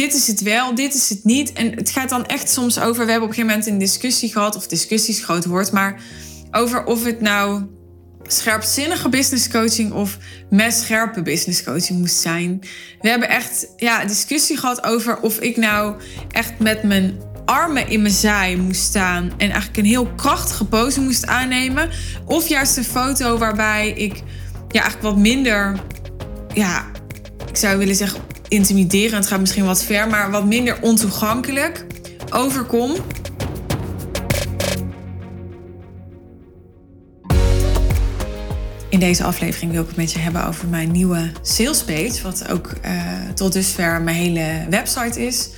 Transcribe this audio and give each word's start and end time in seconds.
dit 0.00 0.14
is 0.14 0.26
het 0.26 0.40
wel, 0.40 0.74
dit 0.74 0.94
is 0.94 1.08
het 1.08 1.24
niet. 1.24 1.52
En 1.52 1.74
het 1.74 1.90
gaat 1.90 2.08
dan 2.08 2.26
echt 2.26 2.50
soms 2.50 2.78
over, 2.78 3.04
we 3.04 3.10
hebben 3.10 3.28
op 3.28 3.36
een 3.36 3.44
gegeven 3.44 3.46
moment 3.46 3.66
een 3.66 3.78
discussie 3.78 4.32
gehad, 4.32 4.56
of 4.56 4.66
discussies 4.66 5.24
groot 5.24 5.44
woord, 5.44 5.72
maar 5.72 6.02
over 6.50 6.84
of 6.84 7.04
het 7.04 7.20
nou 7.20 7.66
scherpzinnige 8.26 9.08
business 9.08 9.48
coaching 9.48 9.92
of 9.92 10.18
scherpe 10.68 11.22
business 11.22 11.64
coaching 11.64 11.98
moest 11.98 12.16
zijn. 12.16 12.60
We 13.00 13.08
hebben 13.08 13.28
echt 13.28 13.66
ja, 13.76 14.04
discussie 14.04 14.56
gehad 14.56 14.84
over 14.84 15.20
of 15.20 15.38
ik 15.38 15.56
nou 15.56 15.96
echt 16.30 16.58
met 16.58 16.82
mijn 16.82 17.20
armen 17.44 17.88
in 17.88 18.02
mijn 18.02 18.14
zij 18.14 18.56
moest 18.56 18.82
staan 18.82 19.30
en 19.30 19.50
eigenlijk 19.50 19.76
een 19.76 19.84
heel 19.84 20.06
krachtige 20.06 20.64
pose 20.64 21.00
moest 21.00 21.26
aannemen. 21.26 21.90
Of 22.24 22.48
juist 22.48 22.76
een 22.76 22.84
foto 22.84 23.38
waarbij 23.38 23.90
ik 23.90 24.16
ja, 24.68 24.80
eigenlijk 24.80 25.02
wat 25.02 25.16
minder, 25.16 25.80
ja, 26.54 26.90
ik 27.48 27.56
zou 27.56 27.78
willen 27.78 27.94
zeggen 27.94 28.20
intimiderend, 28.50 29.26
gaat 29.26 29.40
misschien 29.40 29.64
wat 29.64 29.84
ver, 29.84 30.08
maar 30.08 30.30
wat 30.30 30.46
minder 30.46 30.82
ontoegankelijk 30.82 31.86
overkom. 32.30 32.96
In 38.88 39.00
deze 39.00 39.24
aflevering 39.24 39.72
wil 39.72 39.82
ik 39.82 39.88
het 39.88 39.96
met 39.96 40.12
je 40.12 40.18
hebben 40.18 40.46
over 40.46 40.68
mijn 40.68 40.90
nieuwe 40.90 41.32
salespage, 41.42 42.22
wat 42.22 42.48
ook 42.48 42.72
uh, 42.84 43.28
tot 43.34 43.52
dusver 43.52 44.02
mijn 44.02 44.16
hele 44.16 44.66
website 44.70 45.26
is. 45.26 45.50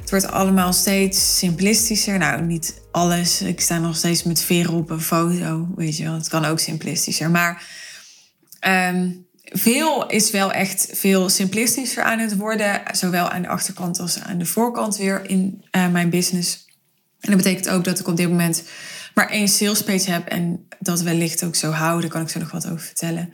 Het 0.00 0.10
wordt 0.10 0.34
allemaal 0.34 0.72
steeds 0.72 1.38
simplistischer. 1.38 2.18
Nou, 2.18 2.42
niet 2.42 2.80
alles. 2.90 3.42
Ik 3.42 3.60
sta 3.60 3.78
nog 3.78 3.96
steeds 3.96 4.22
met 4.22 4.42
veren 4.42 4.72
op 4.72 4.90
een 4.90 5.00
foto, 5.00 5.68
weet 5.76 5.96
je 5.96 6.04
wel. 6.04 6.14
Het 6.14 6.28
kan 6.28 6.44
ook 6.44 6.58
simplistischer. 6.58 7.30
Maar 7.30 7.62
um, 8.66 9.27
veel 9.52 10.06
is 10.06 10.30
wel 10.30 10.52
echt 10.52 10.88
veel 10.92 11.28
simplistischer 11.28 12.02
aan 12.02 12.18
het 12.18 12.36
worden. 12.36 12.82
Zowel 12.92 13.28
aan 13.28 13.42
de 13.42 13.48
achterkant 13.48 13.98
als 13.98 14.20
aan 14.20 14.38
de 14.38 14.46
voorkant 14.46 14.96
weer 14.96 15.28
in 15.28 15.64
uh, 15.72 15.88
mijn 15.88 16.10
business. 16.10 16.66
En 17.20 17.30
dat 17.30 17.36
betekent 17.36 17.68
ook 17.68 17.84
dat 17.84 18.00
ik 18.00 18.06
op 18.06 18.16
dit 18.16 18.28
moment 18.28 18.62
maar 19.14 19.30
één 19.30 19.48
salespage 19.48 20.10
heb. 20.10 20.26
En 20.26 20.66
dat 20.78 21.02
wellicht 21.02 21.44
ook 21.44 21.54
zo 21.54 21.70
houden. 21.70 22.00
Daar 22.00 22.10
kan 22.10 22.22
ik 22.22 22.28
zo 22.28 22.38
nog 22.38 22.50
wat 22.50 22.66
over 22.66 22.80
vertellen. 22.80 23.32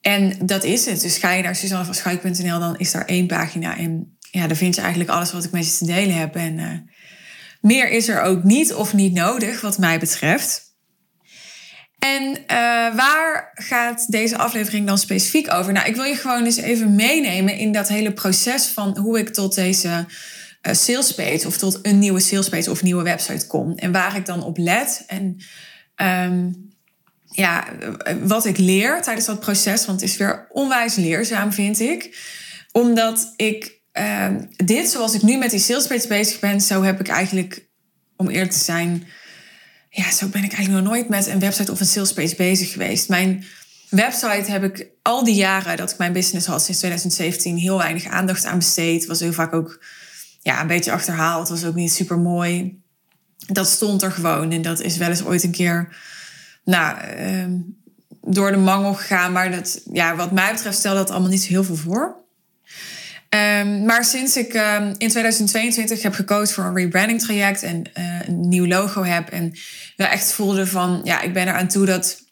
En 0.00 0.46
dat 0.46 0.64
is 0.64 0.86
het. 0.86 1.00
Dus 1.00 1.16
ga 1.16 1.32
je 1.32 1.42
naar 1.42 1.56
suzannevanschuik.nl, 1.56 2.60
dan 2.60 2.78
is 2.78 2.92
daar 2.92 3.04
één 3.04 3.26
pagina. 3.26 3.76
En 3.76 4.16
ja, 4.30 4.46
daar 4.46 4.56
vind 4.56 4.74
je 4.74 4.80
eigenlijk 4.80 5.10
alles 5.10 5.32
wat 5.32 5.44
ik 5.44 5.50
met 5.50 5.66
je 5.66 5.76
te 5.76 5.84
delen 5.84 6.14
heb. 6.14 6.36
En 6.36 6.58
uh, 6.58 6.78
meer 7.60 7.90
is 7.90 8.08
er 8.08 8.22
ook 8.22 8.42
niet 8.42 8.74
of 8.74 8.94
niet 8.94 9.12
nodig, 9.12 9.60
wat 9.60 9.78
mij 9.78 9.98
betreft. 9.98 10.69
En 12.00 12.30
uh, 12.30 12.36
waar 12.96 13.50
gaat 13.54 14.10
deze 14.10 14.36
aflevering 14.36 14.86
dan 14.86 14.98
specifiek 14.98 15.52
over? 15.52 15.72
Nou, 15.72 15.88
ik 15.88 15.94
wil 15.94 16.04
je 16.04 16.14
gewoon 16.14 16.44
eens 16.44 16.56
even 16.56 16.94
meenemen 16.94 17.56
in 17.56 17.72
dat 17.72 17.88
hele 17.88 18.12
proces 18.12 18.66
van 18.66 18.98
hoe 18.98 19.18
ik 19.18 19.28
tot 19.28 19.54
deze 19.54 20.06
eh, 20.60 20.74
salespage 20.74 21.46
of 21.46 21.56
tot 21.56 21.78
een 21.82 21.98
nieuwe 21.98 22.20
salespage 22.20 22.70
of 22.70 22.82
nieuwe 22.82 23.02
website 23.02 23.46
kom. 23.46 23.72
En 23.76 23.92
waar 23.92 24.16
ik 24.16 24.26
dan 24.26 24.42
op 24.42 24.58
let. 24.58 25.04
En 25.06 25.36
um, 25.96 26.70
ja, 27.30 27.64
wat 28.22 28.44
ik 28.44 28.58
leer 28.58 29.02
tijdens 29.02 29.26
dat 29.26 29.40
proces. 29.40 29.86
Want 29.86 30.00
het 30.00 30.10
is 30.10 30.16
weer 30.16 30.46
onwijs 30.48 30.94
leerzaam, 30.94 31.52
vind 31.52 31.80
ik. 31.80 32.18
Omdat 32.72 33.32
ik 33.36 33.80
uh, 33.98 34.26
dit, 34.56 34.90
zoals 34.90 35.14
ik 35.14 35.22
nu 35.22 35.36
met 35.36 35.50
die 35.50 35.60
salespage 35.60 36.08
bezig 36.08 36.38
ben, 36.38 36.60
zo 36.60 36.82
heb 36.82 37.00
ik 37.00 37.08
eigenlijk, 37.08 37.68
om 38.16 38.28
eerlijk 38.28 38.52
te 38.52 38.58
zijn 38.58 39.06
ja, 39.90 40.10
zo 40.10 40.26
ben 40.26 40.44
ik 40.44 40.52
eigenlijk 40.52 40.84
nog 40.84 40.92
nooit 40.92 41.08
met 41.08 41.26
een 41.26 41.38
website 41.38 41.72
of 41.72 41.80
een 41.80 41.86
salespage 41.86 42.36
bezig 42.36 42.72
geweest. 42.72 43.08
Mijn 43.08 43.44
website 43.88 44.50
heb 44.50 44.64
ik 44.64 44.86
al 45.02 45.24
die 45.24 45.34
jaren 45.34 45.76
dat 45.76 45.90
ik 45.90 45.98
mijn 45.98 46.12
business 46.12 46.46
had, 46.46 46.62
sinds 46.62 46.78
2017, 46.78 47.56
heel 47.56 47.78
weinig 47.78 48.04
aandacht 48.04 48.44
aan 48.44 48.58
besteed. 48.58 49.06
Was 49.06 49.20
heel 49.20 49.32
vaak 49.32 49.52
ook 49.52 49.82
ja, 50.42 50.60
een 50.60 50.66
beetje 50.66 50.92
achterhaald. 50.92 51.48
Was 51.48 51.64
ook 51.64 51.74
niet 51.74 51.92
super 51.92 52.18
mooi. 52.18 52.82
Dat 53.46 53.68
stond 53.68 54.02
er 54.02 54.12
gewoon. 54.12 54.50
En 54.52 54.62
dat 54.62 54.80
is 54.80 54.96
wel 54.96 55.08
eens 55.08 55.24
ooit 55.24 55.42
een 55.42 55.50
keer 55.50 55.96
nou, 56.64 56.96
uh, 57.18 57.44
door 58.20 58.50
de 58.50 58.56
mangel 58.56 58.94
gegaan. 58.94 59.32
Maar 59.32 59.50
dat, 59.50 59.80
ja, 59.92 60.16
wat 60.16 60.32
mij 60.32 60.52
betreft 60.52 60.78
stelde 60.78 60.98
dat 60.98 61.10
allemaal 61.10 61.30
niet 61.30 61.42
zo 61.42 61.48
heel 61.48 61.64
veel 61.64 61.76
voor. 61.76 62.19
Um, 63.34 63.84
maar 63.84 64.04
sinds 64.04 64.36
ik 64.36 64.54
um, 64.54 64.94
in 64.98 65.08
2022 65.08 66.02
heb 66.02 66.14
gekozen 66.14 66.54
voor 66.54 66.64
een 66.64 66.74
rebranding 66.74 67.20
traject 67.20 67.62
en 67.62 67.82
uh, 67.98 68.28
een 68.28 68.48
nieuw 68.48 68.66
logo 68.66 69.02
heb 69.02 69.28
en 69.28 69.52
wel 69.96 70.06
echt 70.06 70.32
voelde 70.32 70.66
van 70.66 71.00
ja, 71.04 71.20
ik 71.20 71.32
ben 71.32 71.46
er 71.46 71.54
aan 71.54 71.68
toe 71.68 71.86
dat 71.86 72.22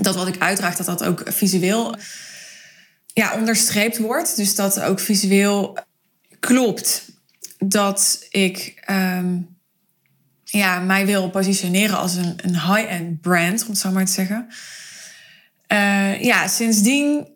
dat 0.00 0.14
wat 0.14 0.28
ik 0.28 0.38
uitdraag, 0.38 0.76
dat 0.76 0.86
dat 0.86 1.04
ook 1.04 1.22
visueel 1.26 1.96
ja, 3.12 3.34
onderstreept 3.34 3.98
wordt. 3.98 4.36
Dus 4.36 4.54
dat 4.54 4.80
ook 4.80 5.00
visueel 5.00 5.78
klopt 6.40 7.04
dat 7.58 8.26
ik 8.30 8.84
um, 8.90 9.56
ja, 10.44 10.78
mij 10.78 11.06
wil 11.06 11.30
positioneren 11.30 11.98
als 11.98 12.14
een, 12.14 12.34
een 12.36 12.74
high-end 12.74 13.20
brand, 13.20 13.62
om 13.62 13.68
het 13.68 13.78
zo 13.78 13.90
maar 13.90 14.04
te 14.04 14.12
zeggen. 14.12 14.46
Uh, 15.72 16.22
ja, 16.22 16.48
sindsdien 16.48 17.35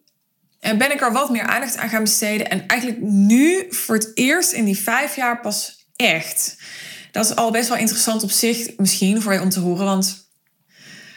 en 0.60 0.78
ben 0.78 0.92
ik 0.92 1.00
er 1.00 1.12
wat 1.12 1.30
meer 1.30 1.42
aandacht 1.42 1.76
aan 1.76 1.88
gaan 1.88 2.02
besteden. 2.02 2.50
En 2.50 2.66
eigenlijk 2.66 3.00
nu 3.00 3.66
voor 3.70 3.94
het 3.94 4.10
eerst 4.14 4.52
in 4.52 4.64
die 4.64 4.78
vijf 4.78 5.16
jaar 5.16 5.40
pas 5.40 5.86
echt. 5.96 6.56
Dat 7.10 7.24
is 7.24 7.36
al 7.36 7.50
best 7.50 7.68
wel 7.68 7.78
interessant 7.78 8.22
op 8.22 8.30
zich 8.30 8.76
misschien 8.76 9.22
voor 9.22 9.32
je 9.32 9.40
om 9.40 9.50
te 9.50 9.60
horen. 9.60 9.84
Want 9.84 10.28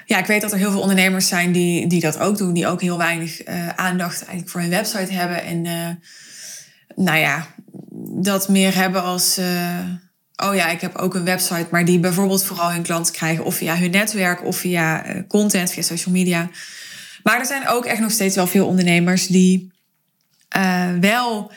ja, 0.06 0.18
ik 0.18 0.26
weet 0.26 0.42
dat 0.42 0.52
er 0.52 0.58
heel 0.58 0.72
veel 0.72 0.82
ondernemers 0.82 1.28
zijn 1.28 1.52
die, 1.52 1.88
die 1.88 2.02
dat 2.02 2.20
ook 2.20 2.38
doen. 2.38 2.54
Die 2.54 2.68
ook 2.68 2.82
heel 2.82 2.98
weinig 2.98 3.48
uh, 3.48 3.70
aandacht 3.70 4.18
eigenlijk 4.18 4.50
voor 4.50 4.62
hun 4.62 4.70
website 4.70 5.14
hebben. 5.14 5.44
En 5.44 5.66
uh, 5.66 5.90
nou 6.96 7.18
ja, 7.18 7.48
dat 8.22 8.50
meer 8.50 8.76
hebben 8.76 9.04
als... 9.04 9.38
Uh, 9.40 9.80
oh 10.36 10.56
ja, 10.56 10.68
ik 10.68 10.82
heb 10.82 10.96
ook 10.96 11.16
een 11.16 11.24
website. 11.24 11.68
Maar 11.72 11.86
die 11.86 12.00
bijvoorbeeld 12.00 12.44
vooral 12.44 12.72
hun 12.72 12.84
klanten 12.84 13.14
krijgen. 13.14 13.46
Of 13.46 13.56
via 13.56 13.78
hun 13.78 13.92
netwerk 13.92 14.44
of 14.44 14.58
via 14.58 15.06
content, 15.28 15.72
via 15.72 15.82
social 15.82 16.14
media. 16.14 16.50
Maar 17.24 17.40
er 17.40 17.46
zijn 17.46 17.68
ook 17.68 17.86
echt 17.86 18.00
nog 18.00 18.12
steeds 18.12 18.36
wel 18.36 18.48
veel 18.48 18.68
ondernemers 18.68 19.28
die 19.28 19.72
uh, 20.58 20.92
wel, 21.00 21.52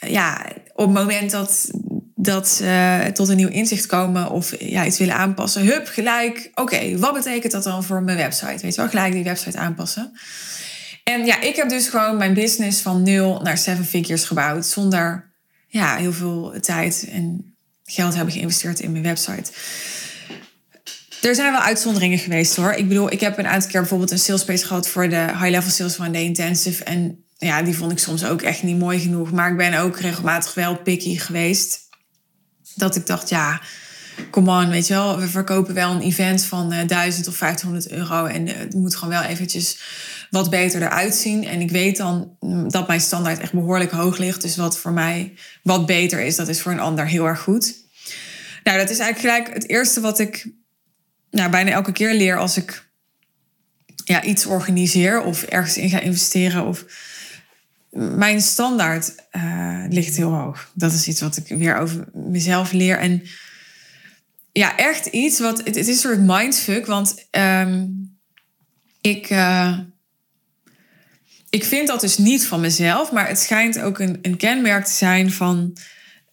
ja, 0.00 0.46
op 0.74 0.84
het 0.84 0.94
moment 0.94 1.30
dat, 1.30 1.70
dat 2.14 2.48
ze 2.48 3.10
tot 3.12 3.28
een 3.28 3.36
nieuw 3.36 3.48
inzicht 3.48 3.86
komen 3.86 4.30
of 4.30 4.60
ja, 4.60 4.86
iets 4.86 4.98
willen 4.98 5.16
aanpassen, 5.16 5.66
hup, 5.66 5.86
gelijk, 5.86 6.50
oké, 6.54 6.98
wat 6.98 7.12
betekent 7.14 7.52
dat 7.52 7.64
dan 7.64 7.84
voor 7.84 8.02
mijn 8.02 8.16
website? 8.16 8.62
Weet 8.62 8.74
je 8.74 8.80
wel, 8.80 8.88
gelijk 8.88 9.12
die 9.12 9.24
website 9.24 9.58
aanpassen. 9.58 10.12
En 11.04 11.24
ja, 11.24 11.40
ik 11.40 11.56
heb 11.56 11.68
dus 11.68 11.88
gewoon 11.88 12.16
mijn 12.16 12.34
business 12.34 12.80
van 12.80 13.02
nul 13.02 13.40
naar 13.42 13.58
seven 13.58 13.84
figures 13.84 14.24
gebouwd 14.24 14.66
zonder 14.66 15.32
ja, 15.66 15.96
heel 15.96 16.12
veel 16.12 16.54
tijd 16.60 17.08
en 17.10 17.54
geld 17.84 18.14
hebben 18.14 18.34
geïnvesteerd 18.34 18.80
in 18.80 18.92
mijn 18.92 19.04
website. 19.04 19.52
Er 21.24 21.34
zijn 21.34 21.52
wel 21.52 21.60
uitzonderingen 21.60 22.18
geweest 22.18 22.56
hoor. 22.56 22.72
Ik 22.72 22.88
bedoel, 22.88 23.12
ik 23.12 23.20
heb 23.20 23.38
een 23.38 23.46
aantal 23.46 23.70
keer 23.70 23.80
bijvoorbeeld 23.80 24.10
een 24.10 24.18
sales 24.18 24.44
page 24.44 24.66
gehad 24.66 24.88
voor 24.88 25.08
de 25.08 25.16
high 25.16 25.48
level 25.48 25.70
sales 25.70 25.94
van 25.94 26.12
de 26.12 26.22
intensive. 26.22 26.84
En 26.84 27.24
ja, 27.38 27.62
die 27.62 27.76
vond 27.76 27.92
ik 27.92 27.98
soms 27.98 28.24
ook 28.24 28.42
echt 28.42 28.62
niet 28.62 28.78
mooi 28.78 28.98
genoeg. 28.98 29.32
Maar 29.32 29.50
ik 29.50 29.56
ben 29.56 29.78
ook 29.78 29.98
regelmatig 29.98 30.54
wel 30.54 30.76
picky 30.76 31.18
geweest. 31.18 31.80
Dat 32.74 32.96
ik 32.96 33.06
dacht, 33.06 33.28
ja, 33.28 33.60
come 34.30 34.62
on, 34.62 34.68
weet 34.68 34.86
je 34.86 34.94
wel. 34.94 35.18
We 35.18 35.26
verkopen 35.26 35.74
wel 35.74 35.90
een 35.90 36.00
event 36.00 36.44
van 36.44 36.72
uh, 36.72 36.80
eh, 36.80 36.88
1000 36.88 37.28
of 37.28 37.38
1500 37.38 37.92
euro. 37.92 38.24
En 38.24 38.46
uh, 38.46 38.54
het 38.56 38.74
moet 38.74 38.96
gewoon 38.96 39.14
wel 39.14 39.22
eventjes 39.22 39.78
wat 40.30 40.50
beter 40.50 40.82
eruit 40.82 41.14
zien. 41.14 41.44
En 41.44 41.60
ik 41.60 41.70
weet 41.70 41.96
dan 41.96 42.36
dat 42.68 42.88
mijn 42.88 43.00
standaard 43.00 43.38
echt 43.38 43.52
behoorlijk 43.52 43.90
hoog 43.90 44.18
ligt. 44.18 44.42
Dus 44.42 44.56
wat 44.56 44.78
voor 44.78 44.92
mij 44.92 45.32
wat 45.62 45.86
beter 45.86 46.20
is, 46.20 46.36
dat 46.36 46.48
is 46.48 46.60
voor 46.60 46.72
een 46.72 46.80
ander 46.80 47.06
heel 47.06 47.26
erg 47.26 47.40
goed. 47.40 47.74
Nou, 48.64 48.78
dat 48.78 48.90
is 48.90 48.98
eigenlijk 48.98 49.18
gelijk 49.18 49.54
het 49.54 49.68
eerste 49.68 50.00
wat 50.00 50.18
ik 50.18 50.52
nou, 51.34 51.50
bijna 51.50 51.70
elke 51.70 51.92
keer 51.92 52.14
leer 52.14 52.38
als 52.38 52.56
ik 52.56 52.86
ja, 54.04 54.22
iets 54.22 54.46
organiseer 54.46 55.22
of 55.22 55.42
ergens 55.42 55.76
in 55.76 55.90
ga 55.90 56.00
investeren. 56.00 56.66
Of 56.66 56.84
mijn 57.90 58.40
standaard 58.40 59.14
uh, 59.32 59.84
ligt 59.88 60.16
heel 60.16 60.32
hoog. 60.32 60.70
Dat 60.74 60.92
is 60.92 61.08
iets 61.08 61.20
wat 61.20 61.36
ik 61.36 61.58
weer 61.58 61.76
over 61.76 62.04
mezelf 62.12 62.72
leer. 62.72 62.98
En 62.98 63.22
ja, 64.52 64.76
echt 64.76 65.06
iets 65.06 65.40
wat. 65.40 65.60
Het, 65.64 65.76
is 65.76 65.88
een 65.88 65.94
soort 65.94 66.20
mindfuck. 66.20 66.86
Want 66.86 67.26
um, 67.30 68.16
ik. 69.00 69.30
Uh, 69.30 69.78
ik 71.50 71.64
vind 71.64 71.88
dat 71.88 72.00
dus 72.00 72.18
niet 72.18 72.46
van 72.46 72.60
mezelf, 72.60 73.12
maar 73.12 73.28
het 73.28 73.38
schijnt 73.38 73.80
ook 73.80 73.98
een, 73.98 74.18
een 74.22 74.36
kenmerk 74.36 74.84
te 74.84 74.92
zijn 74.92 75.32
van 75.32 75.76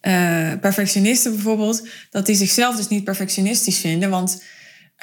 uh, 0.02 0.52
perfectionisten 0.60 1.32
bijvoorbeeld, 1.32 1.88
dat 2.10 2.26
die 2.26 2.36
zichzelf 2.36 2.76
dus 2.76 2.88
niet 2.88 3.04
perfectionistisch 3.04 3.78
vinden. 3.78 4.10
Want 4.10 4.42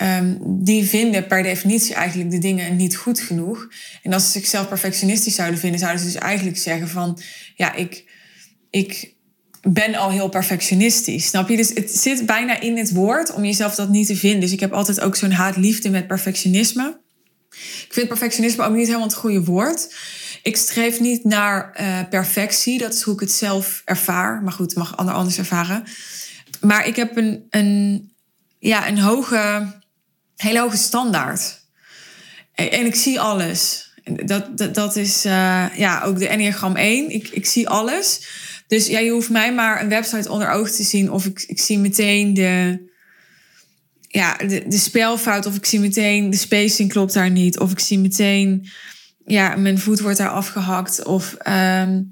Um, 0.01 0.37
die 0.63 0.85
vinden 0.85 1.27
per 1.27 1.43
definitie 1.43 1.95
eigenlijk 1.95 2.31
de 2.31 2.37
dingen 2.37 2.75
niet 2.75 2.95
goed 2.95 3.19
genoeg. 3.19 3.67
En 4.03 4.13
als 4.13 4.25
ze 4.25 4.31
zichzelf 4.31 4.67
perfectionistisch 4.67 5.35
zouden 5.35 5.59
vinden, 5.59 5.79
zouden 5.79 5.99
ze 5.99 6.05
dus 6.05 6.15
eigenlijk 6.15 6.57
zeggen 6.57 6.89
van 6.89 7.19
ja, 7.55 7.73
ik, 7.73 8.03
ik 8.69 9.13
ben 9.61 9.95
al 9.95 10.11
heel 10.11 10.29
perfectionistisch. 10.29 11.27
Snap 11.27 11.49
je? 11.49 11.57
Dus 11.57 11.69
het 11.73 11.91
zit 11.91 12.25
bijna 12.25 12.59
in 12.59 12.77
het 12.77 12.91
woord 12.91 13.33
om 13.33 13.45
jezelf 13.45 13.75
dat 13.75 13.89
niet 13.89 14.07
te 14.07 14.15
vinden. 14.15 14.39
Dus 14.39 14.51
ik 14.51 14.59
heb 14.59 14.73
altijd 14.73 14.99
ook 14.99 15.15
zo'n 15.15 15.31
haat-liefde 15.31 15.89
met 15.89 16.07
perfectionisme. 16.07 16.99
Ik 17.85 17.87
vind 17.89 18.07
perfectionisme 18.07 18.63
ook 18.63 18.75
niet 18.75 18.85
helemaal 18.85 19.07
het 19.07 19.15
goede 19.15 19.43
woord. 19.43 19.95
ik 20.43 20.57
streef 20.57 20.99
niet 20.99 21.23
naar 21.23 21.77
uh, 21.81 21.99
perfectie. 22.09 22.77
Dat 22.77 22.93
is 22.93 23.01
hoe 23.01 23.13
ik 23.13 23.19
het 23.19 23.31
zelf 23.31 23.81
ervaar. 23.85 24.41
Maar 24.43 24.53
goed, 24.53 24.75
mag 24.75 24.97
ander 24.97 25.13
anders 25.13 25.37
ervaren. 25.37 25.83
Maar 26.61 26.87
ik 26.87 26.95
heb 26.95 27.17
een, 27.17 27.45
een, 27.49 28.11
ja, 28.59 28.87
een 28.87 28.99
hoge, 28.99 29.78
hele 30.41 30.59
hoge 30.59 30.77
standaard. 30.77 31.59
En, 32.53 32.85
ik 32.85 32.95
zie 32.95 33.19
alles. 33.19 33.91
Dat, 34.25 34.57
dat, 34.57 34.73
dat 34.73 34.95
is 34.95 35.25
uh, 35.25 35.65
ja, 35.75 36.01
ook 36.03 36.19
de 36.19 36.27
Enneagram 36.27 36.75
1. 36.75 37.09
Ik, 37.09 37.27
ik 37.27 37.45
zie 37.45 37.69
alles. 37.69 38.27
Dus 38.67 38.87
ja, 38.87 38.99
je 38.99 39.11
hoeft 39.11 39.29
mij 39.29 39.53
maar 39.53 39.81
een 39.81 39.89
website 39.89 40.31
onder 40.31 40.49
ogen 40.49 40.75
te 40.75 40.83
zien. 40.83 41.11
Of 41.11 41.25
ik, 41.25 41.43
ik 41.47 41.59
zie 41.59 41.77
meteen 41.77 42.33
de, 42.33 42.79
ja, 44.07 44.35
de, 44.35 44.67
de 44.67 44.77
spelfout. 44.77 45.45
Of 45.45 45.55
ik 45.55 45.65
zie 45.65 45.79
meteen 45.79 46.29
de 46.29 46.37
spacing 46.37 46.91
klopt 46.91 47.13
daar 47.13 47.31
niet. 47.31 47.59
Of 47.59 47.71
ik 47.71 47.79
zie 47.79 47.99
meteen, 47.99 48.69
ja, 49.25 49.55
mijn 49.55 49.79
voet 49.79 49.99
wordt 49.99 50.17
daar 50.17 50.29
afgehakt. 50.29 51.03
Of 51.03 51.35
um, 51.47 52.11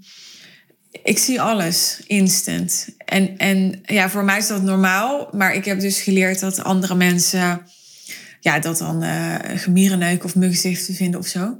ik 1.03 1.17
zie 1.17 1.41
alles 1.41 1.99
instant. 2.07 2.87
En, 2.97 3.37
en 3.37 3.81
ja, 3.83 4.09
voor 4.09 4.23
mij 4.23 4.37
is 4.37 4.47
dat 4.47 4.63
normaal. 4.63 5.29
Maar 5.31 5.55
ik 5.55 5.65
heb 5.65 5.79
dus 5.79 6.01
geleerd 6.01 6.39
dat 6.39 6.63
andere 6.63 6.95
mensen 6.95 7.65
ja, 8.39 8.59
dat 8.59 8.77
dan 8.77 9.03
uh, 9.03 9.35
gemierenneuk 9.55 10.23
of 10.23 10.35
muggenzichten 10.35 10.95
vinden 10.95 11.19
of 11.19 11.27
zo. 11.27 11.57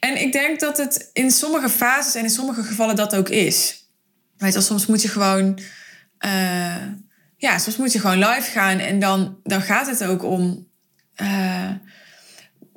En 0.00 0.20
ik 0.20 0.32
denk 0.32 0.60
dat 0.60 0.76
het 0.76 1.10
in 1.12 1.30
sommige 1.30 1.68
fases 1.68 2.14
en 2.14 2.22
in 2.22 2.30
sommige 2.30 2.62
gevallen 2.62 2.96
dat 2.96 3.16
ook 3.16 3.28
is. 3.28 3.88
Weet 4.36 4.52
je, 4.52 4.60
soms 4.60 4.86
moet 4.86 5.02
je 5.02 5.08
gewoon. 5.08 5.58
Uh, 6.26 6.86
ja, 7.36 7.58
soms 7.58 7.76
moet 7.76 7.92
je 7.92 8.00
gewoon 8.00 8.18
live 8.18 8.50
gaan. 8.50 8.78
En 8.78 8.98
dan, 8.98 9.38
dan 9.42 9.62
gaat 9.62 9.86
het 9.86 10.04
ook 10.04 10.22
om. 10.22 10.68
Uh, 11.22 11.70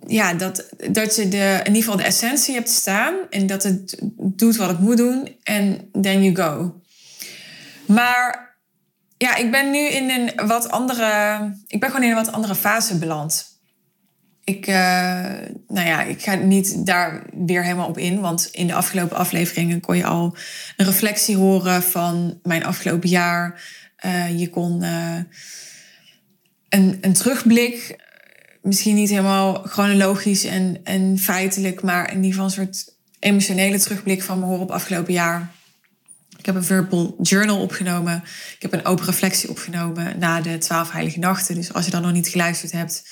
ja, 0.07 0.33
dat, 0.33 0.69
dat 0.91 1.15
je 1.15 1.27
de, 1.27 1.59
in 1.59 1.67
ieder 1.67 1.83
geval 1.83 1.97
de 1.97 2.03
essentie 2.03 2.53
hebt 2.53 2.69
staan. 2.69 3.15
En 3.29 3.47
dat 3.47 3.63
het 3.63 3.97
doet 4.17 4.55
wat 4.55 4.69
het 4.69 4.79
moet 4.79 4.97
doen. 4.97 5.35
En 5.43 5.89
then 6.01 6.23
you 6.23 6.35
go. 6.35 6.81
Maar 7.85 8.46
ja, 9.17 9.35
ik 9.35 9.51
ben 9.51 9.71
nu 9.71 9.87
in 9.87 10.09
een 10.09 10.47
wat 10.47 10.69
andere. 10.69 11.39
Ik 11.67 11.79
ben 11.79 11.89
gewoon 11.89 12.03
in 12.05 12.09
een 12.09 12.23
wat 12.23 12.31
andere 12.31 12.55
fase 12.55 12.97
beland. 12.97 13.55
Ik, 14.43 14.67
uh, 14.67 14.75
nou 15.67 15.87
ja, 15.87 16.03
ik 16.03 16.21
ga 16.21 16.35
niet 16.35 16.85
daar 16.85 17.23
weer 17.45 17.63
helemaal 17.63 17.87
op 17.87 17.97
in. 17.97 18.19
Want 18.19 18.49
in 18.51 18.67
de 18.67 18.73
afgelopen 18.73 19.17
afleveringen 19.17 19.79
kon 19.79 19.97
je 19.97 20.05
al 20.05 20.35
een 20.77 20.85
reflectie 20.85 21.35
horen 21.35 21.83
van 21.83 22.39
mijn 22.43 22.65
afgelopen 22.65 23.09
jaar. 23.09 23.61
Uh, 24.05 24.39
je 24.39 24.49
kon 24.49 24.83
uh, 24.83 25.15
een, 26.69 26.97
een 27.01 27.13
terugblik, 27.13 27.95
misschien 28.61 28.95
niet 28.95 29.09
helemaal 29.09 29.53
chronologisch 29.53 30.43
en, 30.43 30.79
en 30.83 31.17
feitelijk, 31.17 31.81
maar 31.81 32.09
in 32.09 32.15
ieder 32.15 32.31
geval 32.31 32.45
een 32.45 32.51
soort 32.51 32.95
emotionele 33.19 33.79
terugblik 33.79 34.23
van 34.23 34.39
me 34.39 34.45
horen 34.45 34.61
op 34.61 34.71
afgelopen 34.71 35.13
jaar. 35.13 35.51
Ik 36.47 36.53
heb 36.53 36.61
een 36.61 36.67
verbal 36.67 37.15
journal 37.21 37.61
opgenomen. 37.61 38.23
Ik 38.55 38.61
heb 38.61 38.73
een 38.73 38.85
open 38.85 39.05
reflectie 39.05 39.49
opgenomen 39.49 40.19
na 40.19 40.41
de 40.41 40.57
twaalf 40.57 40.91
heilige 40.91 41.19
nachten. 41.19 41.55
Dus 41.55 41.73
als 41.73 41.85
je 41.85 41.91
dan 41.91 42.01
nog 42.01 42.11
niet 42.11 42.27
geluisterd 42.27 42.71
hebt, 42.71 43.09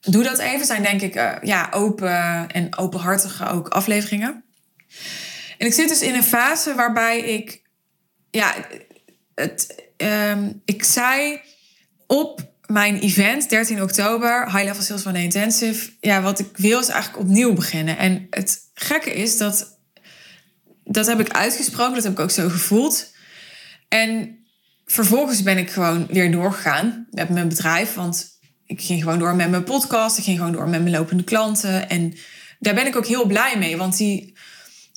doe 0.00 0.22
dat 0.22 0.38
even. 0.38 0.66
Zijn 0.66 0.82
denk 0.82 1.00
ik 1.00 1.14
uh, 1.16 1.32
ja, 1.42 1.68
open 1.70 2.48
en 2.48 2.78
openhartige 2.78 3.46
ook 3.46 3.68
afleveringen. 3.68 4.44
En 5.58 5.66
ik 5.66 5.72
zit 5.72 5.88
dus 5.88 6.02
in 6.02 6.14
een 6.14 6.22
fase 6.22 6.74
waarbij 6.74 7.20
ik, 7.20 7.62
ja, 8.30 8.54
het, 9.34 9.84
um, 9.96 10.62
ik 10.64 10.84
zei 10.84 11.40
op 12.06 12.50
mijn 12.66 12.98
event 12.98 13.50
13 13.50 13.82
oktober, 13.82 14.44
High 14.44 14.64
Level 14.64 14.82
Sales 14.82 15.06
One 15.06 15.22
Intensive, 15.22 15.90
ja, 16.00 16.22
wat 16.22 16.38
ik 16.38 16.56
wil 16.56 16.80
is 16.80 16.88
eigenlijk 16.88 17.24
opnieuw 17.24 17.52
beginnen. 17.52 17.98
En 17.98 18.26
het 18.30 18.58
gekke 18.74 19.12
is 19.14 19.36
dat, 19.36 19.71
dat 20.84 21.06
heb 21.06 21.20
ik 21.20 21.30
uitgesproken, 21.30 21.94
dat 21.94 22.02
heb 22.02 22.12
ik 22.12 22.18
ook 22.18 22.30
zo 22.30 22.48
gevoeld. 22.48 23.10
En 23.88 24.38
vervolgens 24.86 25.42
ben 25.42 25.58
ik 25.58 25.70
gewoon 25.70 26.06
weer 26.06 26.32
doorgegaan 26.32 27.06
met 27.10 27.28
mijn 27.28 27.48
bedrijf, 27.48 27.94
want 27.94 28.32
ik 28.66 28.80
ging 28.80 29.02
gewoon 29.02 29.18
door 29.18 29.34
met 29.34 29.50
mijn 29.50 29.64
podcast. 29.64 30.18
Ik 30.18 30.24
ging 30.24 30.38
gewoon 30.38 30.52
door 30.52 30.68
met 30.68 30.80
mijn 30.82 30.94
lopende 30.94 31.24
klanten. 31.24 31.88
En 31.88 32.14
daar 32.58 32.74
ben 32.74 32.86
ik 32.86 32.96
ook 32.96 33.06
heel 33.06 33.26
blij 33.26 33.58
mee. 33.58 33.76
Want 33.76 33.96
die, 33.96 34.36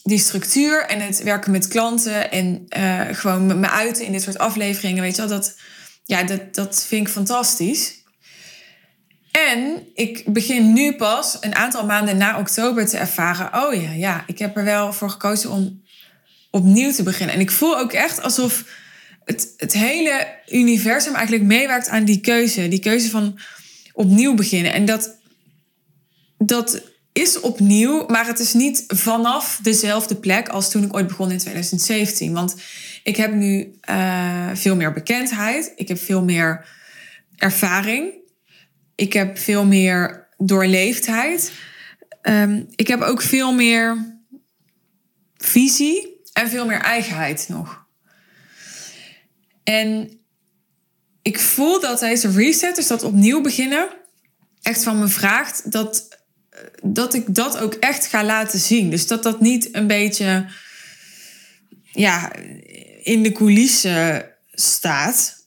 die 0.04 0.20
structuur 0.20 0.86
en 0.86 1.00
het 1.00 1.24
werken 1.24 1.52
met 1.52 1.68
klanten 1.68 2.32
en 2.32 2.66
uh, 2.78 3.02
gewoon 3.12 3.60
me 3.60 3.70
uiten 3.70 4.06
in 4.06 4.12
dit 4.12 4.22
soort 4.22 4.38
afleveringen, 4.38 5.02
weet 5.02 5.16
je 5.16 5.22
wel, 5.22 5.30
dat, 5.30 5.56
ja, 6.06 6.24
dat, 6.24 6.56
dat 6.56 6.86
vind 6.88 7.08
ik 7.08 7.14
fantastisch. 7.14 8.04
En 9.36 9.88
ik 9.94 10.24
begin 10.34 10.74
nu 10.74 10.94
pas 10.94 11.38
een 11.40 11.56
aantal 11.56 11.86
maanden 11.86 12.18
na 12.18 12.40
oktober 12.40 12.86
te 12.86 12.98
ervaren: 12.98 13.64
oh 13.64 13.82
ja, 13.82 13.92
ja, 13.92 14.24
ik 14.28 14.40
heb 14.40 14.58
er 14.58 14.64
wel 14.64 14.94
voor 14.94 15.10
gekozen 15.10 15.50
om 15.50 15.84
opnieuw 16.52 16.92
te 16.92 17.04
beginnen. 17.04 17.36
En 17.36 17.42
ik 17.42 17.52
voel 17.52 17.78
ook 17.78 17.94
echt 17.94 18.22
alsof 18.22 18.64
het, 19.24 19.54
het 19.58 19.74
hele 19.74 20.28
universum 20.48 21.14
eigenlijk 21.14 21.46
meewerkt 21.46 21.90
aan 21.90 22.06
die 22.06 22.20
keuze. 22.20 22.68
Die 22.68 22.80
keuze 22.80 23.10
van 23.10 23.40
opnieuw 23.94 24.34
beginnen. 24.34 24.74
En 24.74 24.86
dat, 24.86 25.18
dat 26.38 26.82
is 27.14 27.40
opnieuw, 27.40 28.06
maar 28.08 28.28
het 28.28 28.40
is 28.40 28.54
niet 28.54 28.84
vanaf 28.88 29.60
dezelfde 29.62 30.16
plek 30.16 30.50
als 30.50 30.72
toen 30.72 30.84
ik 30.84 30.96
ooit 30.96 31.08
begon 31.08 31.32
in 31.32 31.38
2017. 31.38 32.34
Want 32.34 32.56
ik 33.04 33.16
heb 33.16 33.34
nu 33.34 33.78
uh, 33.90 34.50
veel 34.54 34.76
meer 34.76 34.94
bekendheid, 34.94 35.72
ik 35.76 35.88
heb 35.88 36.00
veel 36.00 36.24
meer 36.24 36.66
ervaring, 37.38 38.24
ik 38.96 39.14
heb 39.14 39.38
veel 39.38 39.66
meer 39.66 40.28
doorleefdheid. 40.38 41.52
Um, 42.22 42.68
ik 42.76 42.88
heb 42.88 43.02
ook 43.02 43.22
veel 43.22 43.54
meer 43.54 44.18
visie 45.38 46.22
en 46.34 46.50
veel 46.50 46.66
meer 46.66 46.82
eigenheid 46.82 47.46
nog. 47.50 47.86
En 49.64 50.20
ik 51.22 51.40
voel 51.40 51.80
dat 51.80 52.00
deze 52.00 52.32
reset, 52.32 52.76
dus 52.76 52.88
dat 52.88 53.04
opnieuw 53.04 53.42
beginnen, 53.42 53.90
echt 54.62 54.84
van 54.84 55.00
me 55.00 55.08
vraagt 55.08 55.72
dat, 55.72 56.20
dat 56.84 57.14
ik 57.14 57.36
dat 57.36 57.58
ook 57.58 57.74
echt 57.74 58.06
ga 58.06 58.24
laten 58.24 58.60
zien. 58.60 58.90
Dus 58.90 59.08
dat 59.08 59.24
dat 59.24 59.42
niet 59.42 59.76
een 59.76 59.88
beetje 59.88 60.46
ja, 61.92 62.36
in 63.04 63.24
de 63.24 63.32
coulissen 63.32 64.32
staat. 64.52 65.45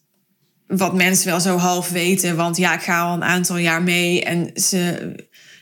Wat 0.68 0.94
mensen 0.94 1.26
wel 1.26 1.40
zo 1.40 1.56
half 1.56 1.88
weten, 1.88 2.36
want 2.36 2.56
ja, 2.56 2.74
ik 2.74 2.82
ga 2.82 3.00
al 3.00 3.14
een 3.14 3.24
aantal 3.24 3.56
jaar 3.56 3.82
mee 3.82 4.24
en 4.24 4.50
ze, 4.54 5.12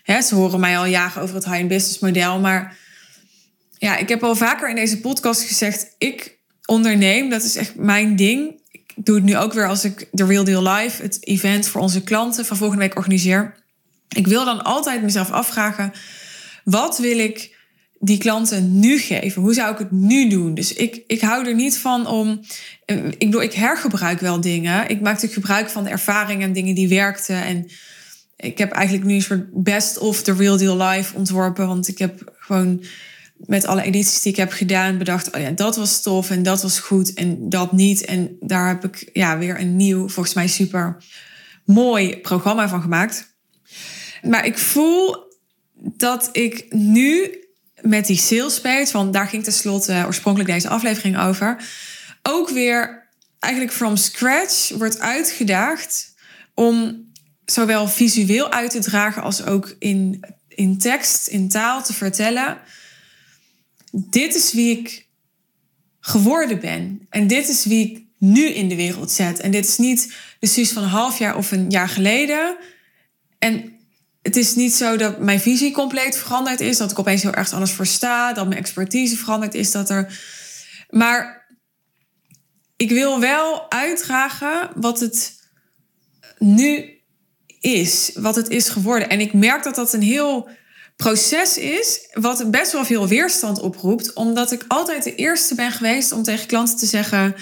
hè, 0.03 0.23
ze 0.23 0.35
horen 0.35 0.61
mij 0.61 0.79
al 0.79 0.87
jaren 0.87 1.23
over 1.23 1.35
het 1.35 1.45
high 1.45 1.67
business 1.67 1.99
model. 1.99 2.41
Maar 2.41 2.77
ja, 3.79 3.97
ik 3.97 4.09
heb 4.09 4.23
al 4.23 4.37
vaker 4.37 4.69
in 4.69 4.75
deze 4.75 5.01
podcast 5.01 5.43
gezegd: 5.43 5.95
ik 5.99 6.39
onderneem, 6.65 7.31
dat 7.31 7.43
is 7.43 7.57
echt 7.57 7.75
mijn 7.75 8.17
ding 8.17 8.65
doe 8.97 9.15
het 9.15 9.25
nu 9.25 9.37
ook 9.37 9.53
weer 9.53 9.69
als 9.69 9.85
ik 9.85 10.09
de 10.13 10.25
Real 10.25 10.45
Deal 10.45 10.63
Live, 10.63 11.03
het 11.03 11.27
event 11.27 11.69
voor 11.69 11.81
onze 11.81 12.03
klanten 12.03 12.47
van 12.47 12.57
volgende 12.57 12.83
week 12.83 12.97
organiseer. 12.97 13.55
Ik 14.09 14.27
wil 14.27 14.45
dan 14.45 14.65
altijd 14.65 15.03
mezelf 15.03 15.31
afvragen: 15.31 15.93
wat 16.65 16.99
wil 16.99 17.19
ik 17.19 17.56
die 17.99 18.19
klanten 18.19 18.81
nu 18.81 18.99
geven? 18.99 19.43
Hoe 19.43 19.55
zou 19.55 19.73
ik 19.73 19.79
het 19.79 19.91
nu 19.91 20.29
doen? 20.29 20.55
Dus 20.55 20.73
ik, 20.73 21.03
ik 21.07 21.21
hou 21.21 21.47
er 21.47 21.55
niet 21.55 21.79
van 21.79 22.07
om. 22.07 22.41
Ik 22.87 23.19
bedoel, 23.19 23.43
ik 23.43 23.53
hergebruik 23.53 24.21
wel 24.21 24.41
dingen. 24.41 24.89
Ik 24.89 25.01
maak 25.01 25.21
gebruik 25.21 25.71
van 25.71 25.85
de 25.85 25.91
ervaringen 25.91 26.47
en 26.47 26.53
dingen 26.53 26.75
die 26.75 26.89
werkten. 26.89 27.43
En 27.43 27.71
ik 28.37 28.59
heb 28.59 28.71
eigenlijk 28.71 29.07
nu 29.07 29.15
een 29.15 29.23
soort 29.23 29.63
best 29.63 29.99
of 29.99 30.23
the 30.23 30.33
real 30.35 30.57
deal 30.57 30.77
live 30.77 31.17
ontworpen. 31.17 31.67
Want 31.67 31.89
ik 31.89 31.99
heb 31.99 32.35
gewoon 32.39 32.85
met 33.37 33.67
alle 33.67 33.83
edities 33.83 34.23
die 34.23 34.33
ik 34.33 34.39
heb 34.39 34.53
gedaan 34.53 34.99
bedacht, 34.99 35.35
oh 35.35 35.41
ja, 35.41 35.51
dat 35.51 35.77
was 35.77 36.03
tof 36.03 36.31
en 36.31 36.43
dat 36.43 36.63
was 36.63 36.79
goed 36.79 37.15
en 37.15 37.49
dat 37.49 37.73
niet. 37.73 38.05
En 38.05 38.37
daar 38.41 38.69
heb 38.69 38.85
ik 38.85 39.11
ja, 39.13 39.39
weer 39.39 39.61
een 39.61 39.77
nieuw, 39.77 40.09
volgens 40.09 40.35
mij 40.35 40.47
super 40.47 40.97
mooi 41.65 42.17
programma 42.17 42.69
van 42.69 42.83
gemaakt. 42.83 43.35
Maar 44.23 44.47
ik 44.47 44.59
voel 44.59 45.17
dat 45.75 46.29
ik 46.33 46.67
nu 46.71 47.41
met 47.89 48.07
die 48.07 48.19
sales 48.19 48.61
page, 48.61 48.93
want 48.93 49.13
daar 49.13 49.29
ging 49.29 49.45
tenslotte 49.45 50.03
oorspronkelijk 50.07 50.51
deze 50.51 50.69
aflevering 50.69 51.19
over, 51.19 51.57
ook 52.23 52.51
weer 52.51 53.09
eigenlijk 53.39 53.75
from 53.75 53.97
scratch 53.97 54.71
wordt 54.71 55.01
uitgedaagd 55.01 56.15
om 56.55 57.05
zowel 57.45 57.89
visueel 57.89 58.53
uit 58.53 58.71
te 58.71 58.81
dragen 58.81 59.23
als 59.23 59.45
ook 59.45 59.77
in, 59.79 60.25
in 60.49 60.79
tekst, 60.79 61.27
in 61.27 61.49
taal 61.49 61.83
te 61.83 61.93
vertellen 61.93 62.59
dit 63.97 64.35
is 64.35 64.53
wie 64.53 64.79
ik 64.79 65.07
geworden 66.01 66.61
ben. 66.61 67.07
En 67.11 67.27
dit 67.27 67.49
is 67.49 67.65
wie 67.65 67.91
ik 67.91 68.03
nu 68.19 68.47
in 68.47 68.69
de 68.69 68.77
wereld 68.77 69.11
zet. 69.11 69.41
En 69.41 69.51
dit 69.51 69.67
is 69.67 69.77
niet 69.79 70.15
de 70.41 70.67
van 70.67 70.83
een 70.83 70.89
half 70.89 71.19
jaar 71.19 71.37
of 71.37 71.53
een 71.53 71.71
jaar 71.71 71.89
geleden. 71.89 72.57
En 73.39 73.76
het 74.27 74.37
is 74.37 74.55
niet 74.55 74.75
zo 74.75 74.97
dat 74.97 75.19
mijn 75.19 75.41
visie 75.41 75.73
compleet 75.73 76.17
veranderd 76.17 76.61
is. 76.61 76.77
Dat 76.77 76.91
ik 76.91 76.99
opeens 76.99 77.23
heel 77.23 77.35
erg 77.35 77.53
anders 77.53 77.73
voor 77.73 77.87
sta. 77.87 78.33
Dat 78.33 78.49
mijn 78.49 78.61
expertise 78.61 79.17
veranderd 79.17 79.55
is. 79.55 79.71
Dat 79.71 79.91
er... 79.91 80.21
Maar 80.91 81.47
ik 82.77 82.91
wil 82.91 83.21
wel 83.21 83.71
uitdragen 83.71 84.71
wat 84.75 85.01
het 85.01 85.33
nu 86.39 87.01
is. 87.61 88.11
Wat 88.15 88.37
het 88.37 88.49
is 88.49 88.69
geworden. 88.69 89.09
En 89.09 89.21
ik 89.21 89.33
merk 89.33 89.63
dat 89.63 89.75
dat 89.75 89.93
een 89.93 90.03
heel 90.03 90.49
proces 90.97 91.59
is 91.59 92.09
wat 92.13 92.51
best 92.51 92.73
wel 92.73 92.85
veel 92.85 93.09
weerstand 93.09 93.61
oproept, 93.61 94.13
omdat 94.13 94.53
ik 94.53 94.65
altijd 94.69 95.05
de 95.05 95.15
eerste 95.15 95.55
ben 95.55 95.73
geweest 95.73 96.13
om 96.13 96.23
tegen 96.23 96.47
klanten 96.47 96.77
te 96.77 96.87
zeggen: 96.87 97.35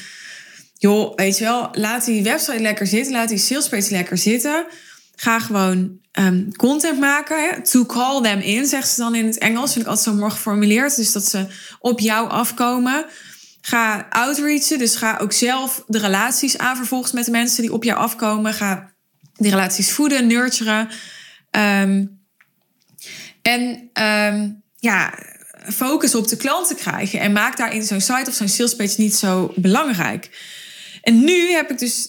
joh, 0.78 1.14
weet 1.14 1.38
je 1.38 1.44
wel, 1.44 1.68
laat 1.72 2.04
die 2.04 2.22
website 2.22 2.60
lekker 2.60 2.86
zitten, 2.86 3.12
laat 3.12 3.28
die 3.28 3.38
salespage 3.38 3.90
lekker 3.90 4.18
zitten. 4.18 4.66
Ga 5.16 5.40
gewoon 5.40 5.98
um, 6.12 6.56
content 6.56 7.00
maken. 7.00 7.62
To 7.62 7.86
call 7.86 8.22
them 8.22 8.40
in, 8.40 8.66
zegt 8.66 8.88
ze 8.88 9.00
dan 9.00 9.14
in 9.14 9.26
het 9.26 9.38
Engels. 9.38 9.72
Vind 9.72 9.84
ik 9.84 9.90
altijd 9.90 10.08
zo 10.08 10.20
mooi 10.20 10.30
geformuleerd. 10.30 10.96
Dus 10.96 11.12
dat 11.12 11.24
ze 11.24 11.46
op 11.78 12.00
jou 12.00 12.28
afkomen. 12.28 13.06
Ga 13.60 14.06
outreachen, 14.10 14.78
dus 14.78 14.96
ga 14.96 15.18
ook 15.18 15.32
zelf 15.32 15.84
de 15.86 15.98
relaties 15.98 16.58
aan 16.58 16.76
vervolgens 16.76 17.12
met 17.12 17.24
de 17.24 17.30
mensen 17.30 17.62
die 17.62 17.72
op 17.72 17.84
jou 17.84 17.98
afkomen. 17.98 18.54
Ga 18.54 18.92
die 19.34 19.50
relaties 19.50 19.92
voeden, 19.92 20.26
nurturen. 20.26 20.88
Um, 21.50 22.22
en 23.42 23.90
um, 24.02 24.62
ja, 24.78 25.18
focus 25.72 26.14
op 26.14 26.28
de 26.28 26.36
klanten 26.36 26.76
krijgen. 26.76 27.20
En 27.20 27.32
maak 27.32 27.56
daarin 27.56 27.82
zo'n 27.82 28.00
site 28.00 28.24
of 28.26 28.34
zo'n 28.34 28.48
salespage 28.48 29.00
niet 29.00 29.14
zo 29.14 29.52
belangrijk. 29.56 30.30
En 31.02 31.24
nu 31.24 31.50
heb 31.50 31.70
ik 31.70 31.78
dus 31.78 32.08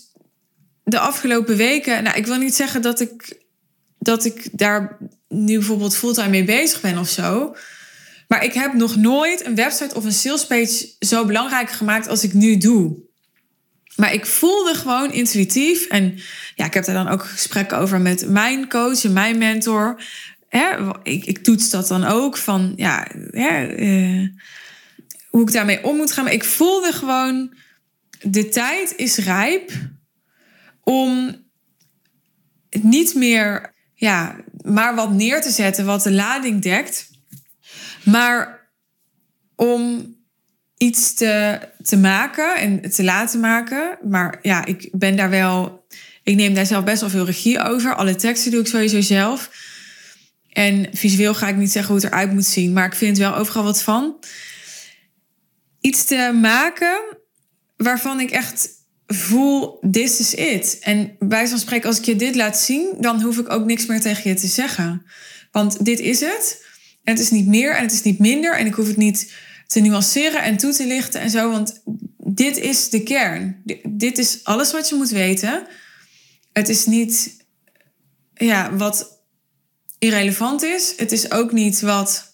de 0.85 0.99
afgelopen 0.99 1.55
weken... 1.57 2.03
Nou, 2.03 2.17
ik 2.17 2.25
wil 2.25 2.37
niet 2.37 2.55
zeggen 2.55 2.81
dat 2.81 2.99
ik, 2.99 3.41
dat 3.99 4.25
ik 4.25 4.47
daar 4.51 4.97
nu 5.27 5.57
bijvoorbeeld 5.57 5.97
fulltime 5.97 6.29
mee 6.29 6.43
bezig 6.43 6.81
ben 6.81 6.97
of 6.97 7.09
zo... 7.09 7.55
Maar 8.27 8.43
ik 8.43 8.53
heb 8.53 8.73
nog 8.73 8.95
nooit 8.95 9.45
een 9.45 9.55
website 9.55 9.95
of 9.95 10.05
een 10.05 10.13
salespage 10.13 10.95
zo 10.99 11.25
belangrijk 11.25 11.69
gemaakt 11.69 12.07
als 12.07 12.23
ik 12.23 12.33
nu 12.33 12.57
doe. 12.57 13.03
Maar 13.95 14.13
ik 14.13 14.25
voelde 14.25 14.73
gewoon 14.73 15.11
intuïtief. 15.11 15.85
En 15.85 16.19
ja, 16.55 16.65
ik 16.65 16.73
heb 16.73 16.85
daar 16.85 16.95
dan 17.03 17.07
ook 17.07 17.23
gesprekken 17.25 17.77
over 17.77 18.01
met 18.01 18.29
mijn 18.29 18.69
coach 18.69 19.03
en 19.03 19.13
mijn 19.13 19.37
mentor. 19.37 20.01
Hè, 20.49 20.75
ik, 21.03 21.25
ik 21.25 21.43
toets 21.43 21.69
dat 21.69 21.87
dan 21.87 22.03
ook 22.03 22.37
van 22.37 22.73
ja, 22.75 23.07
hè, 23.29 23.79
uh, 23.79 24.27
hoe 25.29 25.41
ik 25.41 25.51
daarmee 25.51 25.83
om 25.83 25.95
moet 25.95 26.11
gaan. 26.11 26.23
Maar 26.23 26.33
ik 26.33 26.43
voelde 26.43 26.91
gewoon, 26.91 27.53
de 28.21 28.49
tijd 28.49 28.93
is 28.95 29.17
rijp 29.17 29.71
om 30.85 31.35
niet 32.69 33.15
meer 33.15 33.73
ja, 33.93 34.35
maar 34.61 34.95
wat 34.95 35.11
neer 35.11 35.41
te 35.41 35.49
zetten 35.49 35.85
wat 35.85 36.03
de 36.03 36.11
lading 36.11 36.61
dekt. 36.61 37.09
Maar 38.03 38.69
om 39.55 40.13
iets 40.77 41.13
te, 41.13 41.59
te 41.83 41.97
maken 41.97 42.55
en 42.55 42.91
te 42.91 43.03
laten 43.03 43.39
maken. 43.39 43.97
Maar 44.09 44.39
ja, 44.41 44.65
ik 44.65 44.89
ben 44.91 45.15
daar 45.15 45.29
wel. 45.29 45.85
Ik 46.23 46.35
neem 46.35 46.53
daar 46.53 46.65
zelf 46.65 46.83
best 46.83 47.01
wel 47.01 47.09
veel 47.09 47.25
regie 47.25 47.59
over. 47.59 47.95
Alle 47.95 48.15
teksten 48.15 48.51
doe 48.51 48.59
ik 48.59 48.67
sowieso 48.67 49.01
zelf. 49.01 49.49
En 50.49 50.87
visueel 50.93 51.33
ga 51.33 51.47
ik 51.47 51.55
niet 51.55 51.71
zeggen 51.71 51.93
hoe 51.93 52.03
het 52.03 52.11
eruit 52.11 52.31
moet 52.31 52.45
zien, 52.45 52.73
maar 52.73 52.85
ik 52.85 52.93
vind 52.93 53.17
wel 53.17 53.35
overal 53.35 53.63
wat 53.63 53.83
van. 53.83 54.19
Iets 55.81 56.05
te 56.05 56.37
maken 56.41 57.17
waarvan 57.77 58.19
ik 58.19 58.31
echt 58.31 58.69
voel, 59.07 59.79
this 59.91 60.19
is 60.19 60.33
it. 60.33 60.79
En 60.79 61.15
bij 61.19 61.47
zo'n 61.47 61.57
spreken, 61.57 61.87
als 61.87 61.97
ik 61.97 62.05
je 62.05 62.15
dit 62.15 62.35
laat 62.35 62.57
zien, 62.57 62.93
dan 62.99 63.21
hoef 63.21 63.37
ik 63.37 63.51
ook 63.51 63.65
niks 63.65 63.85
meer 63.85 64.01
tegen 64.01 64.29
je 64.29 64.35
te 64.35 64.47
zeggen. 64.47 65.05
Want 65.51 65.85
dit 65.85 65.99
is 65.99 66.19
het. 66.19 66.63
En 67.03 67.13
het 67.13 67.23
is 67.23 67.31
niet 67.31 67.47
meer 67.47 67.75
en 67.75 67.81
het 67.83 67.91
is 67.91 68.01
niet 68.01 68.19
minder. 68.19 68.57
En 68.57 68.65
ik 68.65 68.73
hoef 68.73 68.87
het 68.87 68.97
niet 68.97 69.33
te 69.67 69.79
nuanceren 69.79 70.43
en 70.43 70.57
toe 70.57 70.73
te 70.73 70.85
lichten 70.85 71.21
en 71.21 71.29
zo. 71.29 71.51
Want 71.51 71.81
dit 72.17 72.57
is 72.57 72.89
de 72.89 73.03
kern. 73.03 73.63
Dit 73.83 74.17
is 74.17 74.39
alles 74.43 74.71
wat 74.71 74.89
je 74.89 74.95
moet 74.95 75.09
weten. 75.09 75.67
Het 76.53 76.69
is 76.69 76.85
niet 76.85 77.45
ja, 78.33 78.75
wat 78.75 79.21
irrelevant 79.99 80.63
is. 80.63 80.93
Het 80.97 81.11
is 81.11 81.31
ook 81.31 81.51
niet 81.51 81.81
wat. 81.81 82.33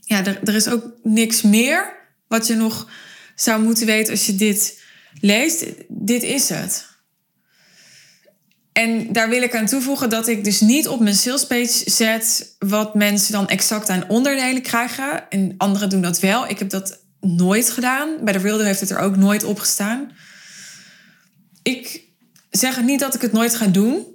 Ja, 0.00 0.24
er, 0.24 0.40
er 0.44 0.54
is 0.54 0.68
ook 0.68 0.92
niks 1.02 1.42
meer 1.42 1.92
wat 2.28 2.46
je 2.46 2.54
nog 2.54 2.90
zou 3.34 3.62
moeten 3.62 3.86
weten 3.86 4.12
als 4.12 4.26
je 4.26 4.34
dit 4.34 4.81
leest. 5.20 5.64
Dit 5.88 6.22
is 6.22 6.48
het. 6.48 6.90
En 8.72 9.12
daar 9.12 9.28
wil 9.28 9.42
ik 9.42 9.54
aan 9.54 9.66
toevoegen 9.66 10.10
dat 10.10 10.28
ik 10.28 10.44
dus 10.44 10.60
niet 10.60 10.88
op 10.88 11.00
mijn 11.00 11.14
salespage 11.14 11.90
zet 11.90 12.56
wat 12.58 12.94
mensen 12.94 13.32
dan 13.32 13.48
exact 13.48 13.88
aan 13.88 14.08
onderdelen 14.08 14.62
krijgen. 14.62 15.30
En 15.30 15.54
anderen 15.58 15.88
doen 15.88 16.02
dat 16.02 16.20
wel. 16.20 16.48
Ik 16.48 16.58
heb 16.58 16.70
dat 16.70 17.00
nooit 17.20 17.70
gedaan. 17.70 18.16
Bij 18.24 18.32
de 18.32 18.38
Real 18.38 18.60
heeft 18.60 18.80
het 18.80 18.90
er 18.90 18.98
ook 18.98 19.16
nooit 19.16 19.44
op 19.44 19.58
gestaan. 19.58 20.12
Ik 21.62 22.04
zeg 22.50 22.82
niet 22.82 23.00
dat 23.00 23.14
ik 23.14 23.20
het 23.20 23.32
nooit 23.32 23.54
ga 23.54 23.66
doen. 23.66 24.06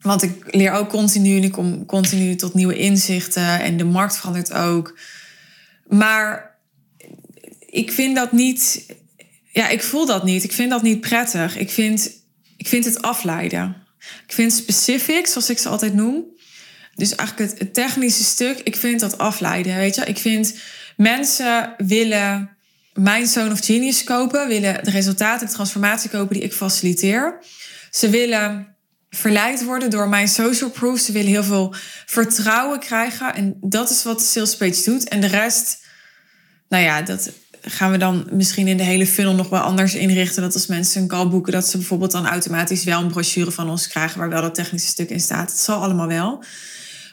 Want 0.00 0.22
ik 0.22 0.54
leer 0.54 0.72
ook 0.72 0.88
continu 0.88 1.36
en 1.36 1.42
ik 1.42 1.52
kom 1.52 1.86
continu 1.86 2.36
tot 2.36 2.54
nieuwe 2.54 2.76
inzichten. 2.76 3.60
En 3.60 3.76
de 3.76 3.84
markt 3.84 4.16
verandert 4.16 4.52
ook. 4.52 4.98
Maar 5.86 6.58
ik 7.66 7.92
vind 7.92 8.16
dat 8.16 8.32
niet. 8.32 8.86
Ja, 9.52 9.68
ik 9.68 9.82
voel 9.82 10.06
dat 10.06 10.24
niet. 10.24 10.44
Ik 10.44 10.52
vind 10.52 10.70
dat 10.70 10.82
niet 10.82 11.00
prettig. 11.00 11.56
Ik 11.56 11.70
vind, 11.70 12.10
ik 12.56 12.68
vind 12.68 12.84
het 12.84 13.02
afleiden. 13.02 13.76
Ik 14.26 14.32
vind 14.32 14.52
specific, 14.52 15.26
zoals 15.26 15.50
ik 15.50 15.58
ze 15.58 15.68
altijd 15.68 15.94
noem. 15.94 16.24
Dus 16.94 17.14
eigenlijk 17.14 17.58
het, 17.58 17.74
technische 17.74 18.24
stuk, 18.24 18.58
ik 18.58 18.76
vind 18.76 19.00
dat 19.00 19.18
afleiden. 19.18 19.76
Weet 19.76 19.94
je, 19.94 20.04
ik 20.04 20.18
vind 20.18 20.58
mensen 20.96 21.74
willen 21.76 22.56
mijn 22.92 23.26
Zone 23.26 23.52
of 23.52 23.64
Genius 23.64 24.04
kopen, 24.04 24.48
willen 24.48 24.84
de 24.84 24.90
resultaten, 24.90 25.46
de 25.46 25.52
transformatie 25.52 26.10
kopen 26.10 26.34
die 26.34 26.44
ik 26.44 26.52
faciliteer. 26.52 27.44
Ze 27.90 28.08
willen 28.08 28.76
verleid 29.10 29.64
worden 29.64 29.90
door 29.90 30.08
mijn 30.08 30.28
social 30.28 30.70
proof. 30.70 30.98
Ze 30.98 31.12
willen 31.12 31.30
heel 31.30 31.44
veel 31.44 31.74
vertrouwen 32.06 32.78
krijgen. 32.78 33.34
En 33.34 33.56
dat 33.60 33.90
is 33.90 34.02
wat 34.02 34.18
de 34.18 34.24
sales 34.24 34.56
page 34.56 34.82
doet. 34.84 35.08
En 35.08 35.20
de 35.20 35.26
rest, 35.26 35.78
nou 36.68 36.84
ja, 36.84 37.02
dat, 37.02 37.30
gaan 37.62 37.90
we 37.90 37.96
dan 37.96 38.26
misschien 38.30 38.68
in 38.68 38.76
de 38.76 38.82
hele 38.82 39.06
funnel 39.06 39.34
nog 39.34 39.48
wel 39.48 39.60
anders 39.60 39.94
inrichten. 39.94 40.42
Dat 40.42 40.54
als 40.54 40.66
mensen 40.66 41.02
een 41.02 41.08
call 41.08 41.28
boeken, 41.28 41.52
dat 41.52 41.66
ze 41.66 41.76
bijvoorbeeld 41.76 42.10
dan 42.10 42.26
automatisch 42.26 42.84
wel 42.84 43.00
een 43.00 43.10
brochure 43.10 43.50
van 43.50 43.70
ons 43.70 43.88
krijgen 43.88 44.18
waar 44.18 44.28
wel 44.28 44.42
dat 44.42 44.54
technische 44.54 44.88
stuk 44.88 45.10
in 45.10 45.20
staat. 45.20 45.50
Het 45.50 45.60
zal 45.60 45.82
allemaal 45.82 46.06
wel. 46.06 46.44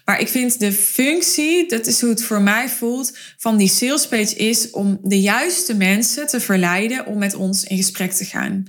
Maar 0.06 0.20
ik 0.20 0.27
vind 0.27 0.60
de 0.60 0.72
functie, 0.72 1.68
dat 1.68 1.86
is 1.86 2.01
hoe 2.01 2.10
het 2.10 2.24
voor 2.24 2.41
mij 2.41 2.70
voelt, 2.70 3.18
van 3.38 3.58
die 3.58 3.68
sales 3.68 4.08
page 4.08 4.36
is 4.36 4.70
om 4.70 5.00
de 5.03 5.22
juiste 5.22 5.75
mensen 5.75 6.27
te 6.27 6.39
verleiden 6.39 7.06
om 7.06 7.18
met 7.18 7.34
ons 7.34 7.63
in 7.63 7.77
gesprek 7.77 8.12
te 8.12 8.25
gaan. 8.25 8.68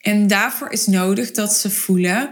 En 0.00 0.26
daarvoor 0.26 0.70
is 0.70 0.86
nodig 0.86 1.30
dat 1.30 1.52
ze 1.52 1.70
voelen 1.70 2.30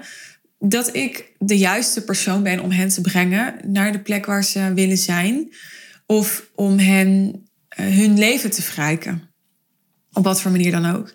dat 0.59 0.95
ik 0.95 1.33
de 1.38 1.59
juiste 1.59 2.05
persoon 2.05 2.43
ben 2.43 2.61
om 2.61 2.71
hen 2.71 2.88
te 2.88 3.00
brengen 3.00 3.55
naar 3.67 3.93
de 3.93 4.00
plek 4.00 4.26
waar 4.26 4.45
ze 4.45 4.73
willen 4.75 4.99
zijn. 4.99 5.53
Of 6.07 6.47
om 6.55 6.79
hen 6.79 7.46
hun 7.83 8.18
leven 8.18 8.50
te 8.50 8.62
verrijken. 8.62 9.30
Op 10.12 10.25
wat 10.25 10.40
voor 10.40 10.50
manier 10.50 10.71
dan 10.71 10.95
ook. 10.95 11.12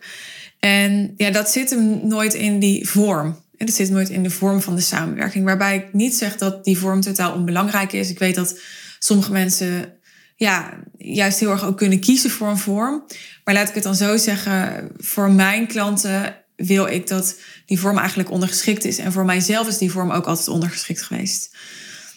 En 0.59 1.13
ja, 1.17 1.31
dat 1.31 1.49
zit 1.49 1.69
hem 1.69 2.07
nooit 2.07 2.33
in 2.33 2.59
die 2.59 2.87
vorm. 2.87 3.43
En 3.57 3.65
dat 3.65 3.75
zit 3.75 3.89
nooit 3.89 4.09
in 4.09 4.23
de 4.23 4.29
vorm 4.29 4.61
van 4.61 4.75
de 4.75 4.81
samenwerking. 4.81 5.45
Waarbij 5.45 5.75
ik 5.75 5.93
niet 5.93 6.15
zeg 6.15 6.37
dat 6.37 6.63
die 6.63 6.77
vorm 6.77 7.01
totaal 7.01 7.33
onbelangrijk 7.33 7.93
is. 7.93 8.09
Ik 8.09 8.19
weet 8.19 8.35
dat 8.35 8.59
sommige 8.99 9.31
mensen 9.31 9.93
ja, 10.35 10.83
juist 10.97 11.39
heel 11.39 11.51
erg 11.51 11.65
ook 11.65 11.77
kunnen 11.77 11.99
kiezen 11.99 12.29
voor 12.29 12.47
een 12.47 12.57
vorm. 12.57 13.05
Maar 13.43 13.53
laat 13.53 13.69
ik 13.69 13.75
het 13.75 13.83
dan 13.83 13.95
zo 13.95 14.17
zeggen, 14.17 14.89
voor 14.97 15.31
mijn 15.31 15.67
klanten 15.67 16.35
wil 16.55 16.87
ik 16.87 17.07
dat 17.07 17.35
die 17.65 17.79
vorm 17.79 17.97
eigenlijk 17.97 18.31
ondergeschikt 18.31 18.85
is. 18.85 18.97
En 18.97 19.11
voor 19.11 19.25
mijzelf 19.25 19.67
is 19.67 19.77
die 19.77 19.91
vorm 19.91 20.11
ook 20.11 20.25
altijd 20.25 20.47
ondergeschikt 20.47 21.01
geweest. 21.01 21.55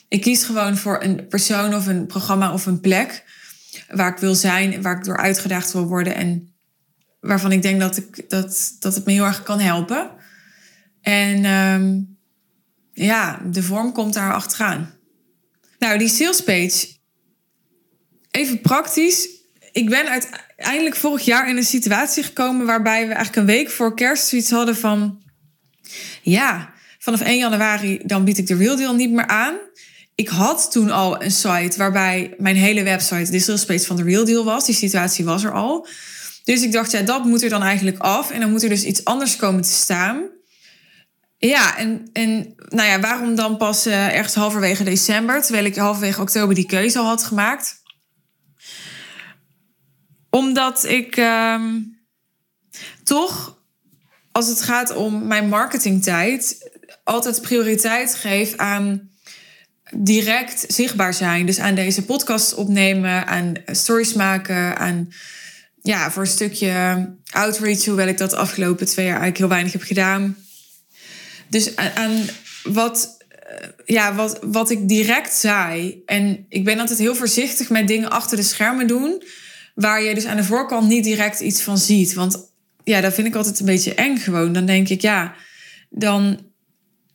Ik 0.08 0.20
kies 0.20 0.44
gewoon 0.44 0.76
voor 0.76 1.02
een 1.02 1.26
persoon 1.28 1.74
of 1.74 1.86
een 1.86 2.06
programma 2.06 2.52
of 2.52 2.66
een 2.66 2.80
plek 2.80 3.24
waar 3.88 4.12
ik 4.12 4.19
wil 4.19 4.35
zijn, 4.35 4.83
waar 4.83 4.97
ik 4.97 5.04
door 5.04 5.16
uitgedaagd 5.16 5.73
wil 5.73 5.87
worden 5.87 6.14
en 6.14 6.54
waarvan 7.21 7.52
ik 7.52 7.62
denk 7.62 7.81
dat, 7.81 7.97
ik, 7.97 8.31
dat, 8.31 8.76
dat 8.81 8.95
het 8.95 9.04
me 9.04 9.12
heel 9.12 9.25
erg 9.25 9.43
kan 9.43 9.61
helpen. 9.61 10.11
En 11.00 11.45
um, 11.45 12.19
ja, 12.93 13.40
de 13.50 13.62
vorm 13.62 13.93
komt 13.93 14.14
daar 14.14 14.33
achteraan. 14.33 14.95
Nou, 15.78 15.99
die 15.99 16.09
sales 16.09 16.43
page. 16.43 16.87
Even 18.31 18.61
praktisch. 18.61 19.28
Ik 19.73 19.88
ben 19.88 20.09
uiteindelijk 20.09 20.97
vorig 20.97 21.25
jaar 21.25 21.49
in 21.49 21.57
een 21.57 21.64
situatie 21.64 22.23
gekomen 22.23 22.66
waarbij 22.66 23.07
we 23.07 23.14
eigenlijk 23.14 23.37
een 23.37 23.57
week 23.57 23.71
voor 23.71 23.95
kerst 23.95 24.26
zoiets 24.28 24.50
hadden 24.50 24.76
van... 24.76 25.23
Ja, 26.23 26.73
vanaf 26.99 27.21
1 27.21 27.38
januari 27.38 28.00
dan 28.04 28.25
bied 28.25 28.38
ik 28.38 28.47
de 28.47 28.57
Real 28.57 28.76
Deal 28.76 28.95
niet 28.95 29.11
meer 29.11 29.26
aan 29.26 29.54
ik 30.14 30.28
had 30.28 30.71
toen 30.71 30.90
al 30.90 31.23
een 31.23 31.30
site 31.30 31.75
waarbij 31.76 32.35
mijn 32.38 32.56
hele 32.56 32.83
website 32.83 33.30
de 33.30 33.38
sales 33.38 33.64
page 33.64 33.87
van 33.87 33.97
de 33.97 34.02
Real 34.02 34.25
Deal 34.25 34.44
was. 34.44 34.66
Die 34.66 34.75
situatie 34.75 35.25
was 35.25 35.44
er 35.44 35.52
al. 35.52 35.87
Dus 36.44 36.62
ik 36.62 36.73
dacht, 36.73 36.90
ja, 36.90 37.00
dat 37.00 37.25
moet 37.25 37.42
er 37.42 37.49
dan 37.49 37.62
eigenlijk 37.62 37.99
af. 37.99 38.30
En 38.30 38.40
dan 38.40 38.50
moet 38.50 38.62
er 38.62 38.68
dus 38.68 38.85
iets 38.85 39.04
anders 39.04 39.37
komen 39.37 39.62
te 39.62 39.73
staan. 39.73 40.30
Ja, 41.38 41.76
en, 41.76 42.09
en 42.12 42.54
nou 42.68 42.88
ja, 42.88 43.00
waarom 43.00 43.35
dan 43.35 43.56
pas 43.56 43.87
uh, 43.87 44.16
ergens 44.16 44.35
halverwege 44.35 44.85
december, 44.85 45.42
terwijl 45.42 45.64
ik 45.64 45.76
halverwege 45.76 46.21
oktober 46.21 46.54
die 46.54 46.66
keuze 46.66 46.99
al 46.99 47.06
had 47.06 47.25
gemaakt? 47.25 47.83
Omdat 50.30 50.85
ik 50.85 51.16
uh, 51.16 51.64
toch, 53.04 53.59
als 54.33 54.49
het 54.49 54.62
gaat 54.62 54.94
om 54.94 55.26
mijn 55.26 55.49
marketingtijd, 55.49 56.71
altijd 57.04 57.40
prioriteit 57.40 58.14
geef 58.14 58.56
aan 58.56 59.13
direct 59.93 60.64
zichtbaar 60.69 61.14
zijn. 61.14 61.47
Dus 61.47 61.59
aan 61.59 61.75
deze 61.75 62.05
podcast 62.05 62.55
opnemen, 62.55 63.26
aan 63.26 63.53
stories 63.67 64.12
maken, 64.12 64.76
aan 64.76 65.12
ja, 65.83 66.11
voor 66.11 66.23
een 66.23 66.29
stukje 66.29 67.07
outreach, 67.31 67.85
hoewel 67.85 68.09
ik 68.09 68.19
dat 68.19 68.31
de 68.31 68.37
afgelopen 68.37 68.87
twee 68.87 69.05
jaar 69.05 69.21
eigenlijk 69.21 69.38
heel 69.38 69.49
weinig 69.49 69.73
heb 69.73 69.83
gedaan. 69.83 70.37
Dus 71.49 71.76
aan, 71.76 72.12
wat, 72.62 73.17
eh, 73.29 73.69
ja, 73.85 74.14
wat, 74.14 74.38
wat 74.43 74.71
ik 74.71 74.88
direct 74.88 75.35
zei. 75.35 76.03
En 76.07 76.47
ik 76.49 76.64
ben 76.64 76.81
altijd 76.81 76.99
heel 76.99 77.14
voorzichtig 77.14 77.71
met 77.71 77.88
dingen 77.88 78.11
achter 78.11 78.37
de 78.37 78.43
schermen 78.43 78.87
doen. 78.87 79.23
Waar 79.75 80.03
je 80.03 80.14
dus 80.14 80.26
aan 80.26 80.37
de 80.37 80.45
voorkant 80.45 80.88
niet 80.88 81.05
direct 81.05 81.41
iets 81.41 81.62
van 81.62 81.79
ziet. 81.79 82.14
Want 82.14 82.53
ja, 82.85 83.00
dat 83.00 83.14
vind 83.14 83.26
ik 83.26 83.35
altijd 83.35 83.61
een 83.61 83.67
beetje 83.67 83.95
eng 83.95 84.17
gewoon. 84.17 84.53
Dan 84.53 84.67
denk 84.67 84.88
ik, 84.88 85.00
ja, 85.00 85.35
dan 85.91 86.38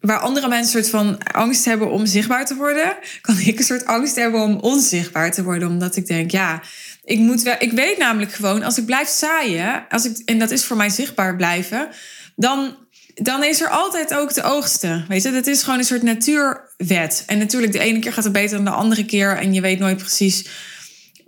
waar 0.02 0.20
andere 0.20 0.48
mensen 0.48 0.78
een 0.78 0.86
soort 0.86 1.04
van 1.04 1.18
angst 1.24 1.66
hebben 1.66 1.92
om 1.92 2.06
zichtbaar 2.06 2.46
te 2.46 2.56
worden, 2.56 2.98
kan 3.22 3.40
ik 3.40 3.58
een 3.58 3.66
soort 3.66 3.86
angst 3.86 4.16
hebben 4.16 4.42
om 4.42 4.56
onzichtbaar 4.56 5.32
te 5.32 5.44
worden. 5.44 5.68
Omdat 5.68 5.96
ik 5.96 6.08
denk, 6.08 6.32
ja, 6.32 6.62
ik 7.04 7.18
moet 7.20 7.42
wel. 7.42 7.56
Ik 7.60 7.72
weet 7.72 7.98
namelijk 7.98 8.34
gewoon, 8.34 8.64
als 8.64 8.78
ik 8.78 8.86
blijf 8.86 9.08
zaaien, 9.08 9.86
als 9.90 10.06
ik, 10.06 10.18
en 10.26 10.40
dat 10.40 10.52
is 10.52 10.66
voor 10.66 10.78
mij 10.78 10.90
zichtbaar 10.90 11.36
blijven, 11.36 11.90
dan, 12.36 12.76
dan 13.14 13.44
is 13.44 13.62
er 13.62 13.70
altijd 13.70 14.14
ook 14.14 14.34
de 14.34 14.44
oogsten. 14.44 15.06
Weet 15.08 15.24
je, 15.24 15.32
dat 15.32 15.48
is 15.48 15.64
gewoon 15.64 15.80
een 15.80 15.86
soort 15.86 16.04
natuurwet. 16.04 17.24
En 17.26 17.38
natuurlijk, 17.38 17.72
de 17.72 17.80
ene 17.80 18.00
keer 18.00 18.14
gaat 18.14 18.24
het 18.24 18.34
beter 18.34 18.56
dan 18.56 18.66
de 18.66 18.72
andere 18.72 19.06
keer. 19.06 19.38
En 19.38 19.54
je 19.54 19.62
weet 19.62 19.80
nooit 19.80 19.98
precies 19.98 20.48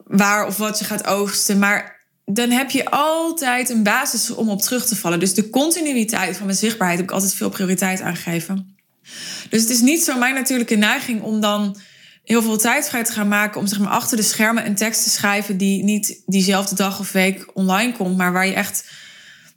waar 0.04 0.46
of 0.48 0.58
wat 0.58 0.80
je 0.80 0.86
gaat 0.86 1.08
oogsten. 1.08 1.60
Maar 1.60 2.01
dan 2.34 2.50
heb 2.50 2.70
je 2.70 2.90
altijd 2.90 3.70
een 3.70 3.84
basis 3.84 4.32
om 4.32 4.50
op 4.50 4.62
terug 4.62 4.86
te 4.86 4.96
vallen. 4.96 5.20
Dus 5.20 5.34
de 5.34 5.50
continuïteit 5.50 6.38
van 6.38 6.46
mijn 6.46 6.58
zichtbaarheid 6.58 7.00
heb 7.00 7.10
ik 7.10 7.14
altijd 7.14 7.34
veel 7.34 7.50
prioriteit 7.50 8.02
aangegeven. 8.02 8.76
Dus 9.50 9.62
het 9.62 9.70
is 9.70 9.82
niet 9.82 10.04
zo 10.04 10.18
mijn 10.18 10.36
natuurlijke 10.36 10.76
neiging 10.76 11.22
om 11.22 11.42
dan 11.42 11.78
heel 12.24 12.42
veel 12.42 12.58
tijd 12.58 12.90
vrij 12.90 13.04
te 13.04 13.12
gaan 13.12 13.28
maken 13.28 13.60
om 13.60 13.68
zeg 13.68 13.80
maar, 13.80 13.92
achter 13.92 14.18
de 14.18 14.24
schermen 14.24 14.66
een 14.66 14.76
tekst 14.76 15.04
te 15.04 15.10
schrijven 15.10 15.58
die 15.58 15.84
niet 15.84 16.22
diezelfde 16.26 16.76
dag 16.76 17.00
of 17.00 17.12
week 17.12 17.52
online 17.54 17.92
komt, 17.92 18.18
maar 18.18 18.34
waar 18.34 18.48
je 18.48 18.54
echt 18.54 18.90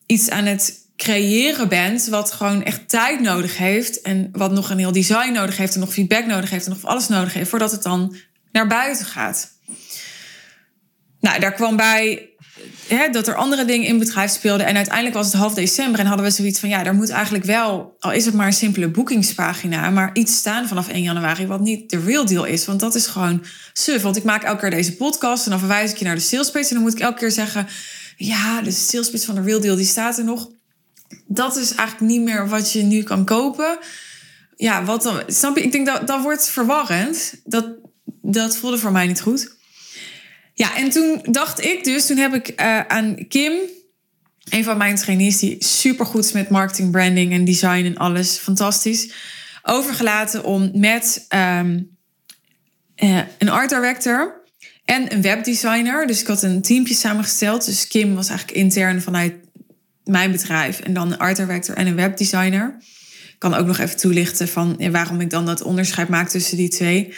iets 0.07 0.31
aan 0.31 0.45
het 0.45 0.83
creëren 0.97 1.69
bent, 1.69 2.07
wat 2.07 2.33
gewoon 2.33 2.62
echt 2.62 2.88
tijd 2.88 3.21
nodig 3.21 3.59
heeft 3.59 4.00
en 4.00 4.28
wat 4.33 4.52
nog 4.52 4.71
een 4.71 4.78
heel 4.78 4.93
design 4.93 5.33
nodig 5.33 5.57
heeft 5.57 5.75
en 5.75 5.81
nog 5.81 5.93
feedback 5.93 6.26
nodig 6.26 6.50
heeft 6.50 6.66
en 6.66 6.73
nog 6.73 6.85
alles 6.85 7.09
nodig 7.09 7.35
heeft 7.35 7.50
voordat 7.50 7.71
het 7.71 7.83
dan 7.83 8.16
naar 8.52 8.66
buiten 8.66 9.07
gaat. 9.07 9.52
Nou, 11.21 11.40
daar 11.40 11.52
kwam 11.52 11.76
bij 11.76 12.34
hè, 12.88 13.09
dat 13.09 13.29
er 13.29 13.35
andere 13.35 13.64
dingen 13.64 13.87
in 13.87 13.99
bedrijf 13.99 14.31
speelden. 14.31 14.67
En 14.67 14.76
uiteindelijk 14.76 15.14
was 15.14 15.26
het 15.26 15.35
half 15.35 15.55
december 15.55 16.00
en 16.00 16.07
hadden 16.07 16.26
we 16.26 16.33
zoiets 16.33 16.61
van... 16.61 16.69
ja, 16.69 16.85
er 16.85 16.95
moet 16.95 17.11
eigenlijk 17.11 17.45
wel, 17.45 17.97
al 17.99 18.12
is 18.12 18.25
het 18.25 18.35
maar 18.35 18.47
een 18.47 18.53
simpele 18.53 18.88
boekingspagina... 18.88 19.91
maar 19.91 20.11
iets 20.12 20.37
staan 20.37 20.69
vanaf 20.69 20.88
1 20.88 21.03
januari 21.03 21.47
wat 21.47 21.61
niet 21.61 21.91
de 21.91 22.00
real 22.00 22.25
deal 22.25 22.45
is. 22.45 22.64
Want 22.64 22.81
dat 22.81 22.95
is 22.95 23.07
gewoon 23.07 23.45
suf. 23.73 24.03
Want 24.03 24.17
ik 24.17 24.25
maak 24.25 24.43
elke 24.43 24.61
keer 24.61 24.71
deze 24.71 24.97
podcast 24.97 25.45
en 25.45 25.50
dan 25.50 25.59
verwijs 25.59 25.91
ik 25.91 25.97
je 25.97 26.05
naar 26.05 26.14
de 26.14 26.21
salespage... 26.21 26.69
en 26.69 26.75
dan 26.75 26.83
moet 26.83 26.95
ik 26.95 27.00
elke 27.00 27.19
keer 27.19 27.31
zeggen... 27.31 27.67
ja, 28.17 28.62
de 28.62 28.71
salespage 28.71 29.25
van 29.25 29.35
de 29.35 29.43
real 29.43 29.61
deal, 29.61 29.76
die 29.76 29.87
staat 29.87 30.19
er 30.19 30.25
nog. 30.25 30.50
Dat 31.26 31.57
is 31.57 31.75
eigenlijk 31.75 32.11
niet 32.11 32.23
meer 32.23 32.49
wat 32.49 32.73
je 32.73 32.83
nu 32.83 33.03
kan 33.03 33.25
kopen. 33.25 33.79
Ja, 34.57 34.85
wat 34.85 35.03
dan? 35.03 35.23
Snap 35.26 35.57
je? 35.57 35.62
Ik 35.62 35.73
denk 35.73 35.87
dat 35.87 36.07
dat 36.07 36.23
wordt 36.23 36.49
verwarrend. 36.49 37.35
Dat, 37.45 37.67
dat 38.23 38.57
voelde 38.57 38.79
voor 38.79 38.93
mij 38.93 39.07
niet 39.07 39.21
goed. 39.21 39.53
Ja, 40.56 40.76
en 40.76 40.90
toen 40.90 41.26
dacht 41.30 41.64
ik 41.64 41.84
dus, 41.84 42.06
toen 42.06 42.16
heb 42.16 42.34
ik 42.34 42.61
uh, 42.61 42.80
aan 42.80 43.26
Kim, 43.28 43.52
een 44.50 44.64
van 44.64 44.76
mijn 44.76 44.96
trainees, 44.96 45.38
die 45.38 45.64
super 45.64 46.06
goed 46.06 46.25
is 46.25 46.32
met 46.32 46.49
marketing, 46.49 46.90
branding 46.90 47.32
en 47.32 47.44
design 47.44 47.84
en 47.84 47.96
alles, 47.96 48.37
fantastisch, 48.37 49.12
overgelaten 49.62 50.44
om 50.44 50.70
met 50.75 51.26
um, 51.28 51.96
uh, 52.96 53.20
een 53.38 53.49
art 53.49 53.68
director 53.68 54.42
en 54.84 55.12
een 55.12 55.23
webdesigner, 55.23 56.06
dus 56.06 56.20
ik 56.20 56.26
had 56.26 56.42
een 56.42 56.62
teampje 56.62 56.94
samengesteld. 56.94 57.64
Dus 57.64 57.88
Kim 57.88 58.14
was 58.14 58.28
eigenlijk 58.28 58.58
intern 58.58 59.02
vanuit 59.02 59.35
mijn 60.05 60.31
bedrijf 60.31 60.81
en 60.81 60.94
dan 60.94 61.12
een 61.12 61.18
art 61.18 61.37
director 61.37 61.76
en 61.76 61.87
een 61.87 61.96
webdesigner. 61.96 62.76
Ik 63.29 63.38
kan 63.38 63.55
ook 63.55 63.66
nog 63.66 63.79
even 63.79 63.96
toelichten 63.96 64.48
van 64.48 64.74
ja, 64.79 64.90
waarom 64.90 65.20
ik 65.20 65.31
dan 65.31 65.46
dat 65.46 65.62
onderscheid 65.62 66.09
maak 66.09 66.29
tussen 66.29 66.57
die 66.57 66.68
twee 66.68 67.14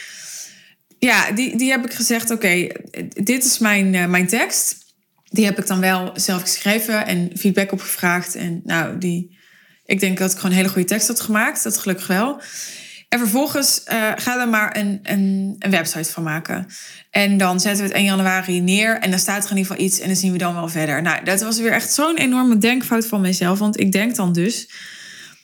ja, 0.99 1.33
die, 1.33 1.57
die 1.57 1.71
heb 1.71 1.85
ik 1.85 1.93
gezegd: 1.93 2.31
oké, 2.31 2.67
dit 3.09 3.45
is 3.45 3.59
mijn, 3.59 3.95
uh, 3.95 4.07
mijn 4.07 4.27
tekst. 4.27 4.85
Die 5.25 5.45
heb 5.45 5.59
ik 5.59 5.67
dan 5.67 5.81
wel 5.81 6.11
zelf 6.15 6.41
geschreven 6.41 7.07
en 7.07 7.31
feedback 7.37 7.73
opgevraagd. 7.73 8.35
En 8.35 8.61
nou, 8.65 8.99
die, 8.99 9.39
ik 9.85 10.01
denk 10.01 10.19
dat 10.19 10.31
ik 10.31 10.37
gewoon 10.37 10.51
een 10.51 10.57
hele 10.57 10.69
goede 10.69 10.89
tekst 10.89 11.09
had 11.09 11.21
gemaakt. 11.21 11.63
Dat 11.63 11.79
gelukkig 11.79 12.07
wel. 12.07 12.41
En 13.09 13.19
vervolgens 13.19 13.83
uh, 13.93 14.13
ga 14.17 14.41
er 14.41 14.49
maar 14.49 14.77
een, 14.77 15.01
een, 15.03 15.57
een, 15.59 15.71
website 15.71 16.13
van 16.13 16.23
maken. 16.23 16.67
En 17.11 17.37
dan 17.37 17.61
zetten 17.61 17.83
we 17.83 17.89
het 17.89 17.97
1 17.97 18.05
januari 18.05 18.61
neer. 18.61 18.99
En 18.99 19.11
dan 19.11 19.19
staat 19.19 19.45
er 19.45 19.51
in 19.51 19.57
ieder 19.57 19.73
geval 19.73 19.87
iets. 19.87 20.01
En 20.01 20.07
dan 20.07 20.17
zien 20.17 20.33
we 20.33 20.39
dan 20.39 20.55
wel 20.55 20.69
verder. 20.69 21.03
Nou, 21.03 21.25
dat 21.25 21.41
was 21.41 21.59
weer 21.59 21.73
echt 21.73 21.93
zo'n 21.93 22.17
enorme 22.17 22.59
denkfout 22.59 23.07
van 23.07 23.21
mezelf. 23.21 23.59
Want 23.59 23.81
ik 23.81 23.93
denk 23.93 24.15
dan 24.15 24.33
dus. 24.33 24.71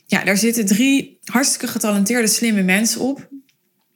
Ja, 0.06 0.24
daar 0.24 0.36
zitten 0.36 0.66
drie 0.66 1.18
hartstikke 1.24 1.66
getalenteerde, 1.66 2.26
slimme 2.26 2.62
mensen 2.62 3.00
op 3.00 3.28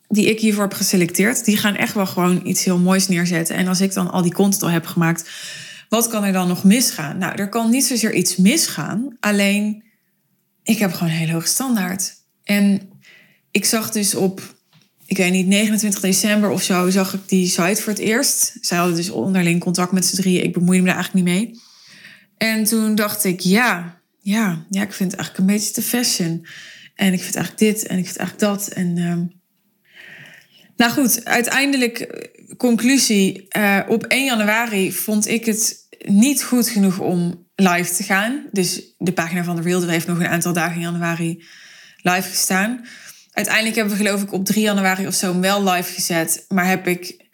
die 0.09 0.31
ik 0.31 0.41
hiervoor 0.41 0.63
heb 0.63 0.75
geselecteerd, 0.75 1.45
die 1.45 1.57
gaan 1.57 1.77
echt 1.77 1.95
wel 1.95 2.07
gewoon 2.07 2.41
iets 2.45 2.65
heel 2.65 2.79
moois 2.79 3.09
neerzetten. 3.09 3.57
En 3.57 3.69
als 3.69 3.81
ik 3.81 3.93
dan 3.93 4.11
al 4.11 4.23
die 4.23 4.35
content 4.35 4.63
al 4.63 4.71
heb 4.71 4.87
gemaakt, 4.87 5.31
wat 5.89 6.09
kan 6.09 6.25
er 6.25 6.33
dan 6.33 6.49
nog 6.49 6.65
misgaan? 6.65 7.19
Nou, 7.19 7.35
er 7.35 7.49
kan 7.49 7.71
niet 7.71 7.85
zozeer 7.85 8.15
iets 8.15 8.37
misgaan. 8.37 9.17
Alleen, 9.21 9.85
ik 10.63 10.79
heb 10.79 10.93
gewoon 10.93 11.09
een 11.09 11.19
hele 11.19 11.33
hoge 11.33 11.47
standaard. 11.47 12.15
En 12.45 12.81
ik 13.51 13.65
zag 13.65 13.91
dus 13.91 14.15
op, 14.15 14.55
ik 15.07 15.17
weet 15.17 15.33
niet, 15.33 15.47
29 15.47 16.01
december 16.01 16.51
of 16.51 16.63
zo, 16.63 16.91
zag 16.91 17.15
ik 17.15 17.21
die 17.27 17.47
site 17.47 17.83
voor 17.83 17.93
het 17.93 18.03
eerst. 18.03 18.57
Zij 18.61 18.79
hadden 18.79 18.97
dus 18.97 19.11
onderling 19.11 19.61
contact 19.61 19.93
met 19.93 20.07
z'n 20.07 20.17
drieën. 20.17 20.45
Ik 20.45 20.53
bemoeide 20.53 20.83
me 20.83 20.89
daar 20.89 20.97
eigenlijk 20.97 21.27
niet 21.27 21.35
mee. 21.35 21.61
En 22.37 22.65
toen 22.65 22.95
dacht 22.95 23.25
ik, 23.25 23.41
ja, 23.41 24.01
ja, 24.21 24.65
ja, 24.71 24.83
ik 24.83 24.93
vind 24.93 25.11
het 25.11 25.21
eigenlijk 25.21 25.39
een 25.39 25.57
beetje 25.57 25.73
te 25.73 25.83
fashion. 25.83 26.47
En 26.95 27.13
ik 27.13 27.23
vind 27.23 27.35
eigenlijk 27.35 27.59
dit 27.59 27.87
en 27.87 27.99
ik 27.99 28.05
vind 28.05 28.17
eigenlijk 28.17 28.49
dat. 28.53 28.69
En 28.69 28.99
ehm, 28.99 29.25
nou 30.77 30.93
goed, 30.93 31.25
uiteindelijk, 31.25 31.99
eh, 31.99 32.57
conclusie. 32.57 33.47
Uh, 33.57 33.81
op 33.89 34.05
1 34.05 34.25
januari 34.25 34.93
vond 34.93 35.29
ik 35.29 35.45
het 35.45 35.89
niet 35.99 36.43
goed 36.43 36.69
genoeg 36.69 36.99
om 36.99 37.47
live 37.55 37.95
te 37.95 38.03
gaan. 38.03 38.47
Dus 38.53 38.83
de 38.99 39.13
pagina 39.13 39.45
van 39.45 39.57
de 39.57 39.63
Real 39.63 39.89
heeft 39.89 40.07
nog 40.07 40.19
een 40.19 40.29
aantal 40.29 40.53
dagen 40.53 40.75
in 40.75 40.81
januari 40.81 41.45
live 42.03 42.29
gestaan. 42.29 42.87
Uiteindelijk 43.33 43.77
hebben 43.77 43.97
we 43.97 44.05
geloof 44.05 44.23
ik 44.23 44.33
op 44.33 44.45
3 44.45 44.63
januari 44.63 45.07
of 45.07 45.15
zo 45.15 45.41
wel 45.41 45.65
live 45.65 45.93
gezet. 45.93 46.45
Maar 46.49 46.67
heb 46.67 46.87
ik 46.87 47.25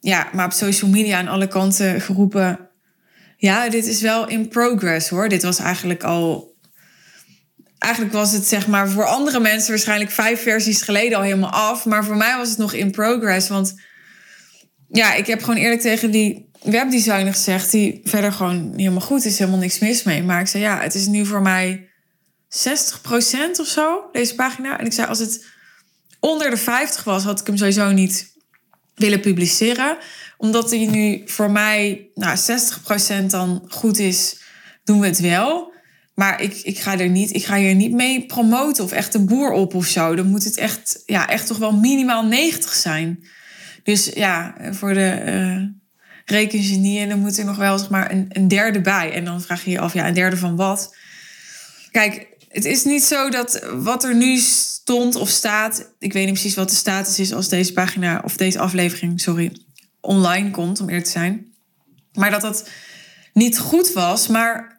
ja, 0.00 0.28
maar 0.32 0.44
op 0.44 0.52
social 0.52 0.90
media 0.90 1.18
aan 1.18 1.28
alle 1.28 1.48
kanten 1.48 2.00
geroepen... 2.00 2.70
Ja, 3.36 3.68
dit 3.68 3.86
is 3.86 4.00
wel 4.00 4.28
in 4.28 4.48
progress 4.48 5.08
hoor. 5.08 5.28
Dit 5.28 5.42
was 5.42 5.58
eigenlijk 5.58 6.02
al 6.02 6.51
eigenlijk 7.82 8.14
was 8.14 8.32
het 8.32 8.46
zeg 8.46 8.66
maar 8.66 8.88
voor 8.88 9.06
andere 9.06 9.40
mensen 9.40 9.70
waarschijnlijk 9.70 10.10
vijf 10.10 10.42
versies 10.42 10.82
geleden 10.82 11.18
al 11.18 11.24
helemaal 11.24 11.50
af. 11.50 11.84
Maar 11.84 12.04
voor 12.04 12.16
mij 12.16 12.36
was 12.36 12.48
het 12.48 12.58
nog 12.58 12.72
in 12.72 12.90
progress. 12.90 13.48
Want 13.48 13.74
ja, 14.88 15.14
ik 15.14 15.26
heb 15.26 15.40
gewoon 15.42 15.60
eerlijk 15.60 15.80
tegen 15.80 16.10
die 16.10 16.50
webdesigner 16.62 17.32
gezegd, 17.32 17.70
die 17.70 18.00
verder 18.04 18.32
gewoon 18.32 18.72
helemaal 18.76 19.00
goed 19.00 19.24
is, 19.24 19.38
helemaal 19.38 19.60
niks 19.60 19.78
mis 19.78 20.02
mee. 20.02 20.22
Maar 20.22 20.40
ik 20.40 20.46
zei 20.46 20.62
ja, 20.62 20.80
het 20.80 20.94
is 20.94 21.06
nu 21.06 21.26
voor 21.26 21.42
mij 21.42 21.88
60% 22.48 22.58
of 23.60 23.66
zo, 23.66 24.08
deze 24.12 24.34
pagina. 24.34 24.78
En 24.78 24.86
ik 24.86 24.92
zei 24.92 25.08
als 25.08 25.18
het 25.18 25.44
onder 26.20 26.50
de 26.50 26.56
50 26.56 27.04
was, 27.04 27.24
had 27.24 27.40
ik 27.40 27.46
hem 27.46 27.56
sowieso 27.56 27.90
niet 27.90 28.32
willen 28.94 29.20
publiceren. 29.20 29.96
Omdat 30.36 30.70
hij 30.70 30.86
nu 30.86 31.22
voor 31.26 31.50
mij 31.50 32.08
nou, 32.14 32.38
60% 33.22 33.26
dan 33.26 33.64
goed 33.68 33.98
is, 33.98 34.40
doen 34.84 35.00
we 35.00 35.06
het 35.06 35.20
wel. 35.20 35.71
Maar 36.14 36.40
ik, 36.40 36.60
ik, 36.62 36.78
ga 36.78 36.98
er 36.98 37.08
niet, 37.08 37.34
ik 37.34 37.44
ga 37.44 37.56
hier 37.56 37.74
niet 37.74 37.92
mee 37.92 38.26
promoten 38.26 38.84
of 38.84 38.92
echt 38.92 39.12
de 39.12 39.24
boer 39.24 39.50
op 39.50 39.74
of 39.74 39.86
zo. 39.86 40.14
Dan 40.14 40.26
moet 40.26 40.44
het 40.44 40.56
echt, 40.56 41.02
ja, 41.06 41.28
echt 41.28 41.46
toch 41.46 41.58
wel 41.58 41.72
minimaal 41.72 42.26
90 42.26 42.72
zijn. 42.72 43.24
Dus 43.82 44.10
ja, 44.14 44.54
voor 44.70 44.94
de 44.94 45.22
uh, 45.26 45.68
rekengenieën, 46.24 47.08
dan 47.08 47.18
moet 47.18 47.38
er 47.38 47.44
nog 47.44 47.56
wel 47.56 47.78
zeg 47.78 47.90
maar 47.90 48.10
een, 48.10 48.26
een 48.28 48.48
derde 48.48 48.80
bij. 48.80 49.12
En 49.12 49.24
dan 49.24 49.42
vraag 49.42 49.64
je 49.64 49.70
je 49.70 49.80
af, 49.80 49.94
ja, 49.94 50.08
een 50.08 50.14
derde 50.14 50.36
van 50.36 50.56
wat? 50.56 50.96
Kijk, 51.90 52.26
het 52.48 52.64
is 52.64 52.84
niet 52.84 53.02
zo 53.02 53.30
dat 53.30 53.66
wat 53.74 54.04
er 54.04 54.16
nu 54.16 54.38
stond 54.38 55.14
of 55.14 55.28
staat, 55.28 55.92
ik 55.98 56.12
weet 56.12 56.24
niet 56.24 56.34
precies 56.34 56.54
wat 56.54 56.68
de 56.68 56.74
status 56.74 57.18
is 57.18 57.32
als 57.32 57.48
deze 57.48 57.72
pagina 57.72 58.20
of 58.24 58.36
deze 58.36 58.58
aflevering, 58.58 59.20
sorry, 59.20 59.52
online 60.00 60.50
komt, 60.50 60.80
om 60.80 60.88
eerlijk 60.88 61.04
te 61.04 61.10
zijn. 61.10 61.46
Maar 62.12 62.30
dat 62.30 62.40
dat 62.40 62.68
niet 63.32 63.58
goed 63.58 63.92
was. 63.92 64.28
Maar 64.28 64.71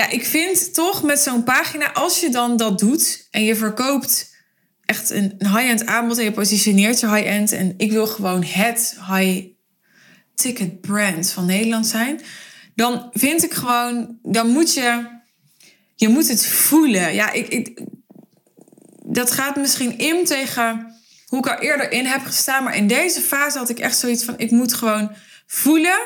ja, 0.00 0.08
ik 0.08 0.24
vind 0.24 0.74
toch 0.74 1.02
met 1.02 1.20
zo'n 1.20 1.44
pagina, 1.44 1.92
als 1.92 2.20
je 2.20 2.30
dan 2.30 2.56
dat 2.56 2.78
doet 2.78 3.28
en 3.30 3.44
je 3.44 3.56
verkoopt 3.56 4.36
echt 4.84 5.10
een 5.10 5.34
high-end 5.38 5.86
aanbod 5.86 6.18
en 6.18 6.24
je 6.24 6.32
positioneert 6.32 7.00
je 7.00 7.14
high-end 7.14 7.52
en 7.52 7.74
ik 7.76 7.92
wil 7.92 8.06
gewoon 8.06 8.44
het 8.44 8.96
high-ticket 9.08 10.80
brand 10.80 11.30
van 11.30 11.46
Nederland 11.46 11.86
zijn, 11.86 12.20
dan 12.74 13.10
vind 13.12 13.44
ik 13.44 13.52
gewoon, 13.52 14.18
dan 14.22 14.48
moet 14.48 14.74
je, 14.74 15.06
je 15.94 16.08
moet 16.08 16.28
het 16.28 16.46
voelen. 16.46 17.14
Ja, 17.14 17.32
ik, 17.32 17.48
ik 17.48 17.82
dat 19.04 19.30
gaat 19.30 19.56
misschien 19.56 19.98
in 19.98 20.24
tegen 20.24 20.94
hoe 21.26 21.38
ik 21.38 21.46
er 21.46 21.58
eerder 21.58 21.92
in 21.92 22.06
heb 22.06 22.24
gestaan. 22.24 22.64
Maar 22.64 22.76
in 22.76 22.86
deze 22.86 23.20
fase 23.20 23.58
had 23.58 23.68
ik 23.68 23.78
echt 23.78 23.98
zoiets 23.98 24.24
van: 24.24 24.34
ik 24.36 24.50
moet 24.50 24.74
gewoon 24.74 25.12
voelen 25.46 26.00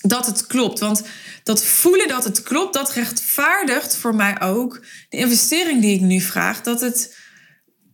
dat 0.00 0.26
het 0.26 0.46
klopt. 0.46 0.78
Want 0.78 1.02
dat 1.44 1.64
voelen 1.64 2.08
dat 2.08 2.24
het 2.24 2.42
klopt, 2.42 2.74
dat 2.74 2.92
rechtvaardigt 2.92 3.96
voor 3.96 4.14
mij 4.14 4.40
ook 4.40 4.84
de 5.08 5.16
investering 5.16 5.80
die 5.80 5.94
ik 5.94 6.00
nu 6.00 6.20
vraag. 6.20 6.62
Dat 6.62 6.80
het, 6.80 7.16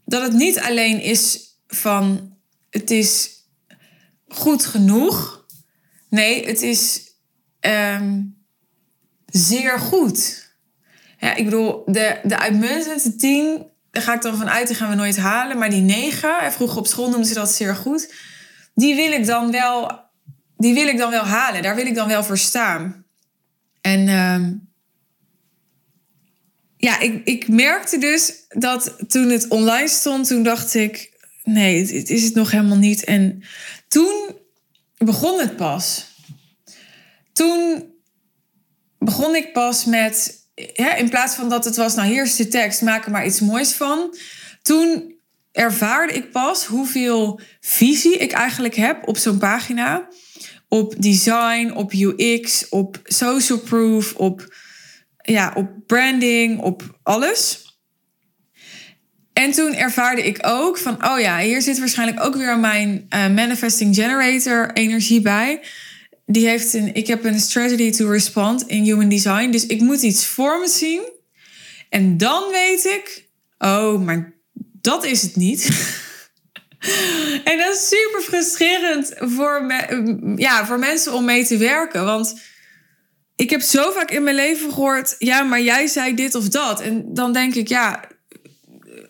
dat 0.05 0.23
het 0.23 0.33
niet 0.33 0.59
alleen 0.59 1.01
is 1.01 1.55
van 1.67 2.37
het 2.71 2.91
is 2.91 3.31
goed 4.29 4.67
genoeg. 4.67 5.47
Nee, 6.09 6.47
het 6.47 6.63
is 6.63 7.03
ehm, 7.61 8.23
zeer 9.27 9.79
goed. 9.79 10.49
Ja, 11.19 11.35
ik 11.35 11.45
bedoel, 11.45 11.83
de, 11.87 12.21
de 12.23 12.39
uitmuntende 12.39 13.17
tien, 13.17 13.67
daar 13.91 14.03
ga 14.03 14.15
ik 14.15 14.23
dan 14.23 14.37
vanuit, 14.37 14.67
die 14.67 14.77
gaan 14.77 14.91
we 14.91 14.95
nooit 14.95 15.17
halen. 15.17 15.59
Maar 15.59 15.71
die 15.71 15.81
negen, 15.81 16.53
vroeger 16.53 16.79
op 16.79 16.87
school 16.87 17.09
noemden 17.09 17.29
ze 17.29 17.35
dat 17.35 17.51
zeer 17.51 17.77
goed. 17.77 18.15
Die 18.75 18.95
wil 18.95 19.13
ik 19.13 19.27
dan 19.27 19.51
wel, 19.51 20.01
die 20.57 20.75
wil 20.75 20.87
ik 20.87 20.99
dan 20.99 21.11
wel 21.11 21.25
halen. 21.25 21.63
Daar 21.63 21.75
wil 21.75 21.87
ik 21.87 21.95
dan 21.95 22.09
wel 22.09 22.25
voor 22.25 22.39
staan. 22.39 23.00
En 23.81 24.09
ehm, 24.09 24.53
ja, 26.77 26.99
ik, 26.99 27.25
ik 27.25 27.49
merkte 27.49 27.99
dus 27.99 28.33
dat 28.49 28.97
toen 29.09 29.29
het 29.29 29.49
online 29.49 29.89
stond, 29.89 30.27
toen 30.27 30.43
dacht 30.43 30.75
ik, 30.75 31.19
nee, 31.45 31.81
het 31.81 32.11
is 32.11 32.25
het 32.25 32.35
nog 32.35 32.51
helemaal 32.51 32.77
niet. 32.77 33.05
En 33.05 33.43
toen 33.89 34.37
begon 34.97 35.41
het 35.41 35.57
pas. 35.57 36.07
Toen 37.33 37.93
begon 38.99 39.35
ik 39.35 39.53
pas 39.53 39.85
met, 39.85 40.39
in 40.97 41.09
plaats 41.09 41.35
van 41.35 41.49
dat 41.49 41.65
het 41.65 41.77
was, 41.77 41.95
nou 41.95 42.09
hier 42.09 42.23
is 42.23 42.37
de 42.37 42.49
tekst, 42.49 42.83
maak 42.83 43.05
er 43.05 43.11
maar 43.11 43.27
iets 43.27 43.41
moois 43.41 43.73
van. 43.73 44.17
Toen 44.63 45.19
ervaarde 45.53 46.13
ik 46.13 46.31
pas 46.31 46.65
hoeveel 46.65 47.41
visie 47.61 48.17
ik 48.17 48.33
eigenlijk 48.33 48.75
heb 48.75 49.09
op 49.09 49.17
zo'n 49.17 49.39
pagina. 49.39 50.09
Op 50.73 50.95
design, 50.99 51.73
op 51.75 51.93
UX, 51.93 52.69
op 52.69 53.01
social 53.05 53.59
proof, 53.59 54.15
op, 54.15 54.55
ja, 55.23 55.53
op 55.57 55.69
branding, 55.87 56.61
op 56.61 56.99
alles. 57.03 57.71
En 59.33 59.53
toen 59.53 59.75
ervaarde 59.75 60.27
ik 60.27 60.39
ook 60.43 60.79
van, 60.79 61.07
oh 61.07 61.21
ja, 61.21 61.39
hier 61.39 61.63
zit 61.63 61.79
waarschijnlijk 61.79 62.25
ook 62.25 62.37
weer 62.37 62.59
mijn 62.59 63.07
uh, 63.15 63.29
manifesting 63.29 63.95
generator 63.95 64.71
energie 64.73 65.21
bij. 65.21 65.61
Die 66.27 66.49
heeft 66.49 66.73
een, 66.75 66.95
ik 66.95 67.07
heb 67.07 67.25
een 67.25 67.41
strategy 67.41 67.91
to 67.91 68.11
respond 68.11 68.67
in 68.67 68.83
human 68.83 69.09
design. 69.09 69.51
Dus 69.51 69.67
ik 69.67 69.81
moet 69.81 70.03
iets 70.03 70.27
voor 70.27 70.59
me 70.61 70.69
zien. 70.69 71.01
En 71.89 72.17
dan 72.17 72.43
weet 72.51 72.85
ik, 72.85 73.29
oh, 73.59 74.05
maar 74.05 74.35
dat 74.81 75.05
is 75.05 75.23
het 75.23 75.37
niet. 75.37 75.69
en 77.45 77.59
dat 77.59 77.75
is 77.75 77.89
super 77.89 78.23
frustrerend 78.23 79.13
voor, 79.17 79.65
me, 79.65 80.35
ja, 80.37 80.67
voor 80.67 80.79
mensen 80.79 81.13
om 81.13 81.25
mee 81.25 81.47
te 81.47 81.57
werken. 81.57 82.05
Want 82.05 82.41
ik 83.37 83.51
heb 83.51 83.61
zo 83.61 83.91
vaak 83.91 84.11
in 84.11 84.23
mijn 84.23 84.37
leven 84.37 84.73
gehoord, 84.73 85.15
ja, 85.19 85.43
maar 85.43 85.61
jij 85.61 85.87
zei 85.87 86.15
dit 86.15 86.35
of 86.35 86.49
dat. 86.49 86.81
En 86.81 87.15
dan 87.15 87.33
denk 87.33 87.55
ik, 87.55 87.69
ja, 87.69 88.05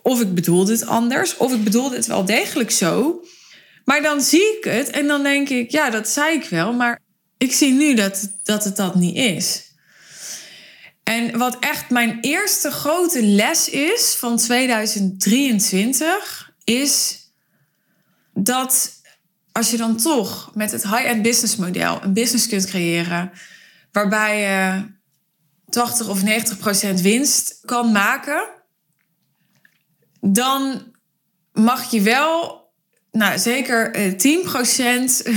of 0.03 0.21
ik 0.21 0.35
bedoelde 0.35 0.73
het 0.73 0.87
anders, 0.87 1.37
of 1.37 1.53
ik 1.53 1.65
bedoelde 1.65 1.97
het 1.97 2.07
wel 2.07 2.25
degelijk 2.25 2.71
zo. 2.71 3.25
Maar 3.85 4.03
dan 4.03 4.21
zie 4.21 4.57
ik 4.57 4.65
het 4.65 4.91
en 4.91 5.07
dan 5.07 5.23
denk 5.23 5.49
ik, 5.49 5.71
ja, 5.71 5.91
dat 5.91 6.09
zei 6.09 6.35
ik 6.35 6.45
wel, 6.45 6.73
maar 6.73 7.01
ik 7.39 7.53
zie 7.53 7.73
nu 7.73 7.95
dat, 7.95 8.39
dat 8.43 8.65
het 8.65 8.77
dat 8.77 8.95
niet 8.95 9.17
is. 9.17 9.69
En 11.03 11.39
wat 11.39 11.57
echt 11.61 11.91
mijn 11.91 12.19
eerste 12.21 12.71
grote 12.71 13.23
les 13.23 13.69
is 13.69 14.15
van 14.19 14.37
2023, 14.37 16.53
is 16.65 17.20
dat 18.43 19.01
als 19.53 19.71
je 19.71 19.77
dan 19.77 19.97
toch 19.97 20.51
met 20.55 20.73
het 20.73 20.83
high-end 20.83 21.23
business 21.23 21.57
model 21.57 22.03
een 22.03 22.13
business 22.13 22.49
kunt 22.49 22.67
creëren, 22.67 23.33
waarbij 23.93 24.41
je 24.41 24.85
80 25.69 26.09
of 26.09 26.23
90 26.23 26.59
procent 26.59 27.01
winst 27.01 27.59
kan 27.65 27.93
maken, 27.93 28.49
dan 30.21 30.83
mag 31.53 31.91
je 31.91 32.01
wel, 32.01 32.65
nou 33.13 33.39
zeker 33.39 33.95
10% 33.95 34.17
eh, 34.17 35.37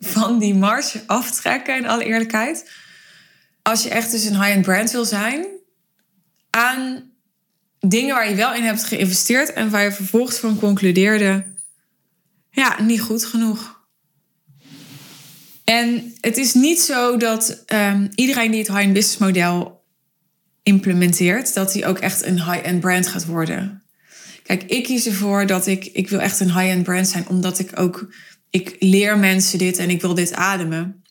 van 0.14 0.38
die 0.38 0.54
marge 0.54 1.02
aftrekken, 1.06 1.76
in 1.76 1.88
alle 1.88 2.04
eerlijkheid. 2.04 2.70
Als 3.62 3.82
je 3.82 3.88
echt 3.88 4.10
dus 4.10 4.24
een 4.24 4.42
high-end 4.42 4.64
brand 4.64 4.90
wil 4.90 5.04
zijn, 5.04 5.46
aan 6.50 7.10
dingen 7.80 8.14
waar 8.14 8.28
je 8.28 8.34
wel 8.34 8.54
in 8.54 8.62
hebt 8.62 8.84
geïnvesteerd 8.84 9.52
en 9.52 9.70
waar 9.70 9.82
je 9.82 9.92
vervolgens 9.92 10.36
van 10.36 10.58
concludeerde, 10.58 11.56
ja, 12.50 12.82
niet 12.82 13.00
goed 13.00 13.24
genoeg. 13.24 13.76
En 15.64 16.14
het 16.20 16.36
is 16.36 16.54
niet 16.54 16.80
zo 16.80 17.16
dat 17.16 17.64
um, 17.66 18.08
iedereen 18.14 18.50
die 18.50 18.60
het 18.60 18.68
high-end 18.68 18.92
business 18.92 19.18
model 19.18 19.84
implementeert, 20.62 21.54
dat 21.54 21.72
hij 21.72 21.86
ook 21.86 21.98
echt 21.98 22.24
een 22.24 22.44
high-end 22.44 22.80
brand 22.80 23.06
gaat 23.06 23.26
worden. 23.26 23.82
Kijk, 24.42 24.62
ik 24.62 24.84
kies 24.84 25.06
ervoor 25.06 25.46
dat 25.46 25.66
ik, 25.66 25.84
ik 25.84 26.08
wil 26.08 26.20
echt 26.20 26.40
een 26.40 26.58
high-end 26.58 26.82
brand 26.82 27.08
zijn, 27.08 27.28
omdat 27.28 27.58
ik 27.58 27.78
ook, 27.80 28.14
ik 28.50 28.76
leer 28.78 29.18
mensen 29.18 29.58
dit 29.58 29.78
en 29.78 29.90
ik 29.90 30.00
wil 30.00 30.14
dit 30.14 30.32
ademen. 30.32 31.02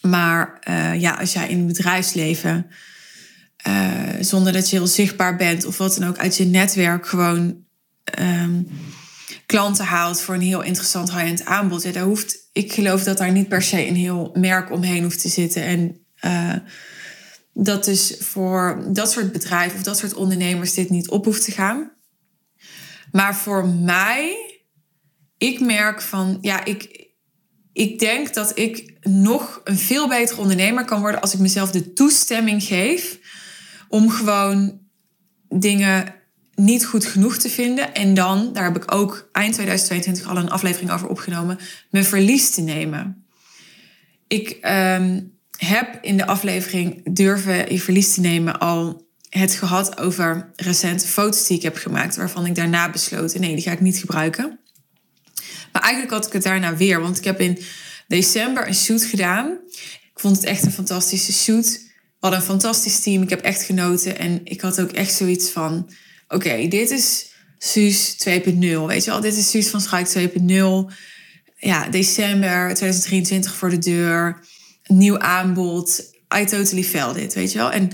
Maar 0.00 0.62
uh, 0.68 1.00
ja, 1.00 1.14
als 1.14 1.32
jij 1.32 1.48
in 1.48 1.58
het 1.58 1.66
bedrijfsleven, 1.66 2.66
uh, 3.68 4.00
zonder 4.20 4.52
dat 4.52 4.70
je 4.70 4.76
heel 4.76 4.86
zichtbaar 4.86 5.36
bent 5.36 5.64
of 5.64 5.78
wat 5.78 5.96
dan 5.98 6.08
ook, 6.08 6.18
uit 6.18 6.36
je 6.36 6.44
netwerk 6.44 7.06
gewoon 7.06 7.56
um, 8.18 8.68
klanten 9.48 9.84
haalt 9.84 10.20
voor 10.20 10.34
een 10.34 10.40
heel 10.40 10.62
interessant 10.62 11.10
high-end 11.12 11.44
aanbod. 11.44 11.82
Ja, 11.82 11.92
daar 11.92 12.04
hoeft, 12.04 12.48
ik 12.52 12.72
geloof 12.72 13.02
dat 13.02 13.18
daar 13.18 13.32
niet 13.32 13.48
per 13.48 13.62
se 13.62 13.86
een 13.86 13.96
heel 13.96 14.30
merk 14.34 14.70
omheen 14.70 15.02
hoeft 15.02 15.20
te 15.20 15.28
zitten. 15.28 15.62
En 15.62 16.06
uh, 16.24 16.54
dat 17.52 17.84
dus 17.84 18.16
voor 18.18 18.84
dat 18.88 19.10
soort 19.10 19.32
bedrijven 19.32 19.78
of 19.78 19.84
dat 19.84 19.98
soort 19.98 20.14
ondernemers 20.14 20.74
dit 20.74 20.90
niet 20.90 21.08
op 21.08 21.24
hoeft 21.24 21.44
te 21.44 21.50
gaan. 21.50 21.92
Maar 23.12 23.36
voor 23.36 23.68
mij, 23.68 24.36
ik 25.38 25.60
merk 25.60 26.02
van, 26.02 26.38
ja, 26.40 26.64
ik, 26.64 27.08
ik 27.72 27.98
denk 27.98 28.34
dat 28.34 28.58
ik 28.58 28.96
nog 29.00 29.60
een 29.64 29.78
veel 29.78 30.08
betere 30.08 30.40
ondernemer 30.40 30.84
kan 30.84 31.00
worden 31.00 31.20
als 31.20 31.34
ik 31.34 31.40
mezelf 31.40 31.70
de 31.70 31.92
toestemming 31.92 32.62
geef 32.62 33.18
om 33.88 34.10
gewoon 34.10 34.80
dingen 35.48 36.14
niet 36.58 36.86
goed 36.86 37.04
genoeg 37.04 37.36
te 37.36 37.48
vinden. 37.48 37.94
En 37.94 38.14
dan, 38.14 38.52
daar 38.52 38.64
heb 38.64 38.76
ik 38.76 38.94
ook 38.94 39.28
eind 39.32 39.54
2022 39.54 40.28
al 40.28 40.36
een 40.36 40.50
aflevering 40.50 40.90
over 40.90 41.08
opgenomen, 41.08 41.58
mijn 41.90 42.04
verlies 42.04 42.50
te 42.50 42.60
nemen. 42.60 43.24
Ik 44.26 44.58
um, 44.62 45.32
heb 45.56 45.98
in 46.02 46.16
de 46.16 46.26
aflevering 46.26 47.14
Durven 47.14 47.72
je 47.72 47.80
verlies 47.80 48.14
te 48.14 48.20
nemen 48.20 48.58
al 48.58 49.06
het 49.28 49.54
gehad 49.54 50.00
over 50.00 50.50
recente 50.56 51.06
foto's 51.06 51.46
die 51.46 51.56
ik 51.56 51.62
heb 51.62 51.76
gemaakt, 51.76 52.16
waarvan 52.16 52.46
ik 52.46 52.54
daarna 52.54 52.90
besloten, 52.90 53.40
nee, 53.40 53.54
die 53.54 53.64
ga 53.64 53.72
ik 53.72 53.80
niet 53.80 53.98
gebruiken. 53.98 54.58
Maar 55.72 55.82
eigenlijk 55.82 56.12
had 56.12 56.26
ik 56.26 56.32
het 56.32 56.42
daarna 56.42 56.76
weer, 56.76 57.00
want 57.00 57.18
ik 57.18 57.24
heb 57.24 57.40
in 57.40 57.58
december 58.06 58.66
een 58.66 58.74
shoot 58.74 59.04
gedaan. 59.04 59.58
Ik 60.12 60.20
vond 60.20 60.36
het 60.36 60.44
echt 60.44 60.64
een 60.64 60.72
fantastische 60.72 61.32
shoot. 61.32 61.66
We 61.66 62.26
hadden 62.26 62.40
een 62.40 62.46
fantastisch 62.46 63.00
team, 63.00 63.22
ik 63.22 63.30
heb 63.30 63.40
echt 63.40 63.62
genoten 63.62 64.18
en 64.18 64.40
ik 64.44 64.60
had 64.60 64.80
ook 64.80 64.92
echt 64.92 65.14
zoiets 65.14 65.50
van, 65.50 65.90
oké, 66.28 66.68
dit 66.68 66.90
is 66.90 67.32
Suus 67.58 68.16
2.0, 68.28 68.50
weet 68.58 69.04
je 69.04 69.10
wel, 69.10 69.20
dit 69.20 69.36
is 69.36 69.50
Suus 69.50 69.68
van 69.68 69.80
Schaik 69.80 70.08
2.0. 70.08 70.94
Ja, 71.56 71.88
december 71.88 72.74
2023 72.74 73.54
voor 73.54 73.70
de 73.70 73.78
deur, 73.78 74.46
nieuw 74.86 75.18
aanbod, 75.18 76.12
I 76.38 76.44
totally 76.44 76.84
felt 76.84 77.16
it, 77.16 77.34
weet 77.34 77.52
je 77.52 77.58
wel. 77.58 77.70
En 77.70 77.90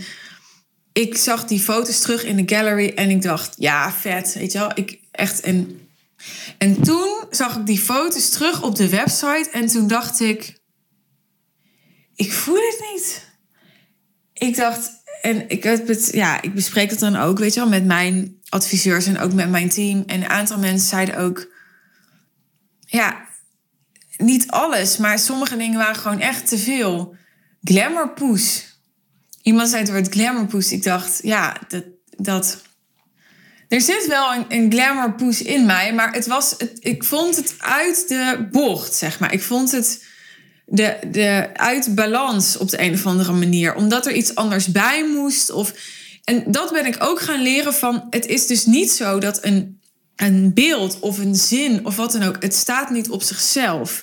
ik 0.93 1.17
zag 1.17 1.45
die 1.45 1.61
foto's 1.61 2.01
terug 2.01 2.25
in 2.25 2.37
de 2.37 2.55
gallery 2.55 2.93
en 2.95 3.11
ik 3.11 3.23
dacht, 3.23 3.55
ja, 3.59 3.93
vet, 3.93 4.35
weet 4.35 4.53
je 4.53 4.59
wel. 4.59 4.71
Ik 4.75 4.99
echt 5.11 5.41
en 5.41 5.79
en 6.59 6.83
toen 6.83 7.25
zag 7.31 7.57
ik 7.57 7.67
die 7.67 7.79
foto's 7.79 8.31
terug 8.31 8.63
op 8.63 8.77
de 8.77 8.89
website 8.89 9.49
en 9.53 9.67
toen 9.67 9.89
dacht 9.89 10.21
ik, 10.21 10.59
ik 12.15 12.33
voel 12.33 12.55
het 12.55 12.85
niet. 12.93 13.33
Ik 14.33 14.57
dacht, 14.57 14.91
en 15.25 15.49
ik, 15.49 15.63
het, 15.63 16.09
ja, 16.13 16.43
ik 16.43 16.55
bespreek 16.55 16.91
het 16.91 16.99
dan 16.99 17.17
ook, 17.17 17.39
weet 17.39 17.55
je 17.55 17.61
wel, 17.61 17.69
met 17.69 17.85
mijn 17.85 18.41
adviseurs 18.49 19.07
en 19.07 19.19
ook 19.19 19.33
met 19.33 19.51
mijn 19.51 19.69
team. 19.69 20.03
En 20.07 20.23
een 20.23 20.29
aantal 20.29 20.59
mensen 20.59 20.89
zeiden 20.89 21.17
ook, 21.17 21.53
ja, 22.81 23.27
niet 24.17 24.51
alles, 24.51 24.97
maar 24.97 25.19
sommige 25.19 25.57
dingen 25.57 25.79
waren 25.79 25.97
gewoon 25.97 26.21
echt 26.21 26.49
te 26.49 26.59
veel. 26.59 27.17
Glamourpoes. 27.63 28.79
Iemand 29.43 29.69
zei 29.69 29.83
het 29.83 29.91
woord 29.91 30.09
glamourpoes. 30.09 30.73
Ik 30.73 30.83
dacht, 30.83 31.21
ja, 31.23 31.57
dat, 31.69 31.85
dat 32.17 32.63
er 33.69 33.81
zit 33.81 34.07
wel 34.07 34.35
een, 34.35 34.45
een 34.49 34.73
glamour 34.73 35.15
push 35.15 35.41
in 35.41 35.67
mij, 35.67 35.95
maar 35.95 36.13
het 36.13 36.27
was, 36.27 36.55
het, 36.59 36.77
ik 36.81 37.05
vond 37.05 37.37
het 37.37 37.55
uit 37.59 38.09
de 38.09 38.49
bocht, 38.51 38.95
zeg 38.95 39.21
maar. 39.21 39.33
Ik 39.33 39.43
vond 39.43 39.73
het 39.73 40.05
de, 40.67 40.97
de, 41.11 41.49
uit 41.53 41.95
balans 41.95 42.57
op 42.57 42.71
de 42.71 42.81
een 42.81 42.93
of 42.93 43.07
andere 43.07 43.33
manier, 43.33 43.75
omdat 43.75 44.07
er 44.07 44.13
iets 44.13 44.35
anders 44.35 44.67
bij 44.67 45.09
moest. 45.09 45.51
Of, 45.51 45.75
en 46.25 46.45
dat 46.47 46.73
ben 46.73 46.87
ik 46.87 46.97
ook 46.99 47.21
gaan 47.21 47.43
leren 47.43 47.75
van, 47.75 48.07
het 48.11 48.27
is 48.27 48.47
dus 48.47 48.67
niet 48.67 48.91
zo 48.91 49.19
dat 49.19 49.45
een 49.45 49.83
een 50.17 50.55
beeld 50.55 50.99
of 51.01 51.19
een 51.19 51.35
zin 51.35 51.87
of 51.87 51.97
wat 51.97 52.13
dan 52.13 52.23
ook, 52.23 52.43
het 52.43 52.55
staat 52.55 52.91
niet 52.91 53.11
op 53.11 53.23
zichzelf. 53.23 54.03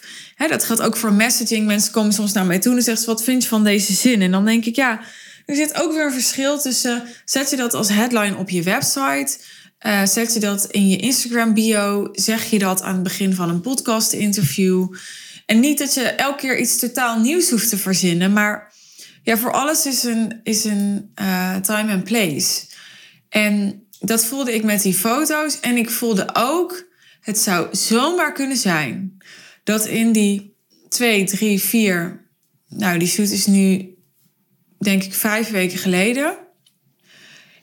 dat 0.50 0.63
geldt 0.63 0.82
ook 0.82 0.97
voor 0.97 1.13
messaging. 1.13 1.65
Mensen 1.65 1.91
komen 1.91 2.13
soms 2.13 2.34
naar 2.34 2.45
mij 2.45 2.60
toe 2.60 2.76
en 2.76 2.82
zeggen: 2.82 3.06
Wat 3.06 3.24
vind 3.24 3.43
je 3.43 3.50
van 3.50 3.63
deze 3.63 3.93
zin? 3.93 4.21
En 4.21 4.32
dan 4.32 4.45
denk 4.45 4.65
ik: 4.65 4.76
Ja, 4.76 5.02
er 5.45 5.56
zit 5.56 5.82
ook 5.82 5.93
weer 5.93 6.06
een 6.06 6.13
verschil 6.13 6.60
tussen. 6.60 7.04
Zet 7.26 7.50
je 7.50 7.56
dat 7.56 7.74
als 7.74 7.89
headline 7.89 8.38
op 8.38 8.50
je 8.50 8.63
website? 8.63 9.38
Uh, 9.82 10.06
zet 10.06 10.34
je 10.34 10.39
dat 10.39 10.65
in 10.65 10.88
je 10.88 10.97
Instagram 10.97 11.54
bio? 11.54 12.10
Zeg 12.12 12.50
je 12.50 12.60
dat 12.60 12.82
aan 12.82 12.93
het 12.93 13.04
begin 13.04 13.34
van 13.36 13.50
een 13.50 13.62
podcast 13.62 14.12
interview? 14.12 14.88
En 15.52 15.60
niet 15.60 15.78
dat 15.78 15.94
je 15.94 16.02
elke 16.02 16.38
keer 16.38 16.60
iets 16.60 16.78
totaal 16.78 17.20
nieuws 17.20 17.50
hoeft 17.50 17.70
te 17.70 17.78
verzinnen, 17.78 18.34
maar 18.34 18.74
ja, 19.24 19.38
voor 19.38 19.52
alles 19.52 19.86
is 19.86 20.04
een, 20.04 20.40
is 20.44 20.64
een 20.64 21.12
uh, 21.22 21.56
time 21.56 21.94
and 21.94 22.04
place. 22.04 22.66
En 23.30 23.84
dat 24.00 24.26
voelde 24.26 24.54
ik 24.54 24.64
met 24.64 24.82
die 24.82 24.94
foto's. 24.94 25.60
En 25.60 25.78
ik 25.78 25.90
voelde 25.90 26.30
ook, 26.34 26.88
het 27.22 27.38
zou 27.38 27.68
zomaar 27.76 28.34
kunnen 28.34 28.58
zijn 28.58 29.18
dat 29.64 29.86
in 29.86 30.12
die 30.12 30.56
twee, 30.90 31.24
drie, 31.24 31.62
vier. 31.62 32.26
Nou, 32.68 33.00
die 33.00 33.08
shoot 33.08 33.30
is 33.30 33.46
nu, 33.46 33.96
denk 34.80 35.04
ik, 35.04 35.14
vijf 35.14 35.50
weken 35.50 35.78
geleden. 35.78 36.38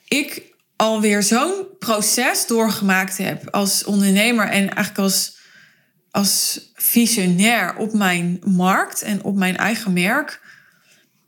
Ik 0.08 0.42
alweer 0.76 1.22
zo'n 1.22 1.66
proces 1.78 2.46
doorgemaakt 2.46 3.18
heb 3.18 3.50
als 3.50 3.84
ondernemer 3.84 4.46
en 4.46 4.52
eigenlijk 4.52 4.98
als, 4.98 5.37
als 6.18 6.70
visionair 6.74 7.76
op 7.76 7.92
mijn 7.92 8.40
markt 8.44 9.02
en 9.02 9.24
op 9.24 9.36
mijn 9.36 9.56
eigen 9.56 9.92
merk. 9.92 10.40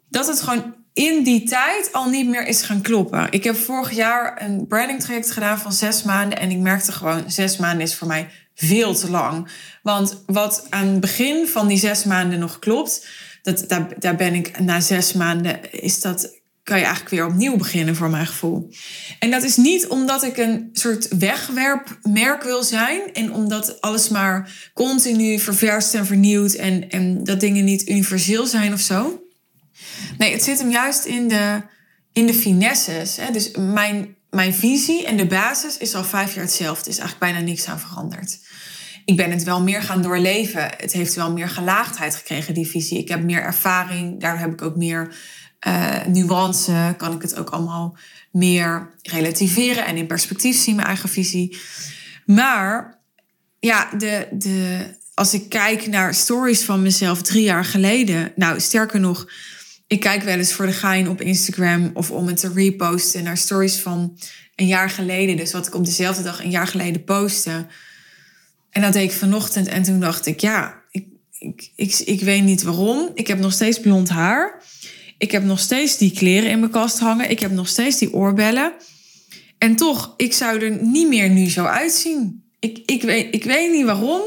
Dat 0.08 0.26
het 0.26 0.40
gewoon 0.40 0.74
in 0.92 1.22
die 1.22 1.48
tijd 1.48 1.92
al 1.92 2.08
niet 2.08 2.28
meer 2.28 2.46
is 2.46 2.62
gaan 2.62 2.80
kloppen. 2.80 3.26
Ik 3.30 3.44
heb 3.44 3.56
vorig 3.56 3.90
jaar 3.90 4.42
een 4.42 4.66
branding 4.66 5.00
traject 5.00 5.30
gedaan 5.30 5.58
van 5.58 5.72
zes 5.72 6.02
maanden. 6.02 6.38
En 6.38 6.50
ik 6.50 6.58
merkte 6.58 6.92
gewoon, 6.92 7.30
zes 7.30 7.56
maanden 7.56 7.80
is 7.80 7.94
voor 7.94 8.06
mij 8.06 8.30
veel 8.54 8.94
te 8.94 9.10
lang. 9.10 9.48
Want 9.82 10.22
wat 10.26 10.66
aan 10.70 10.86
het 10.86 11.00
begin 11.00 11.46
van 11.46 11.66
die 11.68 11.78
zes 11.78 12.04
maanden 12.04 12.38
nog 12.38 12.58
klopt, 12.58 13.08
dat, 13.42 13.64
daar, 13.68 13.88
daar 13.98 14.16
ben 14.16 14.34
ik 14.34 14.60
na 14.60 14.80
zes 14.80 15.12
maanden, 15.12 15.72
is 15.82 16.00
dat, 16.00 16.39
kan 16.62 16.78
je 16.78 16.84
eigenlijk 16.84 17.14
weer 17.14 17.26
opnieuw 17.26 17.56
beginnen 17.56 17.96
voor 17.96 18.10
mijn 18.10 18.26
gevoel. 18.26 18.70
En 19.18 19.30
dat 19.30 19.42
is 19.42 19.56
niet 19.56 19.86
omdat 19.86 20.22
ik 20.22 20.36
een 20.36 20.68
soort 20.72 21.08
wegwerpmerk 21.18 22.42
wil 22.42 22.62
zijn 22.62 23.00
en 23.12 23.32
omdat 23.32 23.80
alles 23.80 24.08
maar 24.08 24.70
continu 24.74 25.38
ververst 25.38 25.94
en 25.94 26.06
vernieuwd 26.06 26.52
en, 26.52 26.90
en 26.90 27.24
dat 27.24 27.40
dingen 27.40 27.64
niet 27.64 27.88
universeel 27.88 28.46
zijn 28.46 28.72
of 28.72 28.80
zo. 28.80 29.22
Nee, 30.18 30.32
het 30.32 30.42
zit 30.42 30.58
hem 30.58 30.70
juist 30.70 31.04
in 31.04 31.28
de, 31.28 31.62
in 32.12 32.26
de 32.26 32.34
finesses. 32.34 33.16
Hè? 33.16 33.32
Dus 33.32 33.50
mijn, 33.56 34.16
mijn 34.30 34.54
visie 34.54 35.06
en 35.06 35.16
de 35.16 35.26
basis 35.26 35.76
is 35.76 35.94
al 35.94 36.04
vijf 36.04 36.34
jaar 36.34 36.44
hetzelfde. 36.44 36.84
Er 36.84 36.90
is 36.90 36.98
eigenlijk 36.98 37.32
bijna 37.32 37.46
niks 37.46 37.66
aan 37.66 37.80
veranderd. 37.80 38.38
Ik 39.04 39.16
ben 39.16 39.30
het 39.30 39.42
wel 39.42 39.62
meer 39.62 39.82
gaan 39.82 40.02
doorleven. 40.02 40.70
Het 40.76 40.92
heeft 40.92 41.14
wel 41.14 41.32
meer 41.32 41.48
gelaagdheid 41.48 42.16
gekregen, 42.16 42.54
die 42.54 42.66
visie. 42.66 42.98
Ik 42.98 43.08
heb 43.08 43.22
meer 43.22 43.42
ervaring. 43.42 44.20
Daar 44.20 44.38
heb 44.38 44.52
ik 44.52 44.62
ook 44.62 44.76
meer 44.76 45.14
uh, 45.66 46.04
nuance. 46.06 46.94
Kan 46.96 47.14
ik 47.14 47.22
het 47.22 47.36
ook 47.36 47.50
allemaal 47.50 47.96
meer 48.32 48.90
relativeren 49.02 49.86
en 49.86 49.96
in 49.96 50.06
perspectief 50.06 50.56
zien, 50.56 50.74
mijn 50.74 50.86
eigen 50.86 51.08
visie. 51.08 51.58
Maar 52.26 52.98
ja, 53.58 53.90
de, 53.98 54.28
de, 54.32 54.86
als 55.14 55.34
ik 55.34 55.48
kijk 55.48 55.86
naar 55.86 56.14
stories 56.14 56.64
van 56.64 56.82
mezelf 56.82 57.22
drie 57.22 57.42
jaar 57.42 57.64
geleden. 57.64 58.32
Nou, 58.36 58.60
sterker 58.60 59.00
nog 59.00 59.26
ik 59.90 60.00
kijk 60.00 60.22
wel 60.22 60.36
eens 60.36 60.52
voor 60.52 60.66
de 60.66 60.72
gein 60.72 61.08
op 61.08 61.20
Instagram 61.20 61.90
of 61.94 62.10
om 62.10 62.26
het 62.26 62.36
te 62.36 62.52
reposten 62.54 63.24
naar 63.24 63.36
stories 63.36 63.76
van 63.76 64.18
een 64.56 64.66
jaar 64.66 64.90
geleden. 64.90 65.36
Dus 65.36 65.52
wat 65.52 65.66
ik 65.66 65.74
op 65.74 65.84
dezelfde 65.84 66.22
dag 66.22 66.44
een 66.44 66.50
jaar 66.50 66.66
geleden 66.66 67.04
postte. 67.04 67.66
En 68.70 68.82
dat 68.82 68.92
deed 68.92 69.10
ik 69.10 69.16
vanochtend 69.16 69.68
en 69.68 69.82
toen 69.82 70.00
dacht 70.00 70.26
ik, 70.26 70.40
ja, 70.40 70.82
ik, 70.90 71.06
ik, 71.38 71.70
ik, 71.76 71.98
ik 71.98 72.20
weet 72.20 72.42
niet 72.42 72.62
waarom. 72.62 73.10
Ik 73.14 73.26
heb 73.26 73.38
nog 73.38 73.52
steeds 73.52 73.80
blond 73.80 74.08
haar. 74.08 74.62
Ik 75.20 75.30
heb 75.30 75.44
nog 75.44 75.58
steeds 75.58 75.98
die 75.98 76.12
kleren 76.12 76.50
in 76.50 76.60
mijn 76.60 76.72
kast 76.72 76.98
hangen. 76.98 77.30
Ik 77.30 77.40
heb 77.40 77.50
nog 77.50 77.68
steeds 77.68 77.98
die 77.98 78.12
oorbellen. 78.12 78.72
En 79.58 79.76
toch, 79.76 80.14
ik 80.16 80.32
zou 80.32 80.60
er 80.60 80.82
niet 80.82 81.08
meer 81.08 81.30
nu 81.30 81.50
zo 81.50 81.64
uitzien. 81.64 82.44
Ik, 82.58 82.82
ik, 82.86 83.02
weet, 83.02 83.34
ik 83.34 83.44
weet 83.44 83.72
niet 83.72 83.84
waarom. 83.84 84.22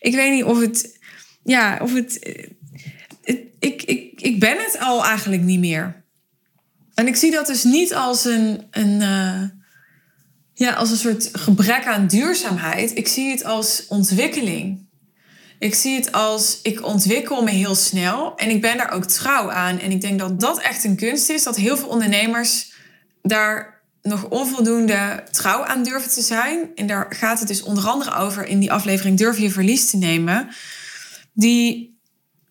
Ik 0.00 0.14
weet 0.14 0.32
niet 0.32 0.44
of 0.44 0.60
het, 0.60 0.98
ja, 1.42 1.78
of 1.82 1.94
het 1.94 2.18
ik, 3.60 3.82
ik, 3.82 4.20
ik 4.20 4.40
ben 4.40 4.56
het 4.58 4.78
al 4.78 5.04
eigenlijk 5.04 5.42
niet 5.42 5.58
meer. 5.58 6.04
En 6.94 7.06
ik 7.06 7.16
zie 7.16 7.30
dat 7.30 7.46
dus 7.46 7.64
niet 7.64 7.94
als 7.94 8.24
een, 8.24 8.66
een, 8.70 9.00
uh, 9.00 9.42
ja, 10.54 10.72
als 10.72 10.90
een 10.90 10.96
soort 10.96 11.28
gebrek 11.32 11.86
aan 11.86 12.06
duurzaamheid. 12.06 12.96
Ik 12.96 13.08
zie 13.08 13.30
het 13.30 13.44
als 13.44 13.84
ontwikkeling. 13.88 14.88
Ik 15.60 15.74
zie 15.74 15.94
het 15.94 16.12
als 16.12 16.58
ik 16.62 16.84
ontwikkel 16.84 17.42
me 17.42 17.50
heel 17.50 17.74
snel 17.74 18.36
en 18.36 18.50
ik 18.50 18.60
ben 18.60 18.76
daar 18.76 18.92
ook 18.92 19.04
trouw 19.04 19.50
aan. 19.50 19.78
En 19.78 19.90
ik 19.90 20.00
denk 20.00 20.18
dat 20.18 20.40
dat 20.40 20.60
echt 20.60 20.84
een 20.84 20.96
kunst 20.96 21.28
is, 21.28 21.42
dat 21.42 21.56
heel 21.56 21.76
veel 21.76 21.88
ondernemers 21.88 22.72
daar 23.22 23.82
nog 24.02 24.24
onvoldoende 24.24 25.24
trouw 25.30 25.64
aan 25.64 25.82
durven 25.82 26.10
te 26.10 26.20
zijn. 26.20 26.70
En 26.74 26.86
daar 26.86 27.06
gaat 27.08 27.38
het 27.38 27.48
dus 27.48 27.62
onder 27.62 27.88
andere 27.88 28.14
over 28.14 28.46
in 28.46 28.58
die 28.58 28.72
aflevering 28.72 29.18
Durf 29.18 29.38
je 29.38 29.50
verlies 29.50 29.90
te 29.90 29.96
nemen. 29.96 30.48
Die 31.32 31.98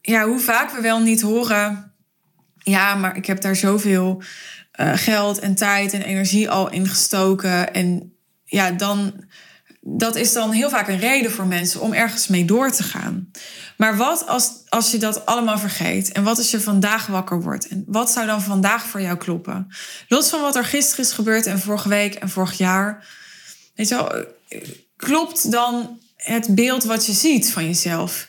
ja, 0.01 0.27
hoe 0.27 0.39
vaak 0.39 0.71
we 0.71 0.81
wel 0.81 0.99
niet 0.99 1.21
horen. 1.21 1.93
Ja, 2.57 2.95
maar 2.95 3.17
ik 3.17 3.25
heb 3.25 3.41
daar 3.41 3.55
zoveel 3.55 4.21
uh, 4.79 4.91
geld 4.95 5.39
en 5.39 5.55
tijd 5.55 5.93
en 5.93 6.01
energie 6.01 6.49
al 6.49 6.71
in 6.71 6.87
gestoken. 6.87 7.73
En 7.73 8.13
ja, 8.43 8.71
dan. 8.71 9.27
Dat 9.81 10.15
is 10.15 10.33
dan 10.33 10.51
heel 10.51 10.69
vaak 10.69 10.87
een 10.87 10.99
reden 10.99 11.31
voor 11.31 11.47
mensen 11.47 11.81
om 11.81 11.93
ergens 11.93 12.27
mee 12.27 12.45
door 12.45 12.71
te 12.71 12.83
gaan. 12.83 13.31
Maar 13.77 13.97
wat 13.97 14.27
als, 14.27 14.51
als 14.69 14.91
je 14.91 14.97
dat 14.97 15.25
allemaal 15.25 15.59
vergeet? 15.59 16.11
En 16.11 16.23
wat 16.23 16.37
als 16.37 16.51
je 16.51 16.59
vandaag 16.59 17.07
wakker 17.07 17.41
wordt? 17.41 17.67
En 17.67 17.83
wat 17.87 18.11
zou 18.11 18.25
dan 18.25 18.41
vandaag 18.41 18.85
voor 18.85 19.01
jou 19.01 19.17
kloppen? 19.17 19.67
Los 20.07 20.29
van 20.29 20.41
wat 20.41 20.55
er 20.55 20.65
gisteren 20.65 21.05
is 21.05 21.11
gebeurd 21.11 21.45
en 21.45 21.59
vorige 21.59 21.89
week 21.89 22.15
en 22.15 22.29
vorig 22.29 22.57
jaar. 22.57 23.07
Weet 23.75 23.87
je 23.87 23.95
wel, 23.95 24.25
klopt 24.95 25.51
dan 25.51 25.99
het 26.15 26.55
beeld 26.55 26.83
wat 26.83 27.05
je 27.05 27.13
ziet 27.13 27.51
van 27.51 27.65
jezelf? 27.65 28.27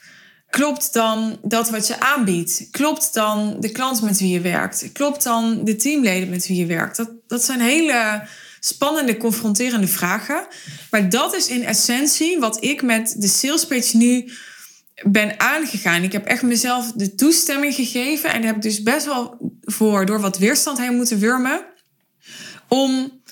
Klopt 0.51 0.93
dan 0.93 1.39
dat 1.43 1.71
wat 1.71 1.87
je 1.87 2.01
aanbiedt? 2.01 2.69
Klopt 2.71 3.15
dan 3.15 3.57
de 3.61 3.73
klant 3.73 4.03
met 4.03 4.19
wie 4.19 4.33
je 4.33 4.41
werkt? 4.41 4.93
Klopt 4.93 5.23
dan 5.23 5.65
de 5.65 5.77
teamleden 5.77 6.29
met 6.29 6.47
wie 6.47 6.57
je 6.57 6.67
werkt? 6.67 6.97
Dat, 6.97 7.11
dat 7.27 7.45
zijn 7.45 7.61
hele 7.61 8.23
spannende, 8.61 9.17
confronterende 9.17 9.89
vragen. 9.89 10.47
Maar 10.91 11.09
dat 11.09 11.35
is 11.35 11.49
in 11.49 11.65
essentie 11.65 12.39
wat 12.39 12.65
ik 12.65 12.83
met 12.83 13.15
de 13.19 13.29
sales 13.29 13.67
pitch 13.67 13.93
nu 13.93 14.33
ben 15.03 15.41
aangegaan. 15.41 16.03
Ik 16.03 16.13
heb 16.13 16.27
echt 16.27 16.43
mezelf 16.43 16.93
de 16.93 17.15
toestemming 17.15 17.75
gegeven. 17.75 18.33
En 18.33 18.43
heb 18.43 18.63
dus 18.63 18.83
best 18.83 19.07
wel 19.07 19.53
voor 19.61 20.07
door 20.07 20.21
wat 20.21 20.39
weerstand 20.39 20.79
heen 20.79 20.97
moeten 20.97 21.19
wurmen. 21.19 21.65
Om 22.69 23.23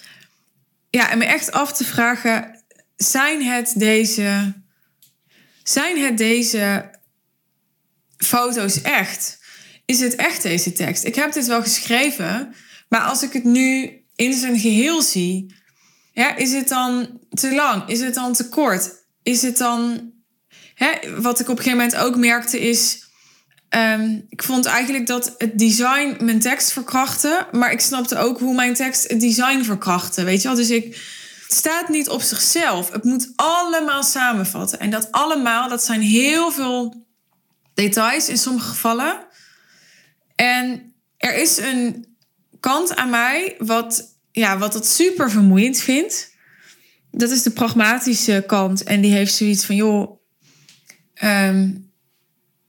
ja, 0.91 1.11
en 1.11 1.19
me 1.19 1.25
echt 1.25 1.53
af 1.53 1.73
te 1.73 1.85
vragen: 1.85 2.63
zijn 2.97 3.45
het 3.45 3.73
deze. 3.77 4.53
Zijn 5.63 5.99
het 5.99 6.19
deze 6.19 6.91
foto's 8.17 8.83
echt? 8.83 9.39
Is 9.85 10.01
het 10.01 10.15
echt 10.15 10.43
deze 10.43 10.73
tekst? 10.73 11.05
Ik 11.05 11.15
heb 11.15 11.33
dit 11.33 11.47
wel 11.47 11.63
geschreven, 11.63 12.55
maar 12.89 13.01
als 13.01 13.23
ik 13.23 13.33
het 13.33 13.45
nu 13.45 13.98
in 14.19 14.33
zijn 14.33 14.59
geheel 14.59 15.03
zie, 15.03 15.55
ja, 16.13 16.37
is 16.37 16.53
het 16.53 16.69
dan 16.69 17.21
te 17.31 17.55
lang? 17.55 17.89
Is 17.89 18.01
het 18.01 18.15
dan 18.15 18.33
te 18.33 18.49
kort? 18.49 18.91
Is 19.23 19.43
het 19.43 19.57
dan. 19.57 20.11
Hè, 20.75 21.21
wat 21.21 21.41
ik 21.41 21.49
op 21.49 21.57
een 21.57 21.63
gegeven 21.63 21.85
moment 21.85 21.97
ook 21.97 22.17
merkte 22.17 22.61
is. 22.61 23.07
Um, 23.71 24.27
ik 24.29 24.43
vond 24.43 24.65
eigenlijk 24.65 25.07
dat 25.07 25.35
het 25.39 25.59
design 25.59 26.25
mijn 26.25 26.41
tekst 26.41 26.73
verkrachtte. 26.73 27.47
Maar 27.53 27.73
ik 27.73 27.81
snapte 27.81 28.17
ook 28.17 28.39
hoe 28.39 28.55
mijn 28.55 28.75
tekst 28.75 29.09
het 29.09 29.21
design 29.21 29.63
verkrachtte. 29.63 30.25
Weet 30.25 30.43
je 30.43 30.49
wel? 30.49 30.57
Dus 30.57 30.71
ik. 30.71 31.17
Het 31.47 31.57
staat 31.57 31.89
niet 31.89 32.09
op 32.09 32.23
zichzelf. 32.23 32.91
Het 32.91 33.05
moet 33.05 33.33
allemaal 33.37 34.03
samenvatten. 34.03 34.81
En 34.81 34.91
dat 34.91 35.13
allemaal, 35.13 35.69
dat 35.69 35.85
zijn 35.85 36.01
heel 36.01 36.51
veel 36.51 37.07
details 37.75 38.29
in 38.29 38.39
sommige 38.39 38.69
gevallen. 38.69 39.27
En 40.35 40.95
er 41.17 41.35
is 41.35 41.59
een 41.59 42.08
kant 42.61 42.97
aan 42.97 43.11
mij 43.11 43.55
wat, 43.59 44.17
ja, 44.33 44.59
wat 44.59 44.75
het 44.75 44.87
super 44.87 45.31
vermoeiend 45.31 45.79
vindt. 45.79 46.37
Dat 47.11 47.31
is 47.31 47.43
de 47.43 47.51
pragmatische 47.51 48.45
kant. 48.47 48.83
En 48.83 49.01
die 49.01 49.13
heeft 49.13 49.35
zoiets 49.35 49.65
van, 49.65 49.77
joh, 49.77 50.21
ehm, 51.15 51.71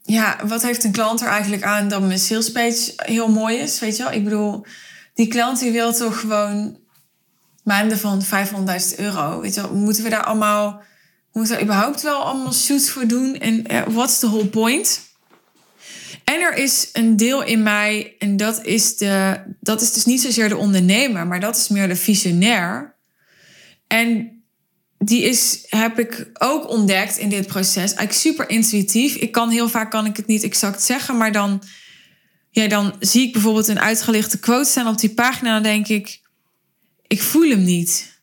ja, 0.03 0.39
wat 0.47 0.61
heeft 0.61 0.83
een 0.83 0.91
klant 0.91 1.21
er 1.21 1.27
eigenlijk 1.27 1.63
aan 1.63 1.87
dat 1.87 2.01
mijn 2.01 2.19
salespage 2.19 2.93
heel 2.95 3.29
mooi 3.29 3.57
is? 3.57 3.79
Weet 3.79 3.97
je 3.97 4.03
wel? 4.03 4.11
Ik 4.11 4.23
bedoel, 4.23 4.65
die 5.13 5.27
klant 5.27 5.59
die 5.59 5.71
wil 5.71 5.93
toch 5.93 6.19
gewoon 6.19 6.79
maanden 7.63 7.97
van 7.97 8.23
500.000 8.23 8.95
euro. 8.99 9.41
Weet 9.41 9.55
je 9.55 9.61
wel? 9.61 9.75
Moeten 9.75 10.03
we 10.03 10.09
daar 10.09 10.23
allemaal 10.23 10.81
moeten 11.31 11.57
we 11.57 11.63
überhaupt 11.63 12.01
wel 12.01 12.23
allemaal 12.23 12.53
shoots 12.53 12.89
voor 12.89 13.07
doen? 13.07 13.35
En 13.35 13.73
uh, 13.73 13.81
what's 13.87 14.19
the 14.19 14.27
whole 14.27 14.47
point? 14.47 15.01
En 16.29 16.41
er 16.41 16.55
is 16.55 16.89
een 16.93 17.17
deel 17.17 17.43
in 17.43 17.63
mij, 17.63 18.15
en 18.19 18.37
dat 18.37 18.65
is, 18.65 18.97
de, 18.97 19.39
dat 19.59 19.81
is 19.81 19.93
dus 19.93 20.05
niet 20.05 20.21
zozeer 20.21 20.49
de 20.49 20.57
ondernemer, 20.57 21.27
maar 21.27 21.39
dat 21.39 21.55
is 21.55 21.67
meer 21.67 21.87
de 21.87 21.95
visionair. 21.95 22.95
En 23.87 24.31
die 24.97 25.23
is, 25.23 25.65
heb 25.69 25.99
ik 25.99 26.29
ook 26.33 26.69
ontdekt 26.69 27.17
in 27.17 27.29
dit 27.29 27.47
proces. 27.47 27.75
Eigenlijk 27.75 28.11
super 28.11 28.49
intuïtief. 28.49 29.15
Ik 29.15 29.31
kan 29.31 29.49
heel 29.49 29.69
vaak 29.69 29.91
kan 29.91 30.05
ik 30.05 30.17
het 30.17 30.27
niet 30.27 30.43
exact 30.43 30.81
zeggen, 30.83 31.17
maar 31.17 31.31
dan, 31.31 31.63
ja, 32.49 32.67
dan 32.67 32.95
zie 32.99 33.27
ik 33.27 33.33
bijvoorbeeld 33.33 33.67
een 33.67 33.79
uitgelichte 33.79 34.39
quote 34.39 34.69
staan 34.69 34.87
op 34.87 34.97
die 34.97 35.13
pagina. 35.13 35.53
Dan 35.53 35.63
denk 35.63 35.87
ik, 35.87 36.21
ik 37.07 37.21
voel 37.21 37.49
hem 37.49 37.63
niet. 37.63 38.21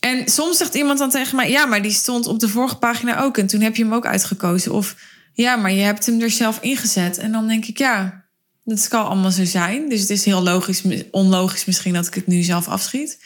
En 0.00 0.28
soms 0.28 0.56
zegt 0.56 0.74
iemand 0.74 0.98
dan 0.98 1.10
tegen 1.10 1.36
mij: 1.36 1.50
Ja, 1.50 1.66
maar 1.66 1.82
die 1.82 1.92
stond 1.92 2.26
op 2.26 2.40
de 2.40 2.48
vorige 2.48 2.76
pagina 2.76 3.20
ook. 3.20 3.38
En 3.38 3.46
toen 3.46 3.60
heb 3.60 3.76
je 3.76 3.82
hem 3.82 3.94
ook 3.94 4.06
uitgekozen. 4.06 4.72
Of 4.72 4.94
ja, 5.34 5.56
maar 5.56 5.72
je 5.72 5.82
hebt 5.82 6.06
hem 6.06 6.20
er 6.20 6.30
zelf 6.30 6.58
ingezet. 6.60 7.18
En 7.18 7.32
dan 7.32 7.48
denk 7.48 7.64
ik: 7.64 7.78
Ja, 7.78 8.24
dat 8.64 8.88
kan 8.88 9.06
allemaal 9.06 9.30
zo 9.30 9.44
zijn. 9.44 9.88
Dus 9.88 10.00
het 10.00 10.10
is 10.10 10.24
heel 10.24 10.42
logisch, 10.42 10.82
onlogisch 11.10 11.64
misschien 11.64 11.94
dat 11.94 12.06
ik 12.06 12.14
het 12.14 12.26
nu 12.26 12.42
zelf 12.42 12.68
afschiet. 12.68 13.24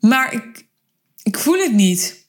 Maar 0.00 0.32
ik, 0.32 0.66
ik 1.22 1.38
voel 1.38 1.58
het 1.58 1.72
niet. 1.72 2.26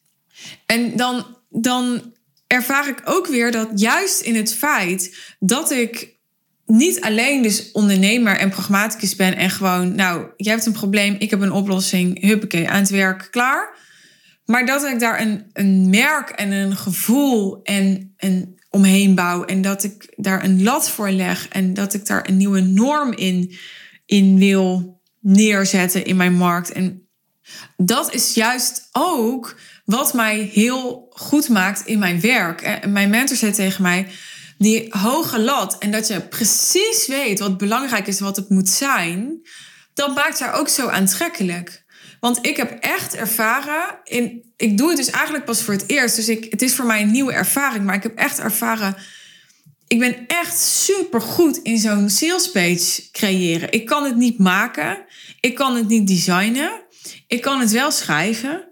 En 0.65 0.97
dan, 0.97 1.38
dan 1.50 2.13
ervaar 2.47 2.88
ik 2.88 3.02
ook 3.06 3.28
weer 3.28 3.52
dat 3.52 3.69
juist 3.76 4.21
in 4.21 4.36
het 4.36 4.54
feit 4.54 5.17
dat 5.39 5.71
ik 5.71 6.15
niet 6.65 7.02
alleen 7.02 7.41
dus 7.41 7.71
ondernemer 7.71 8.38
en 8.38 8.50
pragmaticus 8.50 9.15
ben 9.15 9.36
en 9.36 9.50
gewoon, 9.50 9.95
nou, 9.95 10.28
jij 10.38 10.54
hebt 10.54 10.65
een 10.65 10.71
probleem, 10.71 11.15
ik 11.19 11.30
heb 11.30 11.41
een 11.41 11.52
oplossing, 11.52 12.21
huppakee, 12.21 12.69
aan 12.69 12.80
het 12.80 12.89
werk, 12.89 13.28
klaar. 13.32 13.76
Maar 14.47 14.65
dat 14.65 14.83
ik 14.83 14.99
daar 14.99 15.21
een, 15.21 15.49
een 15.53 15.89
merk 15.89 16.29
en 16.29 16.51
een 16.51 16.75
gevoel 16.75 17.60
en 17.63 18.13
een 18.17 18.60
omheen 18.69 19.15
bouw 19.15 19.45
en 19.45 19.62
dat 19.62 19.83
ik 19.83 20.13
daar 20.15 20.43
een 20.43 20.63
lat 20.63 20.89
voor 20.89 21.10
leg 21.10 21.47
en 21.47 21.73
dat 21.73 21.93
ik 21.93 22.05
daar 22.05 22.29
een 22.29 22.38
nieuwe 22.38 22.60
norm 22.62 23.13
in, 23.13 23.55
in 24.05 24.38
wil 24.38 24.99
neerzetten 25.19 26.05
in 26.05 26.15
mijn 26.15 26.33
markt. 26.33 26.71
En 26.71 27.07
dat 27.77 28.13
is 28.13 28.33
juist 28.33 28.89
ook 28.91 29.55
wat 29.86 30.13
mij 30.13 30.49
heel 30.53 31.07
goed 31.10 31.49
maakt 31.49 31.86
in 31.86 31.99
mijn 31.99 32.19
werk. 32.19 32.62
En 32.62 32.91
mijn 32.91 33.10
mentor 33.10 33.38
zei 33.38 33.51
tegen 33.51 33.81
mij, 33.81 34.07
die 34.57 34.86
hoge 34.89 35.39
lat 35.39 35.77
en 35.77 35.91
dat 35.91 36.07
je 36.07 36.21
precies 36.21 37.07
weet 37.07 37.39
wat 37.39 37.57
belangrijk 37.57 38.07
is, 38.07 38.19
wat 38.19 38.36
het 38.36 38.49
moet 38.49 38.69
zijn, 38.69 39.41
dat 39.93 40.15
maakt 40.15 40.39
haar 40.39 40.53
ook 40.53 40.69
zo 40.69 40.88
aantrekkelijk. 40.88 41.86
Want 42.27 42.45
ik 42.45 42.57
heb 42.57 42.77
echt 42.79 43.15
ervaren, 43.15 43.99
in, 44.03 44.53
ik 44.57 44.77
doe 44.77 44.87
het 44.87 44.97
dus 44.97 45.09
eigenlijk 45.09 45.45
pas 45.45 45.61
voor 45.61 45.73
het 45.73 45.83
eerst, 45.89 46.15
dus 46.15 46.29
ik, 46.29 46.47
het 46.49 46.61
is 46.61 46.75
voor 46.75 46.85
mij 46.85 47.01
een 47.01 47.11
nieuwe 47.11 47.33
ervaring, 47.33 47.85
maar 47.85 47.95
ik 47.95 48.03
heb 48.03 48.17
echt 48.17 48.39
ervaren, 48.39 48.95
ik 49.87 49.99
ben 49.99 50.27
echt 50.27 50.59
super 50.59 51.21
goed 51.21 51.57
in 51.57 51.77
zo'n 51.77 52.09
sales 52.09 52.51
page 52.51 53.11
creëren. 53.11 53.71
Ik 53.71 53.85
kan 53.85 54.03
het 54.03 54.15
niet 54.15 54.39
maken, 54.39 55.05
ik 55.39 55.55
kan 55.55 55.75
het 55.75 55.87
niet 55.87 56.07
designen, 56.07 56.71
ik 57.27 57.41
kan 57.41 57.59
het 57.59 57.71
wel 57.71 57.91
schrijven, 57.91 58.67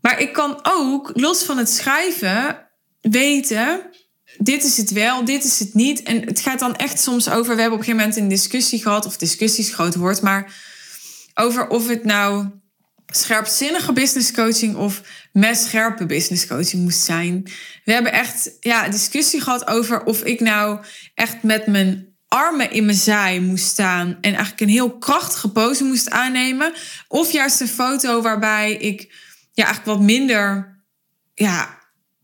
maar 0.00 0.20
ik 0.20 0.32
kan 0.32 0.58
ook 0.62 1.10
los 1.14 1.42
van 1.42 1.58
het 1.58 1.70
schrijven 1.70 2.68
weten 3.00 3.90
dit 4.38 4.64
is 4.64 4.76
het 4.76 4.90
wel, 4.90 5.24
dit 5.24 5.44
is 5.44 5.58
het 5.58 5.74
niet. 5.74 6.02
En 6.02 6.24
het 6.26 6.40
gaat 6.40 6.58
dan 6.58 6.76
echt 6.76 7.00
soms 7.00 7.30
over, 7.30 7.54
we 7.54 7.60
hebben 7.60 7.78
op 7.78 7.86
een 7.86 7.92
gegeven 7.92 7.96
moment 7.96 8.16
een 8.16 8.28
discussie 8.28 8.82
gehad, 8.82 9.06
of 9.06 9.16
discussies 9.16 9.74
groot 9.74 9.94
woord, 9.94 10.22
maar 10.22 10.54
over 11.34 11.68
of 11.68 11.88
het 11.88 12.04
nou 12.04 12.60
scherpzinnige 13.12 13.92
business 13.92 14.32
coaching 14.32 14.76
of 14.76 15.02
scherpe 15.52 16.06
business 16.06 16.46
coaching 16.46 16.82
moest 16.82 17.00
zijn. 17.00 17.42
We 17.84 17.92
hebben 17.92 18.12
echt 18.12 18.56
ja, 18.60 18.88
discussie 18.88 19.40
gehad 19.40 19.66
over 19.66 20.04
of 20.04 20.22
ik 20.22 20.40
nou 20.40 20.84
echt 21.14 21.42
met 21.42 21.66
mijn 21.66 22.12
armen 22.28 22.70
in 22.70 22.84
mijn 22.84 22.96
zij 22.96 23.40
moest 23.40 23.64
staan 23.64 24.08
en 24.08 24.32
eigenlijk 24.32 24.60
een 24.60 24.68
heel 24.68 24.98
krachtige 24.98 25.48
pose 25.48 25.84
moest 25.84 26.10
aannemen. 26.10 26.72
Of 27.08 27.32
juist 27.32 27.60
een 27.60 27.68
foto 27.68 28.22
waarbij 28.22 28.72
ik 28.72 29.00
ja, 29.52 29.64
eigenlijk 29.64 29.98
wat 29.98 30.06
minder, 30.06 30.76
ja, 31.34 31.78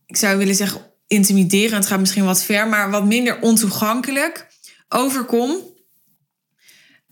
ik 0.07 0.17
zou 0.17 0.39
willen 0.39 0.55
zeggen 0.55 0.81
intimiderend, 1.07 1.87
gaat 1.87 1.99
misschien 1.99 2.25
wat 2.25 2.45
ver, 2.45 2.69
maar 2.69 2.91
wat 2.91 3.05
minder 3.05 3.41
ontoegankelijk 3.41 4.47
overkom. 4.89 5.61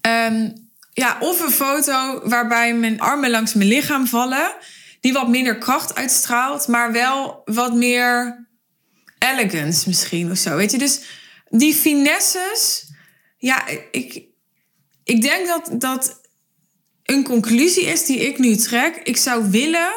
Ehm, 0.00 0.50
ja, 0.96 1.16
of 1.20 1.40
een 1.40 1.50
foto 1.50 2.28
waarbij 2.28 2.74
mijn 2.74 3.00
armen 3.00 3.30
langs 3.30 3.54
mijn 3.54 3.68
lichaam 3.68 4.06
vallen, 4.06 4.54
die 5.00 5.12
wat 5.12 5.28
minder 5.28 5.58
kracht 5.58 5.94
uitstraalt, 5.94 6.68
maar 6.68 6.92
wel 6.92 7.42
wat 7.44 7.74
meer 7.74 8.46
elegance 9.18 9.88
misschien 9.88 10.30
of 10.30 10.36
zo. 10.36 10.56
Weet 10.56 10.70
je, 10.70 10.78
dus 10.78 11.00
die 11.48 11.74
finesses, 11.74 12.90
ja, 13.38 13.66
ik, 13.90 14.22
ik 15.04 15.22
denk 15.22 15.46
dat 15.46 15.70
dat 15.80 16.20
een 17.04 17.24
conclusie 17.24 17.84
is 17.84 18.06
die 18.06 18.18
ik 18.18 18.38
nu 18.38 18.56
trek. 18.56 19.00
Ik 19.04 19.16
zou 19.16 19.50
willen, 19.50 19.92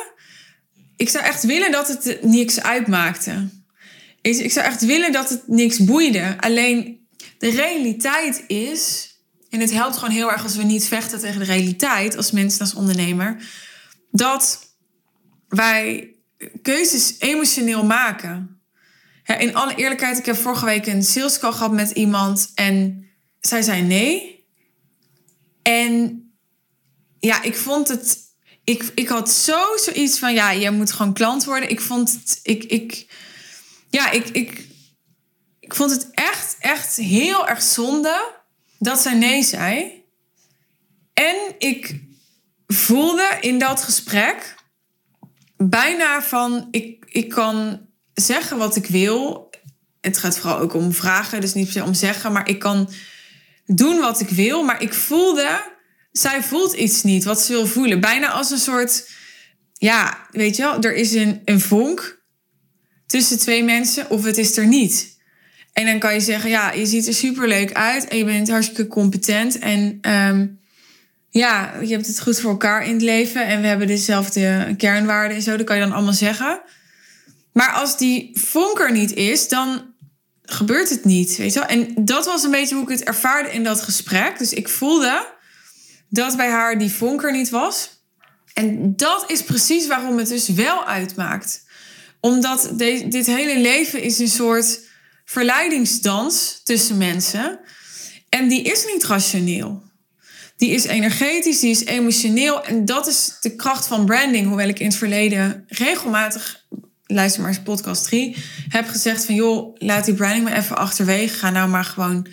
ik 0.98 1.10
zou 1.10 1.24
echt 1.24 1.44
willen 1.44 1.72
dat 1.72 1.88
het 1.88 2.24
niks 2.24 2.62
uitmaakte 2.62 3.50
ik 4.22 4.52
zou 4.52 4.66
echt 4.66 4.86
willen 4.86 5.12
dat 5.12 5.30
het 5.30 5.48
niks 5.48 5.84
boeide. 5.84 6.36
Alleen 6.40 7.08
de 7.38 7.50
realiteit 7.50 8.44
is. 8.48 9.09
En 9.50 9.60
het 9.60 9.72
helpt 9.72 9.98
gewoon 9.98 10.14
heel 10.14 10.32
erg 10.32 10.44
als 10.44 10.56
we 10.56 10.64
niet 10.64 10.88
vechten 10.88 11.20
tegen 11.20 11.40
de 11.40 11.46
realiteit, 11.46 12.18
als 12.18 12.32
mensen, 12.32 12.62
als 12.62 12.74
ondernemer. 12.74 13.44
Dat 14.12 14.60
wij 15.48 16.14
keuzes 16.62 17.16
emotioneel 17.20 17.86
maken. 17.86 18.62
in 19.38 19.56
alle 19.56 19.76
eerlijkheid, 19.76 20.18
ik 20.18 20.26
heb 20.26 20.36
vorige 20.36 20.66
week 20.66 20.86
een 20.86 21.04
sales 21.04 21.40
call 21.40 21.52
gehad 21.52 21.72
met 21.72 21.90
iemand 21.90 22.52
en 22.56 23.06
zij 23.40 23.62
zei 23.62 23.82
nee. 23.82 24.46
En 25.62 26.24
ja, 27.20 27.42
ik 27.42 27.56
vond 27.56 27.88
het. 27.88 28.18
Ik, 28.64 28.92
ik 28.96 29.08
had 29.08 29.32
zo 29.32 29.60
zoiets 29.76 30.20
van: 30.20 30.34
ja, 30.34 30.56
jij 30.56 30.72
moet 30.72 30.92
gewoon 30.92 31.14
klant 31.14 31.46
worden. 31.46 31.70
Ik 31.70 31.82
vond 31.82 32.12
het. 32.12 32.40
Ik, 32.44 32.64
ik, 32.64 33.08
ja, 33.90 34.12
ik, 34.12 34.28
ik, 34.28 34.68
ik 35.60 35.76
vond 35.76 35.92
het 35.92 36.10
echt, 36.12 36.56
echt 36.60 36.96
heel 36.96 37.48
erg 37.48 37.62
zonde 37.62 38.39
dat 38.80 39.00
zij 39.00 39.14
nee 39.14 39.44
zei. 39.44 40.04
En 41.14 41.36
ik 41.58 42.00
voelde 42.68 43.38
in 43.42 43.60
dat 43.60 43.84
gesprek 43.84 44.56
bijna 45.58 46.22
van: 46.22 46.68
ik, 46.72 47.06
ik 47.06 47.30
kan 47.30 47.88
zeggen 48.14 48.58
wat 48.58 48.76
ik 48.76 48.86
wil. 48.86 49.50
Het 50.02 50.18
gaat 50.18 50.38
vooral 50.38 50.60
ook 50.60 50.74
om 50.74 50.94
vragen, 50.94 51.42
dus 51.42 51.54
niet 51.54 51.82
om 51.82 51.94
zeggen, 51.94 52.32
maar 52.32 52.50
ik 52.50 52.60
kan 52.60 52.90
doen 53.66 54.00
wat 54.00 54.20
ik 54.20 54.30
wil. 54.30 54.64
Maar 54.64 54.82
ik 54.82 54.94
voelde, 54.94 55.62
zij 56.12 56.44
voelt 56.44 56.74
iets 56.74 57.04
niet 57.04 57.24
wat 57.24 57.42
ze 57.42 57.52
wil 57.52 57.68
voelen. 57.68 58.00
Bijna 58.00 58.30
als 58.30 58.52
een 58.52 58.58
soort, 58.58 59.10
ja, 59.74 60.28
weet 60.32 60.56
je 60.56 60.62
wel, 60.62 60.82
er 60.82 60.96
is 60.96 61.14
een, 61.14 61.42
een 61.46 61.62
vonk 61.62 62.22
tussen 63.06 63.40
twee 63.40 63.64
mensen 63.64 64.10
of 64.10 64.24
het 64.24 64.38
is 64.38 64.58
er 64.58 64.68
niet. 64.68 65.19
En 65.80 65.86
dan 65.86 66.00
kan 66.00 66.14
je 66.14 66.20
zeggen, 66.20 66.50
ja, 66.50 66.72
je 66.72 66.86
ziet 66.86 67.08
er 67.08 67.14
superleuk 67.14 67.74
uit 67.74 68.08
en 68.08 68.18
je 68.18 68.26
bent 68.26 68.50
hartstikke 68.50 68.88
competent. 68.88 69.60
En 69.60 69.98
ehm, 70.02 70.48
ja, 71.30 71.74
je 71.82 71.94
hebt 71.94 72.08
het 72.08 72.22
goed 72.22 72.40
voor 72.40 72.50
elkaar 72.50 72.86
in 72.86 72.94
het 72.94 73.02
leven 73.02 73.46
en 73.46 73.62
we 73.62 73.68
hebben 73.68 73.88
dezelfde 73.88 74.74
kernwaarden 74.78 75.38
en 75.38 75.44
zo. 75.44 75.58
Dat 75.58 75.66
kan 75.66 75.76
je 75.76 75.82
dan 75.82 75.92
allemaal 75.92 76.14
zeggen. 76.14 76.62
Maar 77.54 77.72
als 77.72 77.98
die 77.98 78.32
vonk 78.34 78.80
er 78.80 78.92
niet 78.92 79.14
is, 79.14 79.48
dan 79.48 79.94
gebeurt 80.44 80.90
het 80.90 81.06
niet. 81.06 81.38
Weet 81.38 81.54
je 81.54 81.60
wel? 81.60 81.68
En 81.68 81.92
dat 81.96 82.26
was 82.26 82.44
een 82.44 82.52
beetje 82.52 82.76
hoe 82.76 82.84
ik 82.84 82.90
het 82.90 83.04
ervaarde 83.04 83.52
in 83.52 83.64
dat 83.64 83.82
gesprek. 83.82 84.38
Dus 84.38 84.54
ik 84.54 84.70
voelde 84.70 85.28
dat 86.10 86.38
bij 86.38 86.50
haar 86.50 86.78
die 86.78 86.92
vonk 86.92 87.24
er 87.24 87.32
niet 87.32 87.50
was. 87.50 88.04
En 88.54 88.96
dat 88.96 89.32
is 89.32 89.44
precies 89.44 89.88
waarom 89.88 90.18
het 90.18 90.28
dus 90.28 90.48
wel 90.48 90.86
uitmaakt 90.86 91.68
omdat 92.22 92.72
dit 93.10 93.26
hele 93.26 93.60
leven 93.60 94.02
is 94.02 94.20
een 94.20 94.28
soort 94.28 94.80
verleidingsdans 95.30 96.62
tussen 96.64 96.98
mensen. 96.98 97.60
En 98.30 98.48
die 98.48 98.64
is 98.64 98.86
niet 98.94 99.06
rationeel. 99.06 99.84
Die 100.58 100.70
is 100.70 100.84
energetisch, 100.84 101.60
die 101.60 101.70
is 101.70 101.86
emotioneel. 101.86 102.64
En 102.64 102.86
dat 102.86 103.08
is 103.08 103.38
de 103.42 103.56
kracht 103.56 103.88
van 103.88 104.06
branding. 104.06 104.48
Hoewel 104.48 104.68
ik 104.68 104.80
in 104.80 104.86
het 104.88 104.96
verleden 104.96 105.64
regelmatig, 105.68 106.66
luister 107.06 107.42
maar 107.42 107.50
eens 107.50 107.62
podcast 107.62 108.04
3, 108.04 108.36
heb 108.70 108.88
gezegd 108.88 109.26
van 109.26 109.36
joh, 109.36 109.76
laat 109.78 110.06
die 110.06 110.14
branding 110.14 110.44
maar 110.44 110.58
even 110.58 110.78
achterwege. 110.78 111.38
Ga 111.38 111.50
nou 111.50 111.70
maar 111.70 111.86
gewoon 111.86 112.28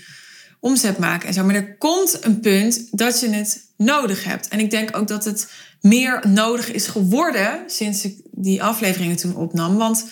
omzet 0.61 0.99
maken 0.99 1.29
en 1.29 1.35
zo. 1.35 1.45
Maar 1.45 1.55
er 1.55 1.77
komt 1.77 2.25
een 2.25 2.41
punt 2.41 2.99
dat 2.99 3.21
je 3.21 3.29
het 3.29 3.73
nodig 3.77 4.25
hebt. 4.25 4.49
En 4.49 4.59
ik 4.59 4.71
denk 4.71 4.97
ook 4.97 5.09
dat 5.09 5.25
het 5.25 5.51
meer 5.81 6.25
nodig 6.29 6.73
is 6.73 6.87
geworden 6.87 7.63
sinds 7.67 8.05
ik 8.05 8.21
die 8.31 8.63
afleveringen 8.63 9.17
toen 9.17 9.37
opnam. 9.37 9.77
Want 9.77 10.05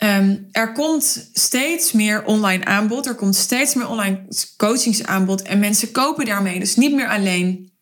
ehm, 0.00 0.36
er 0.52 0.72
komt 0.72 1.30
steeds 1.32 1.92
meer 1.92 2.24
online 2.24 2.64
aanbod. 2.64 3.06
Er 3.06 3.14
komt 3.14 3.36
steeds 3.36 3.74
meer 3.74 3.88
online 3.88 4.26
coachingsaanbod. 4.56 5.42
En 5.42 5.58
mensen 5.58 5.92
kopen 5.92 6.24
daarmee 6.24 6.58
dus 6.58 6.76
niet 6.76 6.94
meer 6.94 7.08
alleen 7.08 7.72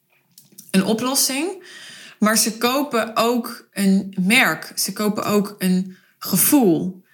een 0.71 0.85
oplossing. 0.85 1.65
Maar 2.19 2.39
ze 2.39 2.59
kopen 2.59 3.17
ook 3.17 3.69
een 3.73 4.17
merk. 4.21 4.73
Ze 4.75 4.93
kopen 4.93 5.25
ook 5.25 5.55
een 5.59 5.97
gevoel. 6.19 7.05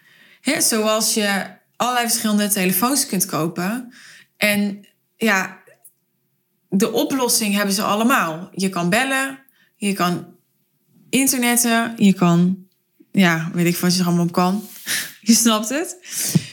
He, 0.41 0.61
zoals 0.61 1.15
je 1.15 1.47
allerlei 1.77 2.07
verschillende 2.07 2.49
telefoons 2.49 3.07
kunt 3.07 3.27
kopen. 3.27 3.93
En 4.37 4.87
ja, 5.17 5.63
de 6.69 6.93
oplossing 6.93 7.55
hebben 7.55 7.75
ze 7.75 7.83
allemaal. 7.83 8.49
Je 8.53 8.69
kan 8.69 8.91
bellen, 8.91 9.39
je 9.77 9.93
kan 9.93 10.27
internetten, 11.11 11.95
je 11.97 12.13
kan, 12.13 12.67
ja, 13.13 13.51
weet 13.53 13.67
ik 13.67 13.77
wat 13.77 13.95
je 13.95 14.01
er 14.01 14.07
allemaal 14.07 14.25
op 14.25 14.33
kan. 14.33 14.69
je 15.29 15.35
snapt 15.35 15.69
het. 15.69 15.99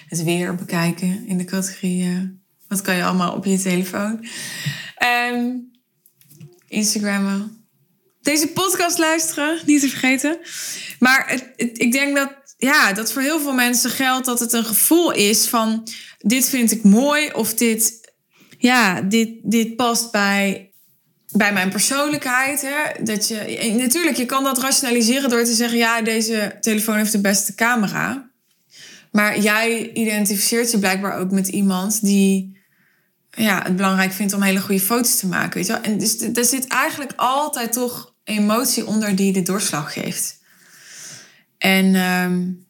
Het 0.08 0.24
weer 0.24 0.56
bekijken 0.56 1.28
in 1.28 1.38
de 1.38 1.46
categorie, 1.46 2.04
uh, 2.04 2.20
wat 2.68 2.82
kan 2.82 2.96
je 2.96 3.04
allemaal 3.04 3.36
op 3.36 3.46
je 3.46 3.60
telefoon. 3.60 4.26
Um, 5.34 5.72
Instagrammen. 6.68 7.66
Deze 8.22 8.48
podcast 8.48 8.98
luisteren, 8.98 9.60
niet 9.66 9.82
te 9.82 9.90
vergeten. 9.90 10.40
Maar 11.00 11.42
ik 11.56 11.92
denk 11.92 12.16
dat, 12.16 12.34
ja, 12.58 12.94
dat 12.94 13.12
voor 13.12 13.22
heel 13.22 13.40
veel 13.40 13.54
mensen 13.54 13.90
geldt 13.90 14.26
dat 14.26 14.40
het 14.40 14.54
een 14.54 14.66
gevoel 14.66 15.12
is 15.12 15.48
van... 15.48 15.88
dit 16.18 16.50
vind 16.50 16.72
ik 16.72 16.84
mooi 16.84 17.32
of 17.32 17.54
dit, 17.54 18.14
ja, 18.58 19.02
dit, 19.02 19.30
dit 19.44 19.76
past 19.76 20.12
bij, 20.12 20.74
bij 21.32 21.54
mijn 21.54 21.70
persoonlijkheid. 21.70 22.62
Hè? 22.62 23.04
Dat 23.04 23.28
je, 23.28 23.74
natuurlijk, 23.78 24.18
je 24.18 24.26
kan 24.26 24.44
dat 24.44 24.60
rationaliseren 24.62 25.30
door 25.30 25.44
te 25.44 25.54
zeggen... 25.54 25.78
ja, 25.78 26.02
deze 26.02 26.58
telefoon 26.60 26.98
heeft 26.98 27.12
de 27.12 27.22
beste 27.22 27.56
camera. 27.56 28.31
Maar 29.12 29.40
jij 29.40 29.94
identificeert 29.94 30.72
je 30.72 30.80
blijkbaar 30.80 31.18
ook 31.18 31.32
met 31.32 31.48
iemand 31.48 32.02
die 32.02 32.60
ja, 33.32 33.62
het 33.64 33.76
belangrijk 33.76 34.12
vindt 34.12 34.34
om 34.34 34.42
hele 34.42 34.62
goede 34.62 34.82
foto's 34.82 35.16
te 35.16 35.28
maken. 35.28 35.54
Weet 35.54 35.66
je 35.66 35.74
wel? 35.74 35.82
En 35.82 35.98
dus 35.98 36.20
er 36.22 36.46
zit 36.46 36.68
eigenlijk 36.68 37.14
altijd 37.16 37.74
toch 37.74 38.14
emotie 38.24 38.86
onder 38.86 39.16
die 39.16 39.34
de 39.34 39.42
doorslag 39.42 39.94
geeft. 39.94 40.40
En 41.58 41.96
um, 41.96 42.66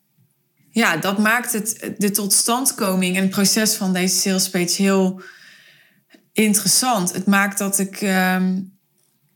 ja, 0.69 0.97
dat 0.97 1.17
maakt 1.17 1.53
het, 1.53 1.93
de 1.97 2.11
totstandkoming 2.11 3.15
en 3.15 3.21
het 3.21 3.31
proces 3.31 3.73
van 3.73 3.93
deze 3.93 4.15
sales 4.15 4.49
page 4.49 4.81
heel 4.81 5.21
interessant. 6.33 7.13
Het 7.13 7.25
maakt 7.25 7.57
dat 7.57 7.79
ik 7.79 8.01
um, 8.01 8.77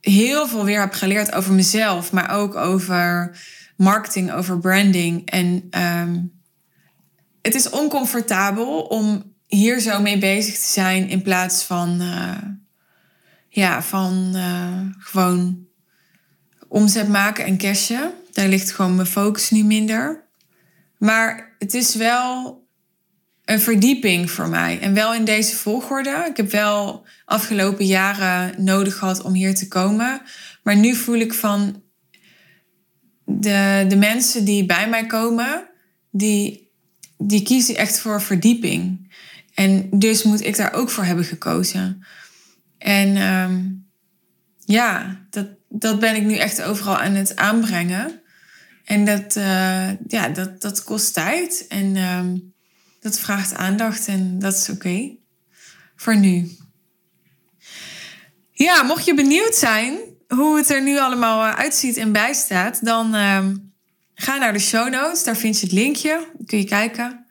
heel 0.02 0.48
veel 0.48 0.66
weer 0.66 0.80
heb 0.80 0.94
geleerd 0.94 1.34
over 1.34 1.54
mezelf, 1.54 2.12
maar 2.12 2.30
ook 2.30 2.56
over 2.56 3.38
marketing, 3.78 4.34
over 4.34 4.60
branding. 4.60 5.30
En 5.30 5.68
um, 5.72 6.35
het 7.46 7.56
is 7.56 7.70
oncomfortabel 7.70 8.82
om 8.82 9.34
hier 9.48 9.80
zo 9.80 10.02
mee 10.02 10.18
bezig 10.18 10.54
te 10.54 10.68
zijn 10.68 11.10
in 11.10 11.22
plaats 11.22 11.64
van, 11.64 12.02
uh, 12.02 12.38
ja, 13.50 13.82
van 13.84 14.32
uh, 14.36 14.82
gewoon 14.98 15.68
omzet 16.68 17.08
maken 17.08 17.46
en 17.46 17.58
cashen. 17.58 18.14
Daar 18.32 18.48
ligt 18.48 18.72
gewoon 18.72 18.96
mijn 18.96 19.08
focus 19.08 19.50
nu 19.50 19.64
minder. 19.64 20.24
Maar 20.98 21.56
het 21.60 21.74
is 21.74 21.96
wel 21.96 22.64
een 23.44 23.60
verdieping 23.60 24.32
voor 24.32 24.50
mij. 24.50 24.80
En 24.80 24.94
wel 24.94 25.14
in 25.14 25.26
deze 25.26 25.56
volgorde. 25.56 26.26
Ik 26.30 26.38
heb 26.38 26.52
wel 26.52 27.06
afgelopen 27.26 27.86
jaren 27.86 28.64
nodig 28.64 28.98
gehad 28.98 29.22
om 29.22 29.34
hier 29.34 29.56
te 29.56 29.68
komen. 29.68 30.22
Maar 30.64 30.76
nu 30.76 30.96
voel 30.96 31.20
ik 31.20 31.34
van 31.34 31.84
de, 33.26 33.86
de 33.88 33.98
mensen 33.98 34.46
die 34.46 34.66
bij 34.66 34.90
mij 34.90 35.06
komen, 35.06 35.70
die, 36.12 36.65
die 37.18 37.42
kiezen 37.42 37.76
echt 37.76 38.00
voor 38.00 38.22
verdieping. 38.22 39.14
En 39.54 39.90
dus 39.90 40.24
moet 40.24 40.46
ik 40.46 40.56
daar 40.56 40.74
ook 40.74 40.90
voor 40.90 41.04
hebben 41.04 41.26
gekozen. 41.26 42.06
En 42.78 43.18
um, 43.18 43.88
ja, 44.66 45.20
dat, 45.30 45.48
dat 45.70 46.00
ben 46.00 46.16
ik 46.16 46.24
nu 46.24 46.36
echt 46.36 46.62
overal 46.62 46.98
aan 46.98 47.14
het 47.14 47.36
aanbrengen. 47.36 48.22
En 48.84 49.06
dat, 49.06 49.36
uh, 49.36 49.90
ja, 50.08 50.30
dat, 50.34 50.62
dat 50.62 50.84
kost 50.84 51.14
tijd 51.14 51.66
en 51.68 51.96
um, 51.96 52.54
dat 53.00 53.20
vraagt 53.20 53.54
aandacht 53.54 54.08
en 54.08 54.40
dat 54.40 54.54
is 54.54 54.70
oké. 54.70 55.16
Voor 55.96 56.18
nu. 56.18 56.52
Ja, 58.52 58.84
mocht 58.84 59.06
je 59.06 59.14
benieuwd 59.14 59.56
zijn 59.56 59.98
hoe 60.28 60.58
het 60.58 60.70
er 60.70 60.84
nu 60.84 61.00
allemaal 61.00 61.46
eh, 61.46 61.60
uitziet 61.60 61.98
en 61.98 62.12
bijstaat, 62.12 62.86
dan 62.86 63.14
um, 63.14 63.65
ga 64.16 64.38
naar 64.38 64.54
de 64.54 64.60
show 64.60 64.90
notes. 64.90 65.24
Daar 65.24 65.38
vind 65.38 65.60
je 65.60 65.66
het 65.66 65.76
linkje. 65.76 66.28
Kun 66.46 66.58
je 66.58 66.64
kijken. 66.64 67.26